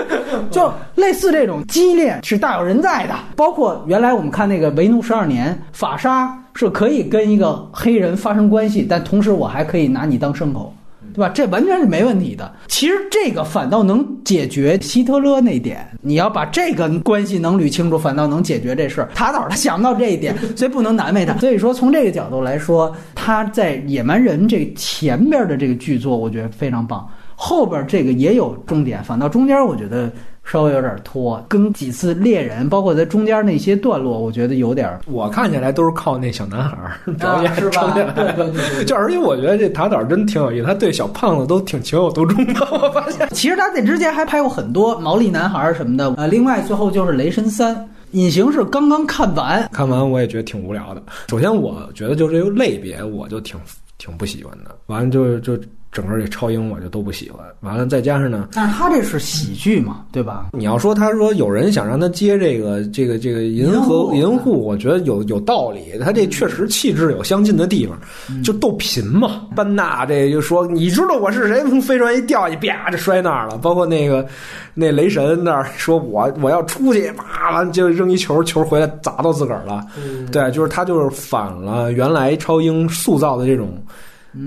[0.50, 3.14] 就类似这种激烈是大有人在的。
[3.36, 10.74] 包括原来我们看那个《为奴十二年》，法沙是可以跟一个黑人发生关系，但同时我还可以拿你当牲口。
[11.14, 11.28] 对吧？
[11.28, 12.50] 这完全是没问题的。
[12.68, 15.86] 其实这个反倒能解决希特勒那点。
[16.00, 19.10] 你要把这个关系能捋清楚，反倒能解决这事儿。
[19.14, 21.36] 塔岛他想不到这一点， 所以不能难为他。
[21.36, 27.06] 所以说，从这个角度来说，他在《野蛮人》这前边的这个剧作，我觉得非常棒。
[27.36, 30.10] 后边这个也有重点，反倒中间我觉得。
[30.44, 34.98] 稍微有点拖，跟几次猎人，包括在中间那些段落，我觉得有点。
[35.06, 36.76] 我看起来都是靠那小男孩
[37.18, 38.84] 表演撑起来。
[38.84, 42.60] 就而且我觉得这塔导真挺有意思，他对小胖子都挺情有独钟的。
[42.70, 46.12] 我发现，其实他在之前还拍过很多毛利男孩什么的。
[46.16, 51.02] 呃，另外最后就是雷神三，隐形是刚刚看完，看完我也觉得挺无聊的。
[51.28, 53.58] 首先，我觉得就这个类别，我就挺
[53.96, 54.76] 挺不喜欢的。
[54.86, 55.56] 完了就就。
[55.92, 60.48] 整个这超英我就都不喜欢，完了再加上呢，但是他这是喜剧嘛，对吧？
[60.54, 67.98] 你要说他说有人想让他接这个这个这个银河银护，我觉得有有道理，他这确实气质有相近的地方，
[68.42, 69.42] 就逗贫嘛。
[69.54, 71.60] 班纳这就说你知道我是谁？
[71.68, 73.58] 从飞船一掉下去，啪就摔那儿了。
[73.58, 74.26] 包括那个
[74.72, 79.86] 那雷神那儿说我我要出去，啪完就扔一球，球回来砸到自个儿了。
[80.30, 83.76] 对，就是他就是反了原来超英塑造的这种。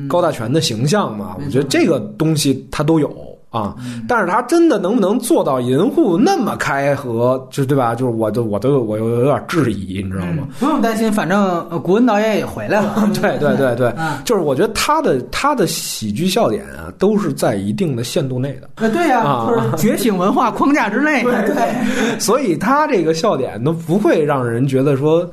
[0.07, 3.09] 高大全的形象嘛，我觉得这个东西他都有
[3.49, 3.73] 啊，
[4.05, 7.95] 但是他真的能不能做到银护那么开合，就对吧？
[7.95, 10.45] 就是我都我都我有有点质疑，你知道吗？
[10.59, 13.07] 不用担心，反正古文导演也回来了。
[13.21, 13.93] 对对对对，
[14.25, 18.67] 就是我觉得他的他的喜剧笑点啊，都是在一定的限度内的。
[18.85, 21.23] 啊，对呀，就是觉醒文化框架之内。
[21.23, 25.25] 对，所以他这个笑点都不会让人觉得说。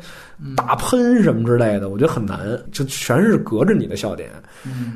[0.57, 2.39] 大喷什么之类的，我觉得很难，
[2.71, 4.29] 就全是隔着你的笑点。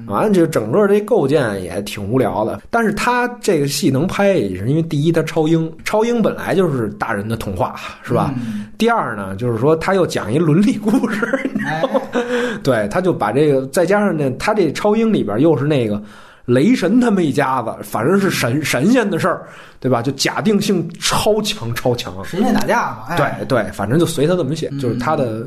[0.06, 2.60] 完了，就整个这构建也挺无聊的。
[2.70, 8.34] 但是他这个戏能拍，也是因为第一，他超英，超英本来就是大人的童话，是吧？
[8.78, 11.26] 第二呢，就是说他又讲一伦理故事，
[12.62, 16.02] 对，他就把这个再加上呢，他这超英里边又是那个。
[16.46, 19.46] 雷神他们一家子，反正是神神仙的事儿，
[19.80, 20.00] 对吧？
[20.00, 23.16] 就假定性超强超强，神仙打架嘛。
[23.16, 25.44] 对对，反正就随他怎么写，就是他的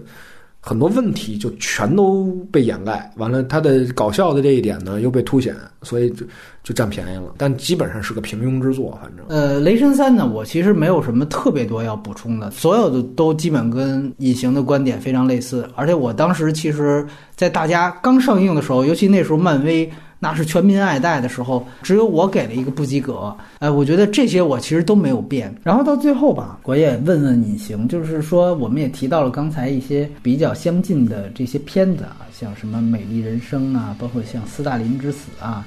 [0.59, 6.26] 很多问题就全都被掩盖，完了他的搞笑的这一点呢又被凸显，所以就
[6.65, 7.34] 就占便宜了。
[7.38, 9.26] 但基本上是个平庸之作，反正。
[9.30, 17.07] 呃，雷神三呢，我其实没有什么特别多要补充的，所有的都基本跟隐形的观点非常类似，而且我当时其实，
[17.38, 19.89] 在大家刚上映的时候，尤其那时候漫威。
[20.22, 23.34] 那是全民爱戴的时候，只有我给了一个不及格。
[23.60, 25.56] 哎，我觉得这些我其实都没有变。
[25.64, 35.66] 然后到最后吧，我也问问隐形，就是说，我们也提到了刚才一些比较相近的这些片子啊，像什么《美丽人生》啊，包括像《斯大林之死》啊，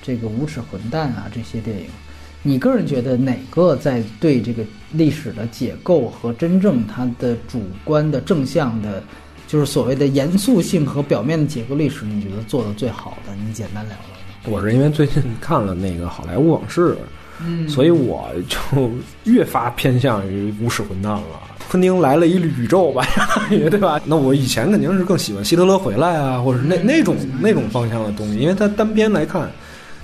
[0.00, 1.84] 这个《无耻混蛋》啊这些电影，
[2.42, 9.02] 你个人觉得哪个在对这个历史的解构和真正它的主观的正向的？
[9.50, 13.34] 就是所谓的严肃性和表面的结构历史，你觉得做的最好的？
[13.44, 14.52] 你简单聊聊。
[14.52, 16.92] 我是因为最近看了那个《好莱坞往事》，
[17.44, 18.88] 嗯，所以我就
[19.24, 21.24] 越发偏向于无耻混蛋了。
[21.68, 23.04] 昆汀来了一宇宙吧，
[23.50, 24.00] 对吧？
[24.04, 29.50] 那我以前肯定是更喜欢希特勒回来啊，或者是那那种那种方向的东西，因为它单边来看。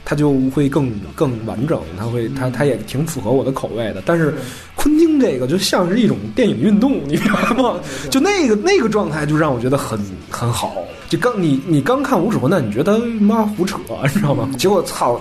[0.08, 4.00] 它就会更更完整，它会它它也挺符合我的口味的。
[4.06, 4.32] 但是
[4.76, 7.74] 昆汀这个就像是一种电影运动，你明白吗？
[8.08, 9.98] 就那个那个状态就让我觉得很
[10.30, 10.76] 很好。
[11.08, 14.48] 就刚你你刚看《无耻混蛋》，你觉得妈胡扯，你知道吗？
[14.56, 15.14] 结果操，《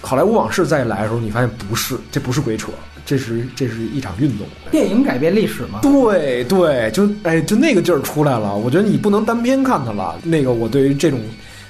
[0.00, 2.72] 好莱坞往事》再来的时候，你发现不是，这不是鬼扯，
[3.04, 4.46] 这是这是一场运动。
[4.70, 5.80] 电影改变历史吗？
[5.82, 8.56] 对对，就哎就那个劲儿出来了。
[8.56, 10.18] 我觉得你不能单边看它了。
[10.22, 11.20] 那个我对于这种。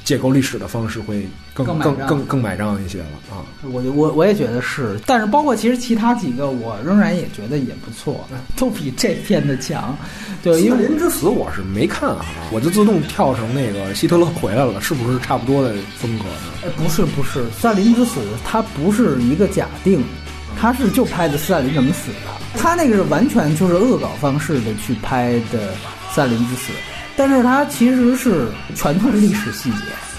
[0.04, 1.24] 解构历史的方式会
[1.54, 3.44] 更更更更买账一些了啊！
[3.62, 8.26] 我我我也觉得是，但是包括其实其他几个，我仍然也觉得也不错，
[8.56, 9.94] 都比这片的强。
[10.42, 16.52] 对，因为《林之死》我是没看啊，我就自动跳成那个希特勒回来了，是不是差不多的风格呢？
[16.64, 20.02] 哎，不是不是，斯大林之死它不是一个假定，
[20.58, 25.74] 它是就拍的斯大林怎么死的，他那个是完全就是恶搞方式的去拍的
[26.10, 26.72] 斯大林之死。
[27.14, 29.76] 但是它其实是全都是历史细节，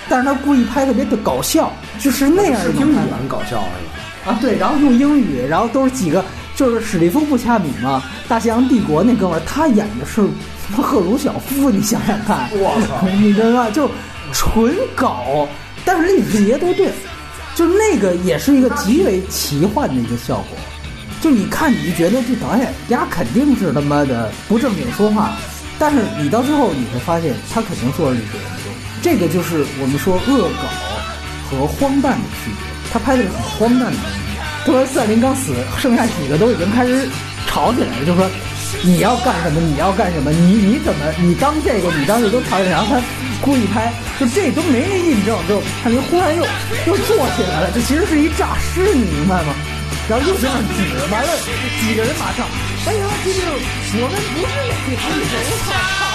[0.10, 4.32] 但是他故意拍特别的搞笑，就是那样一种英语很搞笑是吧？
[4.32, 6.24] 啊，对，然后用英语，然后都是几个，
[6.56, 10.22] 就是史蒂夫·布恰米嘛，《大西洋帝国》那哥们儿，他演的是
[10.82, 13.70] 赫鲁晓夫，你想想看，我操，你知道吧？
[13.70, 13.90] 就
[14.32, 15.48] 纯搞，
[15.84, 16.90] 但是历史细节都对，
[17.56, 20.58] 就那个也是一个极为奇幻的一个效果，
[21.22, 25.32] 就你看，你就觉得这导演丫肯定是他妈的不正经说话。
[25.80, 28.38] 但是你到最后你会发现，他肯定做了历史。
[29.04, 30.66] 这个就是我们说恶搞
[31.52, 32.64] 和荒诞的区别。
[32.92, 33.98] 他拍的是很荒诞的
[34.66, 34.88] 东西。
[34.88, 37.10] 斯大林刚死，剩下几个都已经开始
[37.46, 38.30] 吵起来了，就说
[38.82, 39.60] 你要干什么？
[39.60, 40.32] 你要干什么？
[40.32, 41.04] 你你怎么？
[41.20, 41.92] 你当这个？
[42.00, 42.72] 你当这都吵起来。
[42.72, 43.02] 然后他
[43.42, 46.42] 故意拍，就这都没人印证，就他就忽然又
[46.88, 47.72] 又坐起来了。
[47.76, 49.54] 这其实是一诈尸，你明白吗？
[50.08, 51.30] 然后又这样指，完了
[51.82, 52.48] 几个人马上，
[52.88, 53.52] 哎呀，这个
[54.00, 56.13] 我们不是演戏，我操！